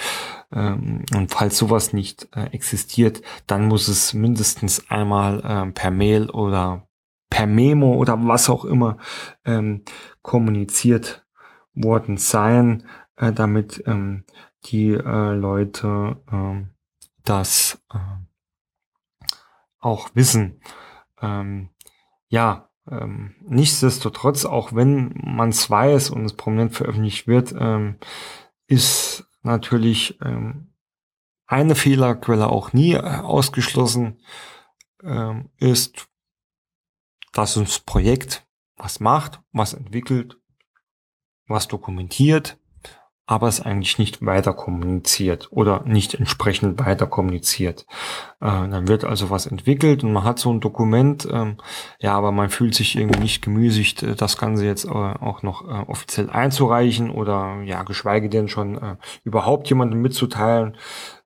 Ähm, 0.52 1.04
und 1.14 1.30
falls 1.30 1.56
sowas 1.56 1.92
nicht 1.92 2.28
äh, 2.34 2.46
existiert, 2.46 3.22
dann 3.46 3.68
muss 3.68 3.86
es 3.86 4.14
mindestens 4.14 4.90
einmal 4.90 5.44
ähm, 5.46 5.74
per 5.74 5.92
Mail 5.92 6.28
oder 6.28 6.88
per 7.30 7.46
Memo 7.46 7.94
oder 7.94 8.18
was 8.26 8.50
auch 8.50 8.64
immer 8.64 8.96
ähm, 9.44 9.84
kommuniziert 10.22 11.24
worden 11.72 12.16
sein, 12.16 12.82
äh, 13.14 13.32
damit 13.32 13.84
die 14.64 14.90
äh, 14.90 15.34
Leute 15.34 16.16
das 17.22 17.80
auch 19.78 20.10
wissen. 20.14 20.60
Ja, 22.32 22.70
ähm, 22.90 23.34
nichtsdestotrotz, 23.42 24.46
auch 24.46 24.74
wenn 24.74 25.12
man 25.22 25.50
es 25.50 25.68
weiß 25.68 26.08
und 26.08 26.24
es 26.24 26.32
prominent 26.32 26.72
veröffentlicht 26.72 27.26
wird, 27.26 27.54
ähm, 27.56 27.98
ist 28.66 29.26
natürlich 29.42 30.18
ähm, 30.22 30.72
eine 31.46 31.74
Fehlerquelle 31.74 32.48
auch 32.48 32.72
nie 32.72 32.94
äh, 32.94 33.00
ausgeschlossen, 33.00 34.22
ähm, 35.02 35.50
ist, 35.58 36.08
dass 37.34 37.58
uns 37.58 37.80
Projekt 37.80 38.46
was 38.76 38.98
macht, 38.98 39.42
was 39.52 39.74
entwickelt, 39.74 40.40
was 41.48 41.68
dokumentiert, 41.68 42.58
aber 43.32 43.48
es 43.48 43.62
eigentlich 43.62 43.98
nicht 43.98 44.24
weiter 44.24 44.52
kommuniziert 44.52 45.48
oder 45.50 45.82
nicht 45.86 46.12
entsprechend 46.12 46.84
weiter 46.84 47.06
kommuniziert. 47.06 47.86
Äh, 48.40 48.68
dann 48.68 48.88
wird 48.88 49.04
also 49.04 49.30
was 49.30 49.46
entwickelt 49.46 50.04
und 50.04 50.12
man 50.12 50.24
hat 50.24 50.38
so 50.38 50.52
ein 50.52 50.60
Dokument, 50.60 51.26
ähm, 51.32 51.56
ja, 51.98 52.12
aber 52.12 52.30
man 52.30 52.50
fühlt 52.50 52.74
sich 52.74 52.94
irgendwie 52.94 53.20
nicht 53.20 53.42
gemüßigt, 53.42 54.02
äh, 54.02 54.14
das 54.14 54.36
Ganze 54.36 54.66
jetzt 54.66 54.84
äh, 54.84 54.88
auch 54.90 55.42
noch 55.42 55.66
äh, 55.66 55.90
offiziell 55.90 56.28
einzureichen 56.28 57.10
oder 57.10 57.62
ja, 57.64 57.84
geschweige 57.84 58.28
denn 58.28 58.48
schon 58.48 58.76
äh, 58.76 58.96
überhaupt 59.24 59.66
jemandem 59.70 60.02
mitzuteilen. 60.02 60.76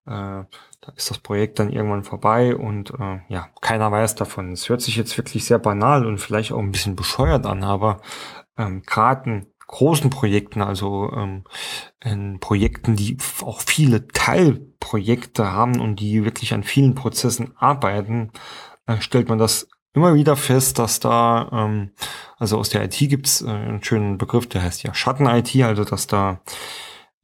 Äh, 0.06 0.44
da 0.80 0.92
ist 0.94 1.10
das 1.10 1.18
Projekt 1.18 1.58
dann 1.58 1.72
irgendwann 1.72 2.04
vorbei 2.04 2.54
und 2.54 2.90
äh, 2.90 3.18
ja, 3.28 3.48
keiner 3.60 3.90
weiß 3.90 4.14
davon. 4.14 4.52
Es 4.52 4.68
hört 4.68 4.80
sich 4.80 4.94
jetzt 4.94 5.18
wirklich 5.18 5.44
sehr 5.44 5.58
banal 5.58 6.06
und 6.06 6.18
vielleicht 6.18 6.52
auch 6.52 6.60
ein 6.60 6.70
bisschen 6.70 6.94
bescheuert 6.94 7.46
an, 7.46 7.64
aber 7.64 8.00
ähm, 8.56 8.82
gerade 8.86 9.46
großen 9.66 10.10
Projekten, 10.10 10.62
also 10.62 11.10
ähm, 11.12 11.44
in 12.02 12.38
Projekten, 12.40 12.96
die 12.96 13.16
auch 13.42 13.60
viele 13.60 14.06
Teilprojekte 14.08 15.50
haben 15.52 15.80
und 15.80 16.00
die 16.00 16.24
wirklich 16.24 16.54
an 16.54 16.62
vielen 16.62 16.94
Prozessen 16.94 17.56
arbeiten, 17.56 18.30
äh, 18.86 19.00
stellt 19.00 19.28
man 19.28 19.38
das 19.38 19.68
immer 19.92 20.14
wieder 20.14 20.36
fest, 20.36 20.78
dass 20.78 21.00
da, 21.00 21.48
ähm, 21.52 21.90
also 22.38 22.58
aus 22.58 22.68
der 22.68 22.84
IT 22.84 22.98
gibt's 22.98 23.42
äh, 23.42 23.48
einen 23.48 23.82
schönen 23.82 24.18
Begriff, 24.18 24.46
der 24.46 24.62
heißt 24.62 24.82
ja 24.82 24.94
Schatten-IT, 24.94 25.56
also 25.62 25.84
dass 25.84 26.06
da 26.06 26.40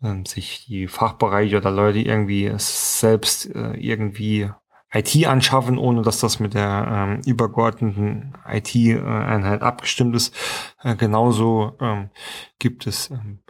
ähm, 0.03 0.27
sich 0.27 0.67
die 0.67 0.89
Fachbereiche 0.89 1.59
oder 1.59 1.71
Leute 1.71 2.01
irgendwie 2.01 2.51
selbst 2.57 3.55
äh, 3.55 3.75
irgendwie 3.75 4.51
IT 4.93 5.27
anschaffen, 5.27 5.79
ohne 5.79 6.03
dass 6.03 6.21
das 6.21 6.39
mit 6.39 6.55
der 6.55 6.87
ähm, 6.91 7.21
übergeordneten 7.25 8.35
IT-Einheit 8.47 9.63
abgestimmt 9.63 10.15
ist. 10.15 10.35
Äh, 10.83 10.97
genauso 10.97 11.77
ähm, 11.81 12.11
gibt 12.59 12.87
es 12.87 13.11
ähm, 13.11 13.41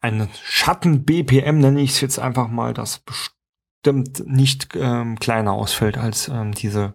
einen 0.00 0.28
Schatten-BPM, 0.42 1.58
nenne 1.58 1.80
ich 1.80 1.90
es 1.90 2.00
jetzt 2.00 2.18
einfach 2.18 2.48
mal, 2.48 2.74
das 2.74 2.98
bestimmt 2.98 4.22
nicht 4.26 4.68
ähm, 4.74 5.18
kleiner 5.18 5.52
ausfällt 5.52 5.96
als 5.96 6.28
ähm, 6.28 6.52
diese, 6.52 6.94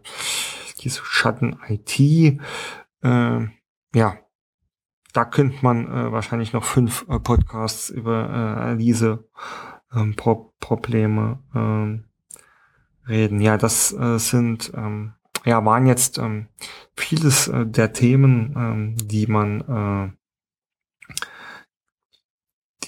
diese 0.82 1.02
Schatten-IT. 1.04 2.00
Äh, 2.00 2.40
ja, 3.94 4.18
da 5.14 5.26
könnte 5.26 5.58
man 5.62 5.88
äh, 5.88 6.12
wahrscheinlich 6.12 6.54
noch 6.54 6.64
fünf 6.64 7.06
äh, 7.10 7.20
Podcasts 7.20 7.90
über 7.90 8.74
äh, 8.74 8.78
diese 8.78 9.28
ähm, 9.96 10.16
Pro 10.16 10.54
Probleme 10.60 11.40
ähm, 11.56 12.06
reden. 13.08 13.42
Ja, 13.42 13.58
das 13.58 13.94
äh, 13.94 14.18
sind 14.18 14.72
ähm, 14.76 15.14
ja 15.46 15.64
waren 15.64 15.88
jetzt 15.88 16.18
ähm, 16.18 16.48
vieles 16.96 17.48
äh, 17.48 17.66
der 17.66 17.94
Themen, 17.94 18.54
ähm, 18.58 18.96
die 19.08 19.28
man 19.28 19.62
äh, 19.62 20.16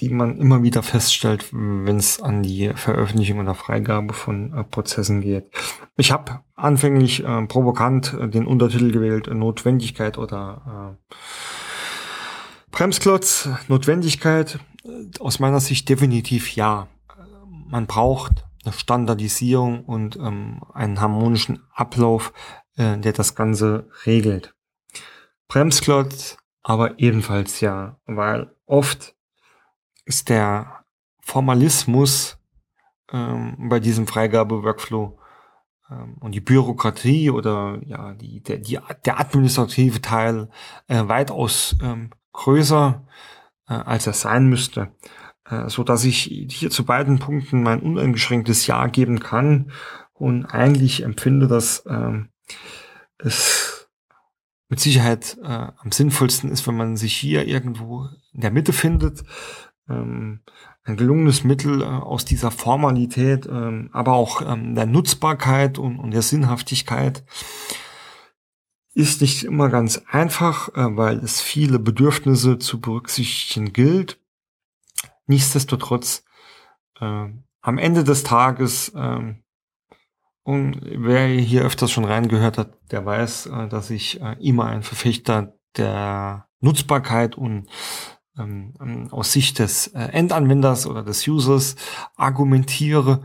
die 0.00 0.10
man 0.10 0.38
immer 0.38 0.62
wieder 0.62 0.82
feststellt, 0.82 1.48
wenn 1.52 1.96
es 1.96 2.20
an 2.20 2.42
die 2.42 2.70
Veröffentlichung 2.74 3.40
oder 3.40 3.54
Freigabe 3.54 4.14
von 4.14 4.54
äh, 4.54 4.64
Prozessen 4.64 5.20
geht. 5.20 5.50
Ich 5.96 6.12
habe 6.12 6.40
anfänglich 6.54 7.24
äh, 7.24 7.46
provokant 7.46 8.14
äh, 8.14 8.28
den 8.28 8.46
Untertitel 8.46 8.92
gewählt, 8.92 9.28
äh, 9.28 9.34
Notwendigkeit 9.34 10.18
oder 10.18 10.96
äh, 11.10 11.14
Bremsklotz, 12.70 13.48
Notwendigkeit. 13.68 14.60
Äh, 14.84 15.18
aus 15.20 15.40
meiner 15.40 15.60
Sicht 15.60 15.88
definitiv 15.88 16.54
ja. 16.54 16.86
Man 17.70 17.86
braucht 17.86 18.47
Standardisierung 18.70 19.84
und 19.84 20.16
ähm, 20.16 20.60
einen 20.74 21.00
harmonischen 21.00 21.62
Ablauf, 21.72 22.32
äh, 22.76 22.98
der 22.98 23.12
das 23.12 23.34
Ganze 23.34 23.88
regelt. 24.04 24.54
Bremsklotz 25.48 26.36
aber 26.68 26.98
ebenfalls 26.98 27.60
ja, 27.62 27.96
weil 28.04 28.54
oft 28.66 29.16
ist 30.04 30.28
der 30.28 30.84
Formalismus 31.20 32.38
ähm, 33.10 33.56
bei 33.70 33.80
diesem 33.80 34.06
Freigabe-Workflow 34.06 35.18
ähm, 35.90 36.16
und 36.20 36.32
die 36.32 36.42
Bürokratie 36.42 37.30
oder 37.30 37.78
ja 37.86 38.12
die, 38.12 38.42
der, 38.42 38.58
die, 38.58 38.78
der 39.06 39.18
administrative 39.18 40.02
Teil 40.02 40.50
äh, 40.88 41.08
weitaus 41.08 41.74
ähm, 41.82 42.10
größer, 42.32 43.02
äh, 43.66 43.72
als 43.72 44.06
er 44.06 44.12
sein 44.12 44.46
müsste 44.46 44.92
so 45.68 45.82
dass 45.82 46.04
ich 46.04 46.46
hier 46.50 46.70
zu 46.70 46.84
beiden 46.84 47.18
Punkten 47.18 47.62
mein 47.62 47.80
uneingeschränktes 47.80 48.66
Ja 48.66 48.86
geben 48.86 49.20
kann 49.20 49.70
und 50.12 50.46
eigentlich 50.46 51.02
empfinde, 51.02 51.48
dass 51.48 51.84
ähm, 51.88 52.28
es 53.18 53.88
mit 54.68 54.80
Sicherheit 54.80 55.38
äh, 55.42 55.46
am 55.46 55.92
sinnvollsten 55.92 56.50
ist, 56.50 56.66
wenn 56.66 56.76
man 56.76 56.96
sich 56.96 57.16
hier 57.16 57.46
irgendwo 57.46 58.08
in 58.32 58.40
der 58.42 58.50
Mitte 58.50 58.72
findet. 58.72 59.24
Ähm, 59.88 60.40
ein 60.84 60.96
gelungenes 60.96 61.44
Mittel 61.44 61.82
äh, 61.82 61.84
aus 61.84 62.24
dieser 62.24 62.50
Formalität, 62.50 63.46
ähm, 63.46 63.90
aber 63.92 64.14
auch 64.14 64.42
ähm, 64.42 64.74
der 64.74 64.86
Nutzbarkeit 64.86 65.78
und, 65.78 65.98
und 65.98 66.10
der 66.10 66.22
Sinnhaftigkeit 66.22 67.24
ist 68.94 69.20
nicht 69.20 69.44
immer 69.44 69.68
ganz 69.68 70.02
einfach, 70.10 70.68
äh, 70.70 70.96
weil 70.96 71.18
es 71.18 71.40
viele 71.40 71.78
Bedürfnisse 71.78 72.58
zu 72.58 72.80
berücksichtigen 72.80 73.72
gilt. 73.72 74.18
Nichtsdestotrotz, 75.28 76.24
äh, 77.00 77.26
am 77.60 77.78
Ende 77.78 78.02
des 78.02 78.24
Tages, 78.24 78.88
äh, 78.88 79.34
und 80.42 80.80
wer 80.82 81.26
hier 81.26 81.62
öfters 81.62 81.90
schon 81.90 82.06
reingehört 82.06 82.56
hat, 82.56 82.72
der 82.90 83.04
weiß, 83.04 83.46
äh, 83.46 83.68
dass 83.68 83.90
ich 83.90 84.20
äh, 84.20 84.36
immer 84.40 84.64
ein 84.64 84.82
Verfechter 84.82 85.54
der 85.76 86.48
Nutzbarkeit 86.60 87.36
und 87.36 87.68
ähm, 88.38 89.08
aus 89.10 89.32
Sicht 89.32 89.58
des 89.58 89.88
äh, 89.88 90.00
Endanwenders 90.00 90.86
oder 90.86 91.02
des 91.02 91.26
Users 91.28 91.76
argumentiere. 92.16 93.22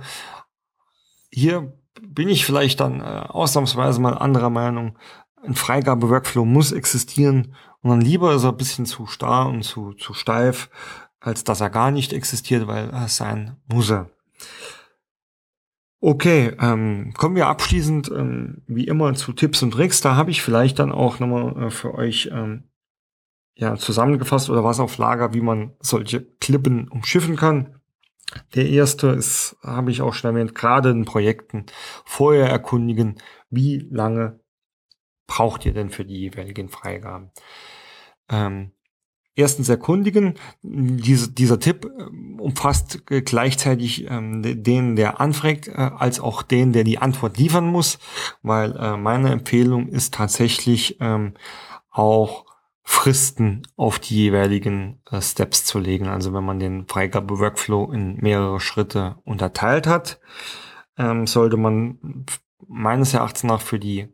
Hier 1.32 1.74
bin 2.02 2.28
ich 2.28 2.46
vielleicht 2.46 2.80
dann 2.80 3.00
äh, 3.00 3.04
ausnahmsweise 3.04 4.02
mal 4.02 4.18
anderer 4.18 4.50
Meinung. 4.50 4.98
Ein 5.42 5.56
Freigabe-Workflow 5.56 6.46
muss 6.46 6.72
existieren 6.72 7.56
und 7.82 7.90
dann 7.90 8.02
lieber 8.02 8.34
ist 8.34 8.44
er 8.44 8.50
ein 8.50 8.58
bisschen 8.58 8.86
zu 8.86 9.08
starr 9.08 9.48
und 9.48 9.64
zu, 9.64 9.94
zu 9.94 10.14
steif, 10.14 10.70
als 11.24 11.44
dass 11.44 11.62
er 11.62 11.70
gar 11.70 11.90
nicht 11.90 12.14
existiert, 12.14 12.68
weil 12.68 12.90
er 12.90 13.08
sein 13.08 13.56
muss 13.68 13.90
er. 13.90 14.10
Okay, 16.02 16.54
ähm, 16.60 17.14
kommen 17.16 17.38
wir 17.38 17.48
abschließend 17.48 18.12
ähm, 18.12 18.62
wie 18.68 18.86
immer 18.86 19.14
zu 19.14 19.32
Tipps 19.32 19.64
und 19.64 19.72
Tricks. 19.72 20.02
Da 20.02 20.18
habe 20.18 20.32
ich 20.32 20.42
vielleicht 20.42 20.80
dann 20.80 20.92
auch 20.92 21.20
nochmal 21.20 21.68
äh, 21.68 21.70
für 21.72 21.96
euch 21.96 22.30
ähm, 22.34 22.66
ja, 23.56 23.78
zusammengefasst 23.78 24.50
oder 24.50 24.66
was 24.66 24.82
auf 24.82 24.98
Lager, 24.98 25.34
wie 25.34 25.40
man 25.40 25.72
solche 25.80 26.22
Klippen 26.22 26.90
umschiffen 26.90 27.38
kann. 27.38 27.80
Der 28.54 28.68
erste 28.68 29.08
ist, 29.08 29.56
habe 29.64 29.92
ich 29.92 30.02
auch 30.02 30.14
schon 30.14 30.36
erwähnt, 30.36 30.56
gerade 30.56 30.90
in 30.90 31.06
Projekten 31.06 31.68
vorher 32.04 32.50
erkundigen, 32.50 33.16
wie 33.50 33.88
lange 33.90 34.42
braucht 35.26 35.66
ihr 35.66 35.74
denn 35.74 35.90
für 35.90 36.04
die 36.04 36.20
jeweiligen 36.20 36.68
Freigaben. 36.68 37.32
Ähm, 38.28 38.73
erstens 39.36 39.70
erkundigen. 39.70 40.36
Diese, 40.62 41.32
dieser 41.32 41.60
Tipp 41.60 41.86
äh, 41.86 42.42
umfasst 42.42 43.06
gleichzeitig 43.06 44.10
ähm, 44.10 44.42
den, 44.64 44.96
der 44.96 45.20
anfragt, 45.20 45.68
äh, 45.68 45.72
als 45.72 46.20
auch 46.20 46.42
den, 46.42 46.74
der 46.74 46.84
die 46.84 47.00
Antwort 47.00 47.38
liefern 47.38 47.68
muss, 47.68 48.00
weil 48.42 48.76
äh, 48.78 48.98
meine 48.98 49.32
Empfehlung 49.32 49.88
ist 49.88 50.14
tatsächlich 50.14 50.98
ähm, 51.00 51.34
auch 51.90 52.46
Fristen 52.86 53.66
auf 53.78 53.98
die 54.00 54.16
jeweiligen 54.16 55.02
äh, 55.10 55.22
Steps 55.22 55.64
zu 55.64 55.80
legen. 55.80 56.08
Also 56.08 56.34
wenn 56.34 56.44
man 56.44 56.60
den 56.60 56.86
Freigabe-Workflow 56.88 57.92
in 57.92 58.18
mehrere 58.18 58.60
Schritte 58.60 59.16
unterteilt 59.24 59.88
hat, 59.88 60.20
ähm, 60.98 61.26
sollte 61.26 61.58
man 61.58 62.26
meines 62.68 63.14
Erachtens 63.14 63.44
nach 63.44 63.62
für 63.62 63.80
die 63.80 64.10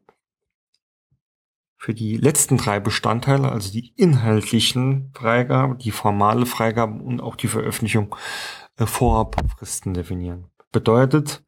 für 1.80 1.93
die 1.93 2.17
letzten 2.17 2.57
drei 2.57 2.82
Bestandteile, 2.82 3.49
also 3.49 3.71
die 3.71 3.93
inhaltlichen 3.95 5.13
Freigaben, 5.15 5.77
die 5.77 5.91
formale 5.91 6.45
Freigaben 6.45 6.99
und 6.99 7.21
auch 7.21 7.38
die 7.38 7.47
Veröffentlichung 7.47 8.13
äh, 8.77 8.86
Vorabfristen 8.86 9.93
definieren. 9.93 10.51
Bedeutet, 10.73 11.41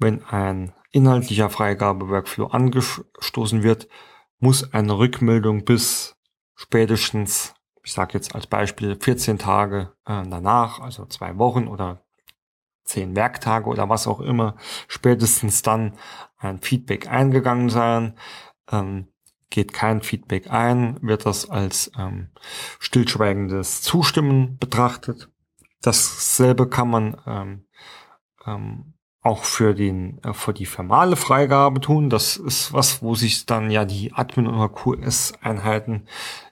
wenn 0.00 0.24
ein 0.24 0.74
inhaltlicher 0.90 1.50
Freigabe-Workflow 1.50 2.48
angestoßen 2.48 3.62
wird, 3.62 3.86
muss 4.40 4.74
eine 4.74 4.98
Rückmeldung 4.98 5.64
bis 5.64 6.16
spätestens, 6.56 7.54
ich 7.84 7.92
sage 7.92 8.14
jetzt 8.14 8.34
als 8.34 8.48
Beispiel 8.48 8.98
14 9.00 9.38
Tage 9.38 9.92
äh, 10.04 10.24
danach, 10.28 10.80
also 10.80 11.06
zwei 11.06 11.38
Wochen 11.38 11.68
oder 11.68 12.02
zehn 12.82 13.14
Werktage 13.14 13.68
oder 13.68 13.88
was 13.88 14.08
auch 14.08 14.18
immer, 14.18 14.56
spätestens 14.88 15.62
dann 15.62 15.96
ein 16.38 16.60
Feedback 16.60 17.06
eingegangen 17.06 17.70
sein 17.70 18.16
ähm, 18.70 19.08
geht 19.50 19.72
kein 19.72 20.00
Feedback 20.00 20.50
ein, 20.50 20.96
wird 21.02 21.26
das 21.26 21.50
als 21.50 21.90
ähm, 21.98 22.28
stillschweigendes 22.78 23.82
Zustimmen 23.82 24.56
betrachtet. 24.58 25.28
Dasselbe 25.82 26.68
kann 26.68 26.88
man 26.88 27.16
ähm, 27.26 27.64
ähm, 28.46 28.94
auch 29.22 29.44
für 29.44 29.74
den 29.74 30.22
äh, 30.22 30.32
für 30.32 30.54
die 30.54 30.66
formale 30.66 31.16
Freigabe 31.16 31.80
tun. 31.80 32.08
Das 32.08 32.36
ist 32.36 32.72
was, 32.72 33.02
wo 33.02 33.14
sich 33.14 33.44
dann 33.44 33.70
ja 33.70 33.84
die 33.84 34.12
Admin 34.14 34.46
oder 34.46 34.68
QS-Einheiten 34.68 36.06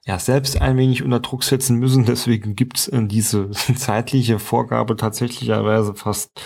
ja 0.04 0.18
selbst 0.18 0.60
ein 0.60 0.76
wenig 0.76 1.02
unter 1.02 1.20
Druck 1.20 1.44
setzen 1.44 1.76
müssen. 1.78 2.04
Deswegen 2.04 2.56
gibt's 2.56 2.88
äh, 2.88 3.06
diese 3.06 3.50
zeitliche 3.76 4.38
Vorgabe 4.38 4.96
tatsächlicherweise 4.96 5.94
fast 5.94 6.42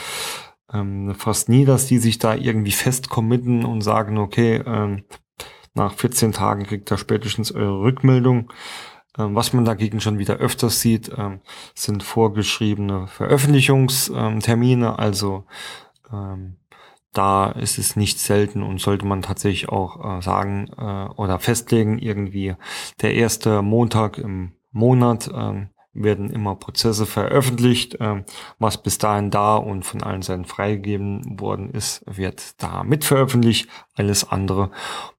ähm, 0.73 1.14
fast 1.14 1.49
nie, 1.49 1.64
dass 1.64 1.87
die 1.87 1.99
sich 1.99 2.18
da 2.18 2.35
irgendwie 2.35 2.73
fest 2.73 3.09
committen 3.09 3.64
und 3.64 3.83
sagen, 3.83 4.18
okay, 4.18 4.62
ähm, 4.64 5.05
nach 5.75 5.95
14 5.95 6.33
Tagen 6.33 6.64
kriegt 6.64 6.91
er 6.91 6.99
spätestens 6.99 7.53
eure 7.53 7.81
Rückmeldung. 7.81 8.53
Ähm, 9.18 9.35
was 9.35 9.53
man 9.53 9.64
dagegen 9.64 10.01
schon 10.01 10.18
wieder 10.18 10.37
öfters 10.37 10.81
sieht, 10.81 11.11
ähm, 11.16 11.41
sind 11.75 12.03
vorgeschriebene 12.03 13.07
Veröffentlichungstermine. 13.07 14.99
Also 14.99 15.45
ähm, 16.12 16.57
da 17.12 17.51
ist 17.51 17.79
es 17.79 17.97
nicht 17.97 18.18
selten 18.18 18.62
und 18.62 18.81
sollte 18.81 19.05
man 19.05 19.23
tatsächlich 19.23 19.68
auch 19.68 20.18
äh, 20.18 20.23
sagen 20.23 20.70
äh, 20.79 21.09
oder 21.16 21.39
festlegen, 21.39 21.99
irgendwie 21.99 22.55
der 23.03 23.14
erste 23.14 23.61
Montag 23.61 24.18
im 24.18 24.53
Monat 24.70 25.31
werden 25.93 26.30
immer 26.30 26.57
Prozesse 26.57 27.07
veröffentlicht. 27.07 27.97
Ähm, 28.01 28.24
was 28.59 28.82
bis 28.82 28.99
dahin 28.99 29.30
da 29.30 29.57
und 29.57 29.84
von 29.84 30.03
allen 30.03 30.22
Seiten 30.22 30.45
freigegeben 30.45 31.38
worden 31.40 31.70
ist, 31.70 32.03
wird 32.07 32.62
da 32.62 32.82
mit 32.84 33.05
veröffentlicht. 33.05 33.68
Alles 33.95 34.28
andere 34.28 34.70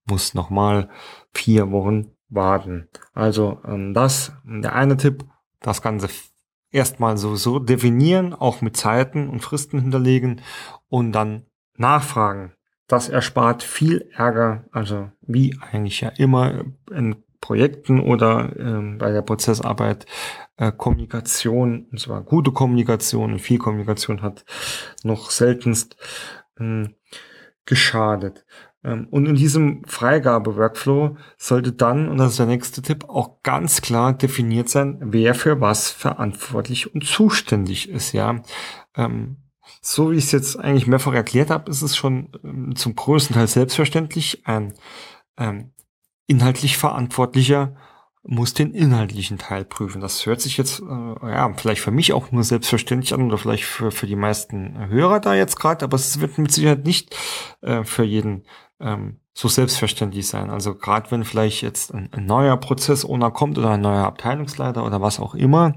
muss 0.06 0.34
nochmal 0.34 0.90
vier 1.34 1.72
Wochen 1.72 2.12
warten. 2.30 2.90
Also 3.14 3.60
ähm, 3.66 3.94
das, 3.94 4.34
der 4.44 4.76
eine 4.76 4.98
Tipp, 4.98 5.26
das 5.60 5.82
Ganze 5.82 6.10
erstmal 6.72 7.18
sowieso 7.18 7.60
definieren, 7.60 8.34
auch 8.34 8.62
mit 8.62 8.76
Zeiten 8.76 9.30
und 9.30 9.42
Fristen 9.42 9.80
hinterlegen 9.80 10.42
und 10.90 11.12
dann 11.14 11.44
nachfragen. 11.78 12.54
das 12.88 13.10
erspart 13.10 13.64
viel 13.64 14.10
Ärger, 14.14 14.66
also 14.72 15.10
wie 15.22 15.58
eigentlich 15.72 16.02
ja 16.02 16.10
immer 16.10 16.66
in 16.92 17.16
Projekten 17.44 18.00
oder 18.00 18.56
ähm, 18.58 18.98
bei 18.98 19.12
der 19.12 19.22
Prozessarbeit 19.22 20.06
äh, 20.58 20.72
Kommunikation, 20.72 21.88
und 21.92 22.00
zwar 22.00 22.22
gute 22.24 22.52
Kommunikation 22.52 23.34
und 23.34 23.40
viel 23.40 23.58
Kommunikation 23.58 24.22
hat 24.22 24.46
noch 25.04 25.32
seltenst 25.32 25.98
ähm, 26.60 26.96
geschadet. 27.66 28.46
Ähm, 28.84 29.08
und 29.10 29.26
in 29.26 29.36
diesem 29.36 29.84
Freigabe-Workflow 29.86 31.18
sollte 31.38 31.72
dann, 31.72 32.10
und 32.10 32.18
das 32.18 32.32
ist 32.32 32.40
der 32.40 32.46
nächste 32.46 32.82
Tipp, 32.82 33.06
auch 33.10 33.42
ganz 33.44 33.82
klar 33.82 34.14
definiert 34.14 34.70
sein, 34.70 34.98
wer 35.02 35.36
für 35.36 35.62
was 35.62 35.90
verantwortlich 35.90 36.94
und 36.94 37.06
zuständig 37.06 37.90
ist, 37.90 38.12
ja. 38.12 38.42
Ähm, 38.96 39.38
so 39.82 40.12
wie 40.12 40.16
ich 40.16 40.26
es 40.26 40.32
jetzt 40.32 40.60
eigentlich 40.60 40.88
mehrfach 40.88 41.14
erklärt 41.14 41.50
habe, 41.50 41.70
ist 41.70 41.82
es 41.82 41.96
schon 41.96 42.30
ähm, 42.44 42.76
zum 42.76 42.96
größten 42.96 43.36
Teil 43.36 43.48
selbstverständlich. 43.48 44.46
Ein 44.46 44.74
ähm, 45.38 45.72
inhaltlich 46.28 46.78
Verantwortlicher 46.78 47.76
muss 48.26 48.54
den 48.54 48.74
inhaltlichen 48.74 49.38
Teil 49.38 49.66
prüfen. 49.66 50.02
Das 50.02 50.26
hört 50.26 50.42
sich 50.42 50.58
jetzt, 50.58 50.82
äh, 50.82 51.30
ja, 51.30 51.54
vielleicht 51.56 51.82
für 51.82 51.92
mich 51.92 52.14
auch 52.14 52.32
nur 52.32 52.44
selbstverständlich 52.44 53.14
an 53.14 53.24
oder 53.24 53.38
vielleicht 53.38 53.66
für, 53.66 53.92
für 53.92 54.08
die 54.08 54.16
meisten 54.16 54.88
Hörer 54.88 55.20
da 55.20 55.34
jetzt 55.36 55.60
gerade, 55.60 55.84
aber 55.84 55.96
es 55.96 56.20
wird 56.22 56.38
mit 56.38 56.52
Sicherheit 56.52 56.86
nicht 56.86 57.16
äh, 57.62 57.84
für 57.84 58.04
jeden 58.04 58.46
ähm, 58.80 59.20
so 59.34 59.48
selbstverständlich 59.48 60.28
sein. 60.28 60.50
Also 60.50 60.76
gerade 60.76 61.12
wenn 61.12 61.26
vielleicht 61.26 61.62
jetzt 61.64 61.94
ein, 61.94 62.10
ein 62.14 62.26
neuer 62.26 62.56
Prozessowner 62.58 63.32
kommt 63.32 63.58
oder 63.58 63.72
ein 63.72 63.82
neuer 63.82 64.06
Abteilungsleiter 64.06 64.86
oder 64.86 65.02
was 65.02 65.20
auch 65.20 65.36
immer, 65.36 65.76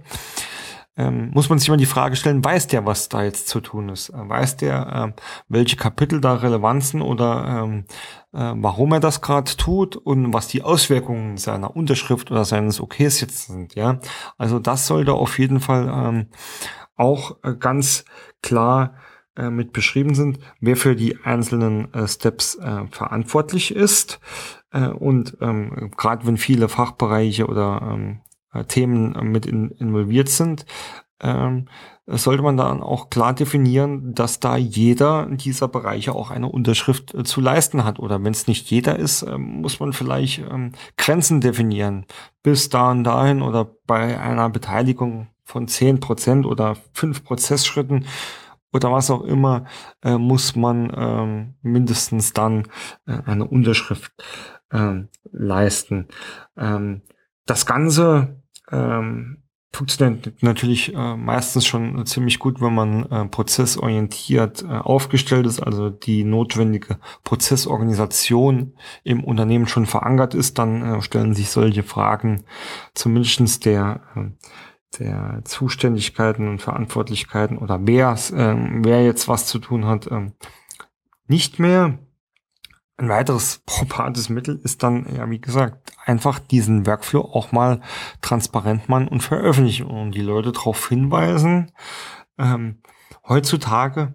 ähm, 0.97 1.31
muss 1.35 1.49
man 1.49 1.59
sich 1.59 1.69
immer 1.69 1.77
die 1.77 1.87
Frage 1.87 2.17
stellen, 2.17 2.45
weiß 2.45 2.69
der, 2.69 2.87
was 2.87 3.09
da 3.09 3.23
jetzt 3.23 3.49
zu 3.49 3.61
tun 3.61 3.91
ist? 3.91 4.09
Äh, 4.11 4.29
weiß 4.29 4.57
der, 4.57 5.15
äh, 5.17 5.23
welche 5.49 5.77
Kapitel 5.77 6.21
da 6.21 6.35
Relevanzen 6.35 7.03
oder 7.03 7.65
ähm, 7.65 7.85
äh, 8.33 8.55
warum 8.57 8.93
er 8.93 9.01
das 9.01 9.21
gerade 9.21 9.57
tut 9.57 9.97
und 9.97 10.33
was 10.33 10.49
die 10.49 10.63
Auswirkungen 10.63 11.37
seiner 11.37 11.77
Unterschrift 11.77 12.31
oder 12.31 12.45
seines 12.45 12.81
Okays 12.81 13.21
jetzt 13.21 13.47
sind, 13.47 13.75
ja? 13.75 14.01
Also 14.39 14.59
das 14.59 14.87
sollte 14.87 15.13
auf 15.13 15.39
jeden 15.39 15.61
Fall 15.61 15.89
ähm, 15.89 16.29
auch 16.97 17.37
äh, 17.43 17.55
ganz 17.55 18.05
klar 18.43 18.95
äh, 19.37 19.51
mit 19.51 19.73
beschrieben 19.73 20.15
sind, 20.15 20.39
wer 20.61 20.77
für 20.77 20.97
die 20.97 21.19
einzelnen 21.25 21.93
äh, 21.93 22.09
Steps 22.09 22.55
äh, 22.55 22.87
verantwortlich 22.91 23.75
ist. 23.75 24.19
Äh, 24.73 24.89
und 24.89 25.37
ähm, 25.43 25.91
gerade 25.97 26.27
wenn 26.27 26.39
viele 26.39 26.69
Fachbereiche 26.69 27.47
oder 27.47 27.83
ähm, 27.83 28.21
äh, 28.21 28.26
Themen 28.65 29.13
mit 29.31 29.47
in, 29.47 29.71
involviert 29.73 30.29
sind, 30.29 30.67
ähm, 31.21 31.69
sollte 32.07 32.43
man 32.43 32.57
dann 32.57 32.83
auch 32.83 33.11
klar 33.11 33.35
definieren, 33.35 34.15
dass 34.15 34.39
da 34.39 34.57
jeder 34.57 35.27
dieser 35.27 35.67
Bereiche 35.67 36.15
auch 36.15 36.31
eine 36.31 36.49
Unterschrift 36.49 37.15
äh, 37.15 37.25
zu 37.25 37.41
leisten 37.41 37.85
hat. 37.85 37.99
Oder 37.99 38.23
wenn 38.23 38.33
es 38.33 38.47
nicht 38.47 38.71
jeder 38.71 38.99
ist, 38.99 39.23
äh, 39.23 39.39
muss 39.39 39.81
man 39.81 39.93
vielleicht 39.93 40.39
ähm, 40.39 40.73
Grenzen 40.97 41.41
definieren. 41.41 42.07
Bis 42.43 42.69
da 42.69 42.91
und 42.91 43.05
dahin 43.05 43.43
oder 43.43 43.65
bei 43.87 44.21
einer 44.21 44.49
Beteiligung 44.51 45.29
von 45.43 45.69
zehn 45.69 46.01
Prozent 46.01 46.47
oder 46.47 46.77
fünf 46.93 47.25
Prozessschritten 47.25 48.07
oder 48.73 48.93
was 48.93 49.11
auch 49.11 49.23
immer, 49.23 49.65
äh, 50.05 50.19
muss 50.19 50.55
man 50.55 50.93
ähm, 50.95 51.55
mindestens 51.63 52.33
dann 52.33 52.69
äh, 53.07 53.19
eine 53.25 53.47
Unterschrift 53.47 54.13
äh, 54.71 55.03
leisten. 55.33 56.09
Ähm, 56.57 57.03
das 57.47 57.65
Ganze 57.65 58.43
ähm, 58.71 59.43
funktioniert 59.73 60.43
natürlich 60.43 60.95
äh, 60.95 61.17
meistens 61.17 61.67
schon 61.67 62.07
ziemlich 62.07 62.39
gut, 62.39 62.61
wenn 62.61 62.75
man 62.75 63.05
äh, 63.11 63.27
prozessorientiert 63.27 64.63
äh, 64.63 64.69
aufgestellt 64.69 65.47
ist, 65.47 65.61
also 65.61 65.91
die 65.91 66.25
notwendige 66.25 66.99
Prozessorganisation 67.25 68.75
im 69.05 69.23
Unternehmen 69.23 69.67
schon 69.67 69.85
verankert 69.85 70.35
ist, 70.35 70.59
dann 70.59 70.83
äh, 70.83 71.03
stellen 71.03 71.35
sich 71.35 71.51
solche 71.51 71.83
Fragen 71.83 72.45
zumindestens 72.95 73.61
der 73.61 74.01
äh, 74.15 74.31
der 74.99 75.43
Zuständigkeiten 75.45 76.49
und 76.49 76.63
Verantwortlichkeiten 76.63 77.59
oder 77.59 77.81
wer, 77.83 78.13
äh, 78.13 78.57
wer 78.83 79.05
jetzt 79.05 79.29
was 79.29 79.47
zu 79.47 79.59
tun 79.59 79.85
hat, 79.87 80.07
äh, 80.07 80.31
nicht 81.27 81.59
mehr. 81.59 81.99
Ein 82.99 83.11
weiteres 83.11 83.63
probates 83.67 84.31
Mittel 84.31 84.59
ist 84.65 84.83
dann, 84.83 85.07
ja, 85.15 85.29
wie 85.29 85.41
gesagt, 85.41 85.93
einfach 86.07 86.39
diesen 86.39 86.87
Workflow 86.87 87.21
auch 87.21 87.53
mal 87.53 87.83
transparent 88.23 88.89
machen 88.89 89.09
und 89.09 89.23
veröffentlichen 89.23 89.87
und 89.87 90.13
die 90.13 90.23
Leute 90.23 90.53
darauf 90.53 90.89
hinweisen. 90.89 91.73
Ähm, 92.39 92.81
heutzutage 93.29 94.15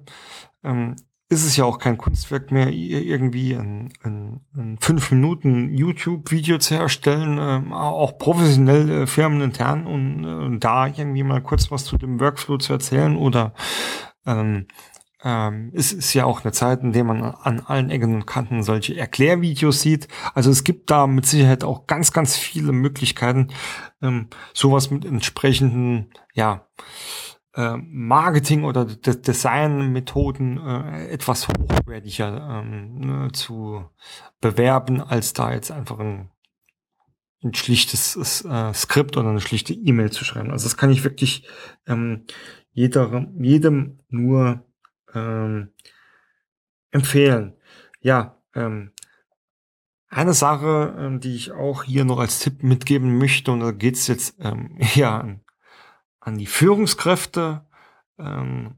ähm, 0.64 0.96
ist 1.32 1.46
es 1.46 1.56
ja 1.56 1.64
auch 1.64 1.80
kein 1.80 1.98
Kunstwerk 1.98 2.52
mehr, 2.52 2.70
irgendwie 2.70 3.54
ein, 3.54 3.94
ein, 4.04 4.42
ein 4.54 4.78
fünf 4.82 5.12
Minuten 5.12 5.74
YouTube-Video 5.74 6.58
zu 6.58 6.76
erstellen, 6.76 7.38
äh, 7.38 7.74
auch 7.74 8.18
professionell 8.18 8.90
äh, 8.90 9.08
firmenintern 9.08 9.88
und 9.88 10.26
äh, 10.56 10.60
da 10.60 10.88
irgendwie 10.88 11.24
mal 11.24 11.42
kurz 11.42 11.72
was 11.72 11.86
zu 11.86 11.98
dem 11.98 12.20
Workflow 12.20 12.58
zu 12.58 12.74
erzählen 12.74 13.16
oder 13.16 13.54
ähm, 14.26 14.68
ähm, 15.24 15.72
es 15.74 15.94
ist 15.94 16.14
ja 16.14 16.26
auch 16.26 16.44
eine 16.44 16.52
Zeit, 16.52 16.82
in 16.82 16.94
der 16.94 17.04
man 17.04 17.22
an 17.22 17.60
allen 17.60 17.90
Ecken 17.90 18.16
und 18.16 18.26
Kanten 18.26 18.64
solche 18.64 18.98
Erklärvideos 18.98 19.82
sieht. 19.82 20.08
Also 20.34 20.50
es 20.50 20.64
gibt 20.64 20.90
da 20.90 21.06
mit 21.08 21.26
Sicherheit 21.26 21.64
auch 21.64 21.86
ganz, 21.86 22.12
ganz 22.12 22.36
viele 22.36 22.72
Möglichkeiten, 22.72 23.50
ähm, 24.02 24.30
sowas 24.54 24.90
mit 24.90 25.06
entsprechenden, 25.06 26.12
ja, 26.34 26.68
äh, 27.54 27.78
Marketing 27.78 28.64
oder 28.64 28.86
De 28.86 29.16
Designmethoden 29.16 30.58
äh, 30.58 31.08
etwas 31.10 31.48
hochwertiger 31.48 32.64
ähm, 32.64 32.96
ne, 33.00 33.32
zu 33.34 33.84
bewerben, 34.40 35.02
als 35.02 35.34
da 35.34 35.54
jetzt 35.54 35.70
einfach 35.72 36.00
ein, 36.00 36.32
ein 37.44 37.54
schlichtes 37.54 38.46
äh, 38.46 38.74
Skript 38.74 39.18
oder 39.18 39.30
eine 39.30 39.42
schlichte 39.42 39.74
E-Mail 39.74 40.12
zu 40.12 40.24
schreiben. 40.24 40.52
Also 40.52 40.66
das 40.66 40.78
kann 40.78 40.92
ich 40.92 41.04
wirklich 41.04 41.48
ähm, 41.86 42.26
jeder, 42.72 43.28
jedem 43.38 44.00
nur 44.08 44.64
ähm, 45.14 45.74
empfehlen. 46.92 47.56
Ja, 48.02 48.38
ähm, 48.56 48.92
eine 50.10 50.34
Sache, 50.34 50.96
ähm, 51.00 51.20
die 51.22 51.36
ich 51.36 51.52
auch 51.52 51.84
hier 51.84 52.04
noch 52.04 52.20
als 52.20 52.40
Tipp 52.40 52.64
mitgeben 52.64 53.18
möchte, 53.18 53.52
und 53.52 53.62
da 53.62 53.72
geht's 53.72 54.08
jetzt 54.08 54.36
ähm, 54.40 54.78
eher 54.96 55.12
an, 55.12 55.42
an 56.20 56.38
die 56.38 56.48
Führungskräfte 56.48 57.66
ähm, 58.20 58.76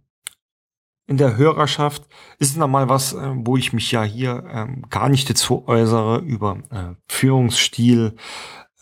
in 1.05 1.17
der 1.17 1.35
Hörerschaft, 1.35 2.07
ist 2.39 2.55
nochmal 2.55 2.87
was, 2.87 3.13
äh, 3.13 3.31
wo 3.35 3.57
ich 3.57 3.73
mich 3.73 3.91
ja 3.91 4.03
hier 4.03 4.43
ähm, 4.47 4.85
gar 4.89 5.09
nicht 5.09 5.29
dazu 5.29 5.67
äußere 5.67 6.19
über 6.19 6.59
äh, 6.69 6.95
Führungsstil, 7.07 8.15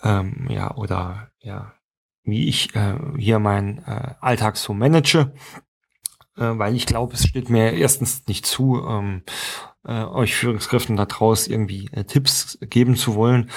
ähm, 0.03 0.47
ja, 0.49 0.75
oder 0.75 1.31
ja, 1.39 1.73
wie 2.23 2.47
ich 2.47 2.75
äh, 2.75 2.97
hier 3.17 3.39
meinen 3.39 3.79
äh, 3.79 4.15
Alltag 4.19 4.57
so 4.57 4.73
manage 4.73 5.33
weil 6.41 6.75
ich 6.75 6.85
glaube, 6.85 7.13
es 7.13 7.27
steht 7.27 7.49
mir 7.49 7.73
erstens 7.73 8.27
nicht 8.27 8.45
zu, 8.45 8.83
ähm, 8.87 9.23
äh, 9.85 10.03
euch 10.03 10.35
Führungskräften 10.35 10.95
da 10.95 11.05
draus 11.05 11.47
irgendwie 11.47 11.89
äh, 11.91 12.03
Tipps 12.03 12.57
geben 12.61 12.95
zu 12.95 13.15
wollen. 13.15 13.49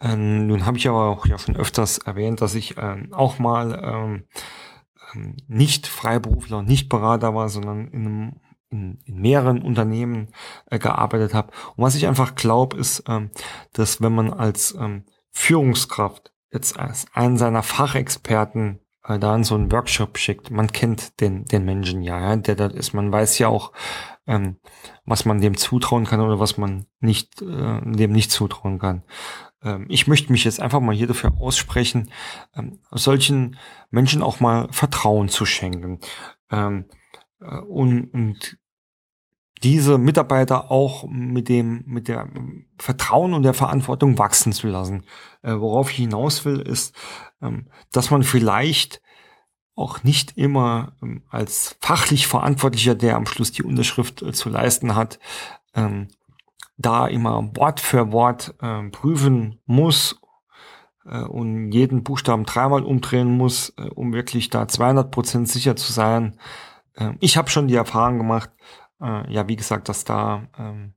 Ähm, 0.00 0.46
nun 0.46 0.66
habe 0.66 0.78
ich 0.78 0.88
aber 0.88 1.08
auch 1.08 1.26
ja 1.26 1.38
schon 1.38 1.56
öfters 1.56 1.98
erwähnt, 1.98 2.40
dass 2.40 2.54
ich 2.54 2.76
ähm, 2.78 3.12
auch 3.12 3.38
mal 3.38 3.80
ähm, 3.82 4.24
ähm 5.14 5.36
nicht 5.48 5.86
Freiberufler, 5.86 6.62
nicht 6.62 6.88
Berater 6.88 7.34
war, 7.34 7.48
sondern 7.48 7.88
in 7.88 8.06
einem 8.06 8.40
in, 8.70 8.98
in 9.04 9.20
mehreren 9.20 9.62
Unternehmen 9.62 10.28
äh, 10.66 10.78
gearbeitet 10.78 11.34
habe. 11.34 11.52
Und 11.76 11.84
was 11.84 11.94
ich 11.94 12.06
einfach 12.06 12.34
glaube, 12.34 12.78
ist, 12.78 13.04
ähm, 13.06 13.30
dass 13.74 14.00
wenn 14.00 14.14
man 14.14 14.32
als 14.32 14.74
ähm, 14.78 15.04
Führungskraft 15.30 16.32
jetzt 16.50 16.78
als 16.78 17.06
einen 17.12 17.36
seiner 17.36 17.62
Fachexperten 17.62 18.80
äh, 19.04 19.18
da 19.18 19.34
in 19.34 19.44
so 19.44 19.54
einen 19.54 19.70
Workshop 19.72 20.18
schickt. 20.18 20.50
Man 20.50 20.72
kennt 20.72 21.20
den, 21.20 21.44
den 21.44 21.64
Menschen 21.64 22.02
ja, 22.02 22.20
ja, 22.20 22.36
der 22.36 22.54
da 22.54 22.66
ist. 22.66 22.92
Man 22.92 23.12
weiß 23.12 23.38
ja 23.38 23.48
auch, 23.48 23.72
ähm, 24.26 24.58
was 25.04 25.24
man 25.24 25.40
dem 25.40 25.56
zutrauen 25.56 26.04
kann 26.04 26.20
oder 26.20 26.38
was 26.38 26.58
man 26.58 26.86
nicht, 27.00 27.42
äh, 27.42 27.80
dem 27.82 28.12
nicht 28.12 28.30
zutrauen 28.30 28.78
kann. 28.78 29.02
Ähm, 29.62 29.86
ich 29.88 30.06
möchte 30.06 30.32
mich 30.32 30.44
jetzt 30.44 30.60
einfach 30.60 30.80
mal 30.80 30.94
hier 30.94 31.06
dafür 31.06 31.32
aussprechen, 31.38 32.10
ähm, 32.54 32.78
solchen 32.90 33.58
Menschen 33.90 34.22
auch 34.22 34.40
mal 34.40 34.68
Vertrauen 34.70 35.28
zu 35.28 35.46
schenken. 35.46 36.00
Ähm, 36.50 36.86
äh, 37.40 37.58
und, 37.58 38.12
und 38.12 38.58
diese 39.62 39.98
Mitarbeiter 39.98 40.70
auch 40.70 41.04
mit 41.08 41.48
dem, 41.48 41.84
mit 41.86 42.08
der 42.08 42.28
Vertrauen 42.78 43.34
und 43.34 43.42
der 43.42 43.54
Verantwortung 43.54 44.18
wachsen 44.18 44.52
zu 44.52 44.66
lassen. 44.68 45.04
Äh, 45.42 45.54
worauf 45.54 45.90
ich 45.90 45.96
hinaus 45.96 46.44
will, 46.44 46.60
ist, 46.60 46.94
ähm, 47.40 47.68
dass 47.92 48.10
man 48.10 48.22
vielleicht 48.22 49.00
auch 49.74 50.02
nicht 50.02 50.36
immer 50.36 50.92
ähm, 51.02 51.22
als 51.30 51.76
fachlich 51.80 52.26
Verantwortlicher, 52.26 52.94
der 52.94 53.16
am 53.16 53.26
Schluss 53.26 53.52
die 53.52 53.62
Unterschrift 53.62 54.22
äh, 54.22 54.32
zu 54.32 54.48
leisten 54.48 54.94
hat, 54.94 55.18
ähm, 55.74 56.08
da 56.76 57.06
immer 57.06 57.50
Wort 57.56 57.80
für 57.80 58.12
Wort 58.12 58.54
äh, 58.60 58.88
prüfen 58.90 59.60
muss 59.66 60.20
äh, 61.06 61.22
und 61.22 61.72
jeden 61.72 62.02
Buchstaben 62.02 62.44
dreimal 62.44 62.82
umdrehen 62.82 63.36
muss, 63.36 63.72
äh, 63.76 63.88
um 63.88 64.12
wirklich 64.12 64.50
da 64.50 64.68
200 64.68 65.10
Prozent 65.10 65.48
sicher 65.48 65.76
zu 65.76 65.92
sein. 65.92 66.38
Ähm, 66.96 67.16
ich 67.20 67.36
habe 67.36 67.50
schon 67.50 67.68
die 67.68 67.76
Erfahrung 67.76 68.18
gemacht, 68.18 68.50
äh, 69.02 69.32
ja, 69.32 69.48
wie 69.48 69.56
gesagt, 69.56 69.88
dass 69.88 70.04
da 70.04 70.48
ähm, 70.58 70.94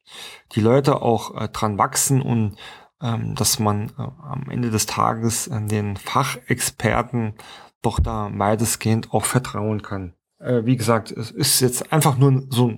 die 0.53 0.62
Leute 0.62 1.01
auch 1.01 1.36
äh, 1.36 1.47
dran 1.49 1.78
wachsen 1.78 2.22
und 2.22 2.58
ähm, 3.01 3.36
dass 3.36 3.60
man 3.60 3.89
äh, 3.97 4.01
am 4.01 4.49
Ende 4.49 4.70
des 4.70 4.86
Tages 4.86 5.47
äh, 5.47 5.62
den 5.66 5.97
Fachexperten 5.97 7.36
doch 7.82 7.99
da 7.99 8.30
weitestgehend 8.34 9.14
auch 9.14 9.26
vertrauen 9.26 9.82
kann 9.82 10.14
wie 10.40 10.76
gesagt, 10.76 11.12
es 11.12 11.32
ist 11.32 11.62
jetzt 11.62 11.94
einfach 11.94 12.18
nur 12.18 12.44
so, 12.50 12.74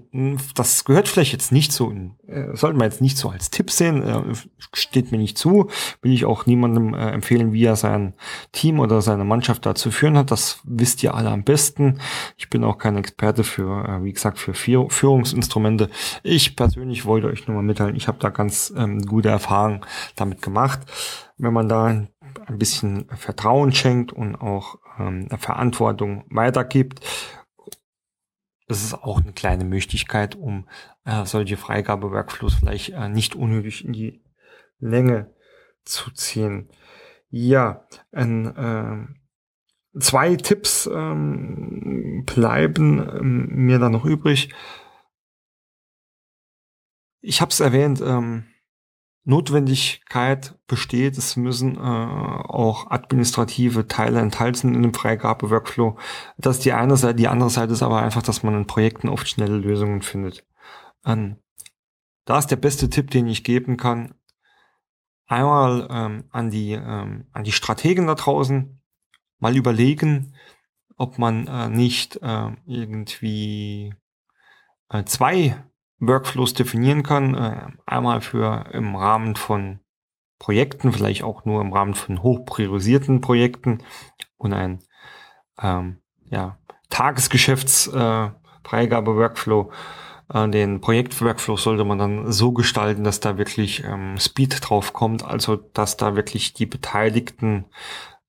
das 0.54 0.86
gehört 0.86 1.08
vielleicht 1.08 1.34
jetzt 1.34 1.52
nicht 1.52 1.72
so, 1.72 1.92
äh, 2.28 2.56
sollte 2.56 2.78
man 2.78 2.86
jetzt 2.86 3.02
nicht 3.02 3.18
so 3.18 3.30
als 3.30 3.50
Tipp 3.50 3.72
sehen, 3.72 4.04
äh, 4.04 4.22
steht 4.74 5.12
mir 5.12 5.18
nicht 5.18 5.40
zu, 5.40 5.68
will 6.02 6.14
ich 6.14 6.26
auch 6.26 6.46
niemandem 6.46 6.94
äh, 6.94 7.10
empfehlen, 7.10 7.54
wie 7.54 7.66
er 7.66 7.76
sein 7.76 8.14
Team 8.52 8.80
oder 8.80 9.02
seine 9.02 9.24
Mannschaft 9.24 9.66
da 9.66 9.74
zu 9.74 9.90
führen 9.90 10.18
hat, 10.18 10.30
das 10.30 10.60
wisst 10.66 11.02
ihr 11.02 11.16
alle 11.16 11.32
am 11.32 11.44
besten. 11.44 12.00
Ich 12.38 12.50
bin 12.50 12.64
auch 12.64 12.78
kein 12.78 12.96
Experte 12.96 13.44
für, 13.44 13.86
äh, 13.86 14.04
wie 14.04 14.14
gesagt, 14.14 14.38
für 14.38 14.54
Führ 14.54 14.90
Führungsinstrumente. 14.90 15.90
Ich 16.22 16.56
persönlich 16.56 17.06
wollte 17.06 17.28
euch 17.28 17.48
nur 17.48 17.56
mal 17.56 17.64
mitteilen, 17.64 17.96
ich 17.96 18.08
habe 18.08 18.20
da 18.20 18.30
ganz 18.30 18.72
ähm, 18.78 19.02
gute 19.02 19.30
Erfahrungen 19.30 19.82
damit 20.16 20.44
gemacht. 20.44 20.82
Wenn 21.38 21.54
man 21.54 21.70
da 21.70 21.88
ein 21.88 22.10
bisschen 22.58 23.08
Vertrauen 23.16 23.72
schenkt 23.72 24.14
und 24.14 24.36
auch 24.36 24.78
ähm, 25.00 25.28
Verantwortung 25.38 26.26
weitergibt, 26.30 27.02
das 28.68 28.84
ist 28.84 28.94
auch 28.94 29.22
eine 29.22 29.34
kleine 29.34 29.64
Möglichkeit, 29.64 30.36
um 30.36 30.68
äh, 31.06 31.26
solche 31.26 31.58
Freigabe-Workflows 31.58 32.56
vielleicht 32.56 32.90
äh, 32.90 33.08
nicht 33.10 33.36
unnötig 33.36 33.86
in 33.86 33.94
die 33.94 34.22
Länge 34.80 35.34
zu 35.84 36.12
ziehen. 36.12 36.70
Ja, 37.30 37.88
ein, 38.12 38.56
äh, 38.56 40.00
zwei 40.00 40.36
Tipps 40.36 40.90
ähm, 40.94 42.24
bleiben 42.26 43.00
ähm, 43.00 43.48
mir 43.66 43.80
da 43.80 43.90
noch 43.90 44.06
übrig. 44.06 44.54
Ich 47.22 47.42
habe 47.42 47.52
es 47.52 47.60
erwähnt, 47.60 48.02
ähm, 48.02 48.46
Notwendigkeit 49.28 50.58
besteht, 50.68 51.18
es 51.18 51.36
müssen 51.36 51.76
äh, 51.76 51.80
auch 51.80 52.90
administrative 52.90 53.86
Teile 53.88 54.20
enthalten 54.22 54.74
in 54.74 54.82
dem 54.84 54.94
Freigabe-Workflow. 54.94 55.98
Das 56.38 56.58
ist 56.58 56.66
die 56.66 56.72
eine 56.72 56.96
Seite. 56.96 57.16
Die 57.16 57.28
andere 57.28 57.50
Seite 57.50 57.74
ist 57.74 57.84
aber 57.84 58.02
einfach, 58.02 58.24
dass 58.24 58.44
man 58.44 58.56
in 58.56 58.68
Projekten 58.68 59.10
oft 59.10 59.28
schnelle 59.28 59.58
Lösungen 59.58 60.02
findet. 60.02 60.46
Ähm, 61.06 61.36
da 62.24 62.40
ist 62.40 62.48
der 62.48 62.56
beste 62.56 62.90
Tipp, 62.90 63.12
den 63.12 63.28
ich 63.28 63.44
geben 63.44 63.76
kann. 63.76 64.16
Einmal 65.28 65.90
ähm, 65.92 66.24
an 66.32 66.50
die 66.50 66.72
ähm, 66.72 67.28
an 67.34 67.44
die 67.44 67.52
Strategen 67.52 68.08
da 68.08 68.16
draußen 68.16 68.82
mal 69.40 69.58
überlegen, 69.58 70.36
ob 70.96 71.18
man 71.18 71.48
äh, 71.48 71.68
nicht 71.68 72.16
äh, 72.22 72.52
irgendwie 72.66 73.94
äh, 74.90 75.04
zwei 75.04 75.58
Workflows 76.00 76.54
definieren 76.54 77.04
kann. 77.04 77.36
Äh, 77.36 77.68
einmal 77.86 78.22
für 78.22 78.66
im 78.72 78.96
Rahmen 78.96 79.36
von 79.36 79.82
Projekten, 80.40 80.92
vielleicht 80.92 81.24
auch 81.24 81.46
nur 81.46 81.62
im 81.62 81.72
Rahmen 81.74 81.94
von 81.96 82.22
hochpriorisierten 82.22 83.22
Projekten 83.22 83.80
und 84.38 84.54
ein 84.54 84.84
ähm, 85.62 85.98
ja, 86.30 86.60
Tagesgeschäftsfreigabe-Workflow. 86.90 89.72
Äh, 90.34 90.50
den 90.50 90.82
Projekt-Workflow 90.82 91.56
sollte 91.58 91.86
man 91.86 91.98
dann 91.98 92.32
so 92.32 92.52
gestalten, 92.52 93.04
dass 93.04 93.20
da 93.20 93.40
wirklich 93.40 93.84
ähm, 93.84 94.20
Speed 94.20 94.60
drauf 94.62 94.94
kommt, 94.94 95.26
also 95.26 95.56
dass 95.56 95.98
da 95.98 96.16
wirklich 96.16 96.54
die 96.54 96.68
Beteiligten 96.68 97.66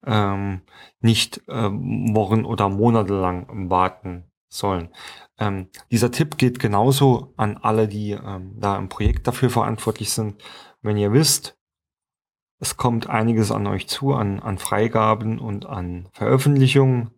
ähm, 0.07 0.63
nicht 1.01 1.43
äh, 1.49 1.71
Wochen 1.71 2.45
oder 2.45 2.69
Monate 2.69 3.15
lang 3.15 3.71
warten 3.71 4.25
sollen. 4.49 4.91
Ähm, 5.39 5.69
dieser 5.91 6.11
Tipp 6.11 6.37
geht 6.39 6.59
genauso 6.59 7.33
an 7.37 7.59
alle, 7.59 7.89
die 7.89 8.13
ähm, 8.13 8.55
da 8.59 8.77
im 8.77 8.89
Projekt 8.89 9.27
dafür 9.27 9.51
verantwortlich 9.51 10.13
sind. 10.13 10.43
Wenn 10.83 10.97
ihr 10.97 11.13
wisst, 11.13 11.57
es 12.61 12.77
kommt 12.77 13.09
einiges 13.09 13.53
an 13.53 13.67
euch 13.67 13.89
zu, 13.89 14.15
an, 14.15 14.41
an 14.41 14.59
Freigaben 14.59 15.39
und 15.39 15.67
an 15.67 16.09
Veröffentlichungen, 16.13 17.13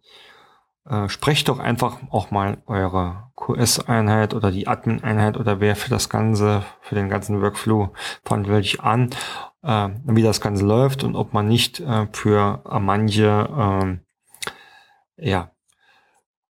äh, 0.87 1.09
sprecht 1.09 1.49
doch 1.49 1.59
einfach 1.59 1.99
auch 2.11 2.31
mal 2.31 2.63
eure 2.67 3.31
QS-Einheit 3.37 4.35
oder 4.35 4.51
die 4.51 4.69
Admin-Einheit 4.69 5.39
oder 5.39 5.61
wer 5.61 5.77
für 5.77 5.91
das 5.91 6.11
Ganze, 6.11 6.63
für 6.81 6.95
den 6.95 7.09
ganzen 7.09 7.41
Workflow 7.41 7.93
verantwortlich 8.23 8.81
an, 8.83 9.11
äh, 9.63 9.89
wie 10.05 10.23
das 10.23 10.41
Ganze 10.43 10.67
läuft 10.67 11.05
und 11.05 11.17
ob 11.17 11.33
man 11.33 11.49
nicht 11.49 11.81
äh, 11.81 12.07
für 12.13 12.63
manche 12.81 14.01
äh, 15.17 15.29
ja, 15.31 15.53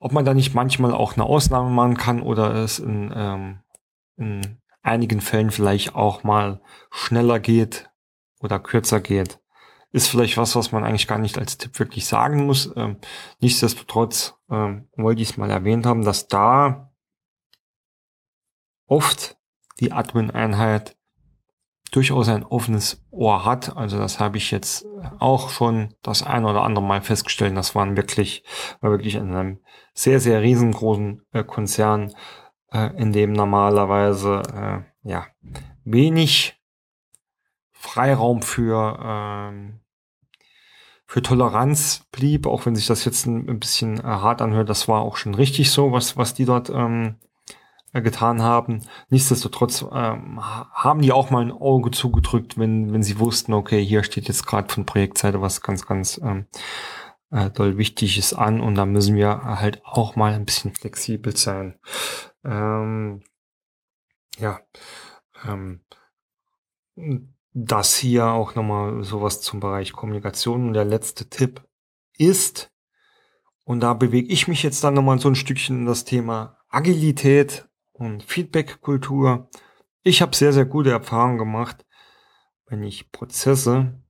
ob 0.00 0.12
man 0.12 0.24
da 0.24 0.34
nicht 0.34 0.54
manchmal 0.54 0.92
auch 0.92 1.12
eine 1.14 1.24
Ausnahme 1.24 1.70
machen 1.70 1.96
kann 1.96 2.22
oder 2.22 2.54
es 2.54 2.78
in, 2.78 3.12
ähm, 3.14 3.60
in 4.16 4.58
einigen 4.82 5.20
Fällen 5.20 5.50
vielleicht 5.50 5.94
auch 5.94 6.24
mal 6.24 6.60
schneller 6.90 7.38
geht 7.38 7.90
oder 8.40 8.58
kürzer 8.58 9.00
geht. 9.00 9.38
Ist 9.92 10.08
vielleicht 10.08 10.36
was, 10.36 10.56
was 10.56 10.72
man 10.72 10.84
eigentlich 10.84 11.06
gar 11.06 11.18
nicht 11.18 11.36
als 11.36 11.58
Tipp 11.58 11.78
wirklich 11.78 12.06
sagen 12.06 12.46
muss. 12.46 12.72
Ähm, 12.76 12.96
nichtsdestotrotz 13.40 14.34
ähm, 14.50 14.88
wollte 14.96 15.20
ich 15.20 15.30
es 15.30 15.36
mal 15.36 15.50
erwähnt 15.50 15.84
haben, 15.84 16.04
dass 16.04 16.28
da 16.28 16.92
oft 18.86 19.36
die 19.80 19.92
Admin-Einheit 19.92 20.96
durchaus 21.90 22.28
ein 22.28 22.44
offenes 22.44 23.04
Ohr 23.10 23.44
hat. 23.44 23.76
Also 23.76 23.98
das 23.98 24.20
habe 24.20 24.36
ich 24.36 24.50
jetzt 24.50 24.86
auch 25.18 25.50
schon 25.50 25.94
das 26.02 26.22
ein 26.22 26.44
oder 26.44 26.62
andere 26.62 26.84
Mal 26.84 27.02
festgestellt. 27.02 27.56
Das 27.56 27.74
waren 27.74 27.96
wirklich, 27.96 28.44
war 28.80 28.90
wirklich 28.90 29.16
in 29.16 29.34
einem 29.34 29.60
sehr, 29.94 30.20
sehr 30.20 30.42
riesengroßen 30.42 31.22
äh, 31.32 31.44
Konzern, 31.44 32.12
äh, 32.72 32.96
in 32.96 33.12
dem 33.12 33.32
normalerweise 33.32 34.42
äh, 34.54 35.08
ja 35.08 35.26
wenig 35.84 36.60
Freiraum 37.72 38.42
für 38.42 38.98
ähm, 39.02 39.80
für 41.06 41.22
Toleranz 41.22 42.06
blieb, 42.12 42.46
auch 42.46 42.66
wenn 42.66 42.76
sich 42.76 42.86
das 42.86 43.04
jetzt 43.04 43.26
ein, 43.26 43.58
bisschen 43.58 43.98
äh, 43.98 44.02
hart 44.02 44.40
anhört. 44.42 44.68
Das 44.68 44.86
war 44.86 45.00
auch 45.00 45.16
schon 45.16 45.34
richtig 45.34 45.72
so, 45.72 45.90
was 45.90 46.16
was 46.16 46.34
die 46.34 46.44
dort 46.44 46.70
ähm, 46.70 47.16
äh, 47.16 47.29
getan 47.92 48.42
haben. 48.42 48.82
Nichtsdestotrotz 49.08 49.84
ähm, 49.92 50.40
haben 50.40 51.02
die 51.02 51.12
auch 51.12 51.30
mal 51.30 51.42
ein 51.42 51.52
Auge 51.52 51.90
zugedrückt, 51.90 52.56
wenn, 52.58 52.92
wenn 52.92 53.02
sie 53.02 53.18
wussten, 53.18 53.52
okay, 53.52 53.84
hier 53.84 54.04
steht 54.04 54.28
jetzt 54.28 54.46
gerade 54.46 54.72
von 54.72 54.86
Projektseite 54.86 55.40
was 55.40 55.60
ganz, 55.60 55.86
ganz 55.86 56.20
ähm, 56.22 56.46
äh, 57.30 57.50
doll 57.50 57.78
Wichtiges 57.78 58.32
an 58.32 58.60
und 58.60 58.76
da 58.76 58.86
müssen 58.86 59.16
wir 59.16 59.42
halt 59.42 59.82
auch 59.84 60.14
mal 60.16 60.34
ein 60.34 60.44
bisschen 60.44 60.72
flexibel 60.72 61.36
sein. 61.36 61.78
Ähm, 62.44 63.22
ja, 64.38 64.60
ähm, 65.46 65.80
das 67.52 67.96
hier 67.96 68.26
auch 68.26 68.54
nochmal 68.54 69.02
sowas 69.02 69.40
zum 69.40 69.60
Bereich 69.60 69.92
Kommunikation. 69.92 70.68
Und 70.68 70.74
der 70.74 70.84
letzte 70.84 71.28
Tipp 71.28 71.62
ist, 72.16 72.72
und 73.64 73.80
da 73.80 73.94
bewege 73.94 74.32
ich 74.32 74.48
mich 74.48 74.62
jetzt 74.62 74.82
dann 74.84 74.94
nochmal 74.94 75.18
so 75.18 75.28
ein 75.28 75.34
Stückchen 75.34 75.80
in 75.80 75.86
das 75.86 76.04
Thema 76.04 76.58
Agilität 76.68 77.68
und 78.00 78.22
Feedback-Kultur. 78.22 79.48
Ich 80.02 80.22
habe 80.22 80.34
sehr, 80.34 80.52
sehr 80.52 80.64
gute 80.64 80.90
Erfahrungen 80.90 81.38
gemacht, 81.38 81.84
wenn 82.66 82.82
ich 82.82 83.12
Prozesse 83.12 84.02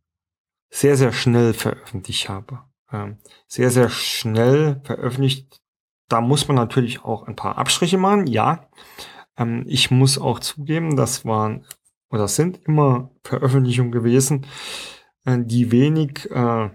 sehr, 0.70 0.96
sehr 0.96 1.12
schnell 1.12 1.52
veröffentlicht 1.52 2.28
habe. 2.28 2.60
Ähm, 2.92 3.18
sehr, 3.48 3.70
sehr 3.70 3.90
schnell 3.90 4.80
veröffentlicht. 4.84 5.60
Da 6.08 6.20
muss 6.20 6.46
man 6.46 6.56
natürlich 6.56 7.04
auch 7.04 7.26
ein 7.26 7.36
paar 7.36 7.58
Abstriche 7.58 7.98
machen, 7.98 8.26
ja. 8.28 8.68
Ähm, 9.36 9.64
ich 9.66 9.90
muss 9.90 10.18
auch 10.18 10.38
zugeben, 10.38 10.96
das 10.96 11.24
waren 11.24 11.66
oder 12.10 12.28
sind 12.28 12.60
immer 12.66 13.10
Veröffentlichungen 13.24 13.92
gewesen, 13.92 14.46
äh, 15.24 15.38
die 15.40 15.72
wenig, 15.72 16.30
äh, 16.30 16.70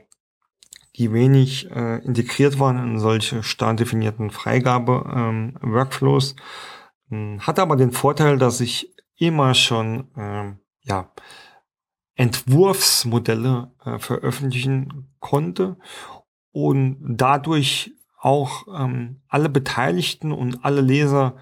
die 0.97 1.13
wenig 1.13 1.71
äh, 1.71 2.03
integriert 2.03 2.59
waren 2.59 2.77
in 2.77 2.99
solche 2.99 3.43
stark 3.43 3.77
definierten 3.77 4.31
Freigabe-Workflows. 4.31 6.31
Ähm, 6.31 6.39
hm, 6.39 6.45
hat 7.41 7.59
aber 7.59 7.75
den 7.75 7.91
Vorteil, 7.91 8.37
dass 8.37 8.61
ich 8.61 8.93
immer 9.17 9.53
schon 9.53 10.09
ähm, 10.17 10.59
ja, 10.81 11.11
Entwurfsmodelle 12.15 13.71
äh, 13.83 13.99
veröffentlichen 13.99 15.15
konnte 15.19 15.77
und 16.51 16.97
dadurch 17.01 17.93
auch 18.19 18.65
ähm, 18.73 19.21
alle 19.27 19.49
Beteiligten 19.49 20.31
und 20.31 20.63
alle 20.65 20.81
Leser 20.81 21.37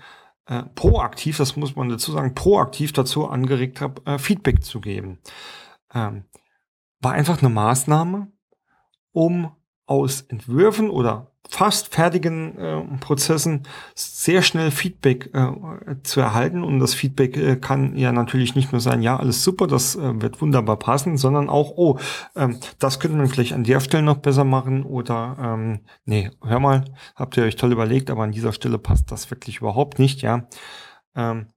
äh, 0.48 0.64
proaktiv, 0.76 1.38
das 1.38 1.56
muss 1.56 1.76
man 1.76 1.90
dazu 1.90 2.12
sagen, 2.12 2.36
proaktiv 2.36 2.92
dazu 2.92 3.28
angeregt 3.28 3.80
habe, 3.82 4.02
äh, 4.06 4.20
Feedback 4.20 4.64
zu 4.64 4.82
geben. 4.82 5.20
Ähm, 5.94 6.26
war 7.00 7.14
einfach 7.14 7.42
eine 7.42 7.50
Maßnahme, 7.50 8.32
um 9.12 9.52
aus 9.86 10.22
Entwürfen 10.22 10.90
oder 10.90 11.33
fast 11.50 11.94
fertigen 11.94 12.58
äh, 12.58 12.82
Prozessen 13.00 13.64
sehr 13.96 14.42
schnell 14.42 14.72
Feedback 14.72 15.30
äh, 15.34 15.52
zu 16.04 16.20
erhalten. 16.20 16.64
Und 16.64 16.80
das 16.80 16.94
Feedback 16.94 17.38
äh, 17.38 17.56
kann 17.58 17.96
ja 17.98 18.12
natürlich 18.12 18.56
nicht 18.56 18.72
nur 18.72 18.82
sein, 18.82 19.02
ja, 19.02 19.18
alles 19.18 19.44
super, 19.44 19.68
das 19.68 19.96
äh, 19.96 20.22
wird 20.22 20.42
wunderbar 20.42 20.78
passen, 20.78 21.18
sondern 21.18 21.50
auch, 21.50 21.74
oh, 21.76 22.00
ähm, 22.36 22.60
das 22.80 23.00
könnte 23.00 23.18
man 23.18 23.28
vielleicht 23.28 23.54
an 23.54 23.64
der 23.64 23.82
Stelle 23.82 24.04
noch 24.04 24.18
besser 24.18 24.46
machen 24.46 24.84
oder 24.84 25.38
ähm, 25.40 25.80
nee, 26.06 26.32
hör 26.44 26.60
mal, 26.60 26.86
habt 27.16 27.38
ihr 27.38 27.44
euch 27.44 27.56
toll 27.56 27.72
überlegt, 27.72 28.10
aber 28.10 28.24
an 28.24 28.32
dieser 28.32 28.54
Stelle 28.54 28.78
passt 28.78 29.12
das 29.12 29.30
wirklich 29.30 29.58
überhaupt 29.58 30.00
nicht, 30.00 30.22
ja. 30.22 30.48
Ähm, 31.16 31.48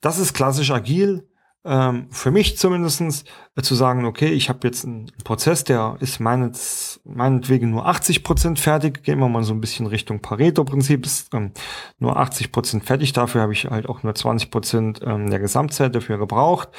das 0.00 0.18
ist 0.18 0.32
klassisch 0.32 0.70
agil. 0.70 1.29
Ähm, 1.62 2.06
für 2.10 2.30
mich 2.30 2.56
zumindestens 2.56 3.24
äh, 3.54 3.60
zu 3.60 3.74
sagen, 3.74 4.06
okay, 4.06 4.28
ich 4.28 4.48
habe 4.48 4.66
jetzt 4.66 4.86
einen 4.86 5.12
Prozess, 5.24 5.62
der 5.62 5.96
ist 6.00 6.18
meines, 6.18 7.00
meinetwegen 7.04 7.70
nur 7.70 7.86
80 7.86 8.24
Prozent 8.24 8.58
fertig. 8.58 9.02
Gehen 9.02 9.18
wir 9.18 9.28
mal 9.28 9.44
so 9.44 9.52
ein 9.52 9.60
bisschen 9.60 9.86
Richtung 9.86 10.20
Pareto-Prinzip. 10.20 11.04
Ist 11.04 11.34
ähm, 11.34 11.52
nur 11.98 12.16
80 12.16 12.50
Prozent 12.50 12.84
fertig. 12.84 13.12
Dafür 13.12 13.42
habe 13.42 13.52
ich 13.52 13.66
halt 13.66 13.88
auch 13.88 14.02
nur 14.02 14.14
20 14.14 14.50
Prozent 14.50 15.00
ähm, 15.04 15.28
der 15.28 15.38
Gesamtzeit 15.38 15.94
dafür 15.94 16.16
gebraucht. 16.16 16.70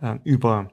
Äh, 0.00 0.18
über 0.22 0.70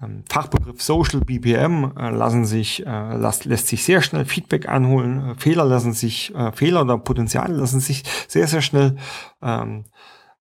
ähm, 0.00 0.24
Fachbegriff 0.28 0.82
Social 0.82 1.20
BPM 1.20 1.92
äh, 1.96 2.10
lassen 2.10 2.44
sich, 2.44 2.86
äh, 2.86 3.16
lässt, 3.16 3.46
lässt 3.46 3.68
sich 3.68 3.82
sehr 3.82 4.02
schnell 4.02 4.26
Feedback 4.26 4.68
einholen. 4.68 5.30
Äh, 5.30 5.34
Fehler 5.36 5.64
lassen 5.64 5.92
sich, 5.92 6.34
äh, 6.34 6.52
Fehler 6.52 6.82
oder 6.82 6.98
Potenziale 6.98 7.54
lassen 7.54 7.80
sich 7.80 8.02
sehr, 8.28 8.46
sehr 8.46 8.62
schnell 8.62 8.96
ähm, 9.42 9.84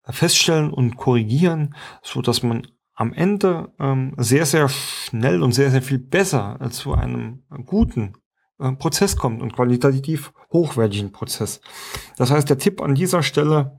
feststellen 0.09 0.71
und 0.71 0.97
korrigieren, 0.97 1.75
so 2.01 2.21
dass 2.21 2.43
man 2.43 2.67
am 2.95 3.11
Ende 3.13 3.73
ähm, 3.79 4.13
sehr, 4.17 4.45
sehr 4.45 4.69
schnell 4.69 5.43
und 5.43 5.51
sehr, 5.51 5.69
sehr 5.69 5.81
viel 5.81 5.99
besser 5.99 6.57
äh, 6.61 6.69
zu 6.69 6.93
einem 6.93 7.43
guten 7.65 8.13
äh, 8.59 8.71
Prozess 8.71 9.17
kommt 9.17 9.41
und 9.41 9.53
qualitativ 9.53 10.31
hochwertigen 10.51 11.11
Prozess. 11.11 11.59
Das 12.17 12.31
heißt, 12.31 12.49
der 12.49 12.57
Tipp 12.57 12.81
an 12.81 12.95
dieser 12.95 13.21
Stelle, 13.21 13.77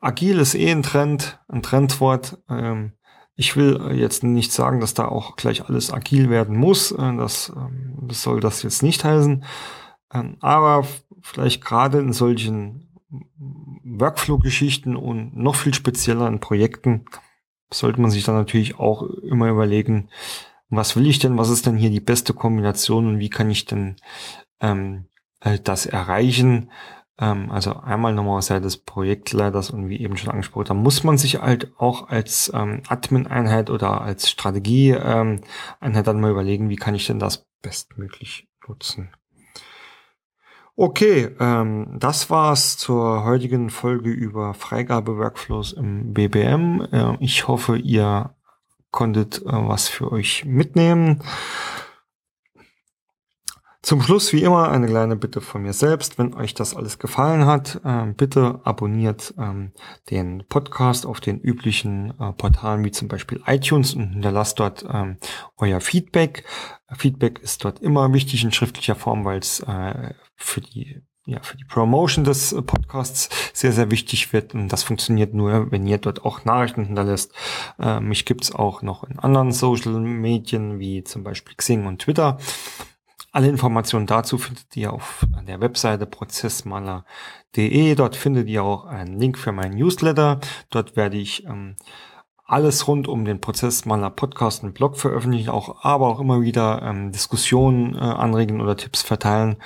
agil 0.00 0.38
ist 0.38 0.54
eh 0.54 0.70
ein 0.70 0.82
Trend, 0.82 1.40
ein 1.48 1.62
Trendwort. 1.62 2.38
Ähm, 2.50 2.92
ich 3.34 3.56
will 3.56 3.80
äh, 3.80 3.94
jetzt 3.94 4.22
nicht 4.22 4.52
sagen, 4.52 4.80
dass 4.80 4.92
da 4.92 5.08
auch 5.08 5.36
gleich 5.36 5.64
alles 5.66 5.92
agil 5.92 6.28
werden 6.28 6.56
muss. 6.56 6.92
Äh, 6.92 7.16
das, 7.16 7.50
ähm, 7.56 7.98
das 8.02 8.22
soll 8.22 8.40
das 8.40 8.62
jetzt 8.62 8.82
nicht 8.82 9.04
heißen. 9.04 9.44
Ähm, 10.12 10.36
aber 10.40 10.86
vielleicht 11.22 11.64
gerade 11.64 11.98
in 11.98 12.12
solchen 12.12 12.88
Workflow-Geschichten 13.88 14.96
und 14.96 15.36
noch 15.36 15.54
viel 15.54 15.74
spezieller 15.74 16.28
in 16.28 16.40
Projekten 16.40 17.04
sollte 17.72 18.00
man 18.00 18.10
sich 18.10 18.24
dann 18.24 18.36
natürlich 18.36 18.78
auch 18.78 19.02
immer 19.02 19.48
überlegen, 19.48 20.08
was 20.70 20.96
will 20.96 21.06
ich 21.06 21.18
denn, 21.18 21.38
was 21.38 21.50
ist 21.50 21.66
denn 21.66 21.76
hier 21.76 21.90
die 21.90 22.00
beste 22.00 22.34
Kombination 22.34 23.06
und 23.06 23.18
wie 23.18 23.30
kann 23.30 23.50
ich 23.50 23.64
denn 23.64 23.96
ähm, 24.60 25.06
äh, 25.40 25.58
das 25.62 25.86
erreichen. 25.86 26.70
Ähm, 27.18 27.50
also 27.50 27.74
einmal 27.74 28.14
nochmal 28.14 28.42
Seite 28.42 28.62
des 28.62 28.78
Projektleiters 28.78 29.70
und 29.70 29.88
wie 29.88 30.00
eben 30.00 30.16
schon 30.16 30.30
angesprochen, 30.30 30.66
da 30.66 30.74
muss 30.74 31.04
man 31.04 31.18
sich 31.18 31.40
halt 31.40 31.72
auch 31.78 32.08
als 32.08 32.50
ähm, 32.54 32.82
Admin-Einheit 32.88 33.70
oder 33.70 34.00
als 34.00 34.30
Strategie-Einheit 34.30 35.42
ähm, 35.82 36.04
dann 36.04 36.20
mal 36.20 36.30
überlegen, 36.30 36.68
wie 36.68 36.76
kann 36.76 36.94
ich 36.94 37.06
denn 37.06 37.18
das 37.18 37.46
bestmöglich 37.62 38.48
nutzen. 38.66 39.10
Okay, 40.80 41.30
ähm, 41.40 41.96
das 41.98 42.30
war's 42.30 42.78
zur 42.78 43.24
heutigen 43.24 43.68
Folge 43.68 44.10
über 44.10 44.54
Freigabe-Workflows 44.54 45.72
im 45.72 46.14
BBM. 46.14 46.86
Äh, 46.92 47.16
ich 47.18 47.48
hoffe, 47.48 47.76
ihr 47.76 48.30
konntet 48.92 49.42
äh, 49.42 49.46
was 49.46 49.88
für 49.88 50.12
euch 50.12 50.44
mitnehmen. 50.44 51.20
Zum 53.80 54.02
Schluss 54.02 54.32
wie 54.32 54.42
immer 54.42 54.70
eine 54.70 54.88
kleine 54.88 55.14
Bitte 55.14 55.40
von 55.40 55.62
mir 55.62 55.72
selbst. 55.72 56.18
Wenn 56.18 56.34
euch 56.34 56.52
das 56.52 56.74
alles 56.74 56.98
gefallen 56.98 57.46
hat, 57.46 57.80
äh, 57.84 58.06
bitte 58.12 58.60
abonniert 58.64 59.34
ähm, 59.38 59.72
den 60.10 60.44
Podcast 60.48 61.06
auf 61.06 61.20
den 61.20 61.38
üblichen 61.38 62.10
äh, 62.18 62.32
Portalen 62.32 62.84
wie 62.84 62.90
zum 62.90 63.06
Beispiel 63.06 63.40
iTunes 63.46 63.94
und 63.94 64.14
hinterlasst 64.14 64.58
dort 64.58 64.84
ähm, 64.92 65.18
euer 65.56 65.80
Feedback. 65.80 66.44
Feedback 66.96 67.38
ist 67.38 67.64
dort 67.64 67.80
immer 67.80 68.12
wichtig 68.12 68.42
in 68.42 68.50
schriftlicher 68.50 68.96
Form, 68.96 69.24
weil 69.24 69.38
es 69.38 69.60
äh, 69.60 70.12
für 70.34 70.60
die 70.60 71.02
ja, 71.24 71.42
für 71.42 71.58
die 71.58 71.64
Promotion 71.64 72.24
des 72.24 72.56
Podcasts 72.66 73.28
sehr, 73.52 73.72
sehr 73.72 73.90
wichtig 73.90 74.32
wird. 74.32 74.54
Und 74.54 74.70
das 74.70 74.82
funktioniert 74.82 75.34
nur, 75.34 75.70
wenn 75.70 75.86
ihr 75.86 75.98
dort 75.98 76.24
auch 76.24 76.46
Nachrichten 76.46 76.86
hinterlässt. 76.86 77.34
Äh, 77.78 78.00
mich 78.00 78.24
gibt's 78.24 78.50
auch 78.50 78.80
noch 78.80 79.04
in 79.04 79.18
anderen 79.18 79.52
Social 79.52 80.00
Medien, 80.00 80.78
wie 80.78 81.04
zum 81.04 81.24
Beispiel 81.24 81.54
Xing 81.54 81.86
und 81.86 82.00
Twitter. 82.00 82.38
Alle 83.30 83.48
Informationen 83.48 84.06
dazu 84.06 84.38
findet 84.38 84.74
ihr 84.76 84.92
auf 84.92 85.26
der 85.46 85.60
Webseite 85.60 86.06
prozessmaler.de. 86.06 87.94
Dort 87.94 88.16
findet 88.16 88.48
ihr 88.48 88.62
auch 88.62 88.86
einen 88.86 89.18
Link 89.18 89.36
für 89.36 89.52
meinen 89.52 89.76
Newsletter. 89.76 90.40
Dort 90.70 90.96
werde 90.96 91.18
ich 91.18 91.44
ähm, 91.44 91.76
alles 92.48 92.88
rund 92.88 93.06
um 93.06 93.26
den 93.26 93.42
Prozessmaler 93.42 94.08
Podcast 94.08 94.64
und 94.64 94.72
Blog 94.72 94.96
veröffentlichen, 94.96 95.50
auch 95.50 95.84
aber 95.84 96.08
auch 96.08 96.20
immer 96.20 96.40
wieder 96.40 96.80
ähm, 96.82 97.12
Diskussionen 97.12 97.94
äh, 97.94 97.98
anregen 97.98 98.62
oder 98.62 98.76
Tipps 98.76 99.02
verteilen, 99.02 99.56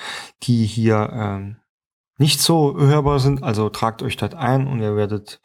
die 0.43 0.67
hier 0.67 1.11
ähm, 1.13 1.57
nicht 2.19 2.41
so 2.41 2.77
hörbar 2.77 3.21
sind. 3.21 3.45
Also 3.45 3.69
tragt 3.69 4.03
euch 4.03 4.17
dort 4.17 4.35
ein 4.35 4.67
und 4.67 4.81
ihr 4.81 4.97
werdet 4.97 5.41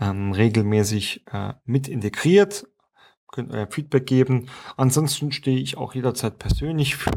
ähm, 0.00 0.32
regelmäßig 0.32 1.26
äh, 1.30 1.52
mit 1.66 1.86
integriert 1.88 2.66
Feedback 3.70 4.06
geben. 4.06 4.46
Ansonsten 4.76 5.32
stehe 5.32 5.58
ich 5.58 5.76
auch 5.76 5.94
jederzeit 5.94 6.38
persönlich 6.38 6.96
für 6.96 7.10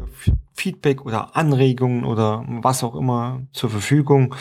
Feedback 0.54 1.04
oder 1.04 1.36
Anregungen 1.36 2.04
oder 2.04 2.44
was 2.46 2.84
auch 2.84 2.94
immer 2.94 3.42
zur 3.52 3.70
Verfügung. 3.70 4.34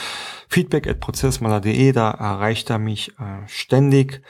Feedback 0.49 0.87
at 0.87 0.99
prozessmaler.de, 0.99 1.91
da 1.93 2.11
erreicht 2.11 2.69
er 2.69 2.79
mich 2.79 3.17
äh, 3.19 3.47
ständig. 3.47 4.21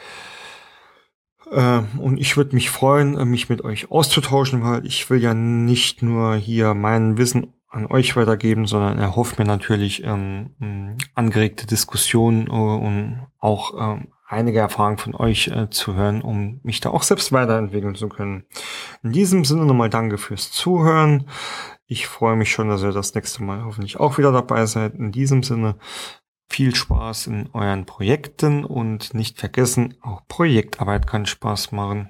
Äh, 1.52 1.82
und 1.98 2.20
ich 2.20 2.38
würde 2.38 2.56
mich 2.56 2.70
freuen, 2.70 3.18
äh, 3.18 3.26
mich 3.26 3.50
mit 3.50 3.64
euch 3.64 3.92
auszutauschen, 3.92 4.64
weil 4.64 4.86
ich 4.86 5.10
will 5.10 5.22
ja 5.22 5.34
nicht 5.34 6.02
nur 6.02 6.36
hier 6.36 6.74
mein 6.74 7.18
Wissen 7.18 7.54
an 7.70 7.86
euch 7.88 8.16
weitergeben, 8.16 8.68
sondern 8.68 9.00
erhofft 9.00 9.40
mir 9.40 9.46
natürlich 9.46 10.04
ähm, 10.04 10.98
angeregte 11.16 11.66
Diskussionen 11.68 12.48
äh, 12.48 12.52
und 12.52 13.28
auch 13.40 13.96
ähm, 13.96 14.08
einige 14.32 14.60
Erfahrungen 14.60 14.98
von 14.98 15.16
euch 15.16 15.48
äh, 15.50 15.70
zu 15.70 15.96
hören, 15.96 16.22
um 16.22 16.60
mich 16.64 16.80
da 16.80 16.90
auch 16.90 17.04
selbst 17.04 17.32
weiterentwickeln 17.32 17.96
zu 17.96 18.10
können. 18.10 18.46
In 19.04 19.12
diesem 19.12 19.46
Sinne 19.46 19.66
nochmal 19.66 19.90
danke 19.90 20.18
fürs 20.18 20.52
Zuhören. 20.52 21.28
Ich 21.86 22.08
freue 22.08 22.36
mich 22.36 22.52
schon, 22.52 22.70
dass 22.70 22.84
ihr 22.84 22.92
das 22.92 23.14
nächste 23.14 23.44
Mal 23.44 23.66
hoffentlich 23.66 24.00
auch 24.00 24.18
wieder 24.18 24.32
dabei 24.32 24.66
seid. 24.66 24.96
In 24.96 25.12
diesem 25.12 25.44
Sinne 25.44 25.76
viel 26.50 26.76
Spaß 26.76 27.28
in 27.28 27.50
euren 27.54 27.86
Projekten 27.86 28.66
und 28.66 29.14
nicht 29.14 29.40
vergessen, 29.40 29.96
auch 30.02 30.22
Projektarbeit 30.28 31.08
kann 31.08 31.26
Spaß 31.26 31.72
machen. 31.72 32.10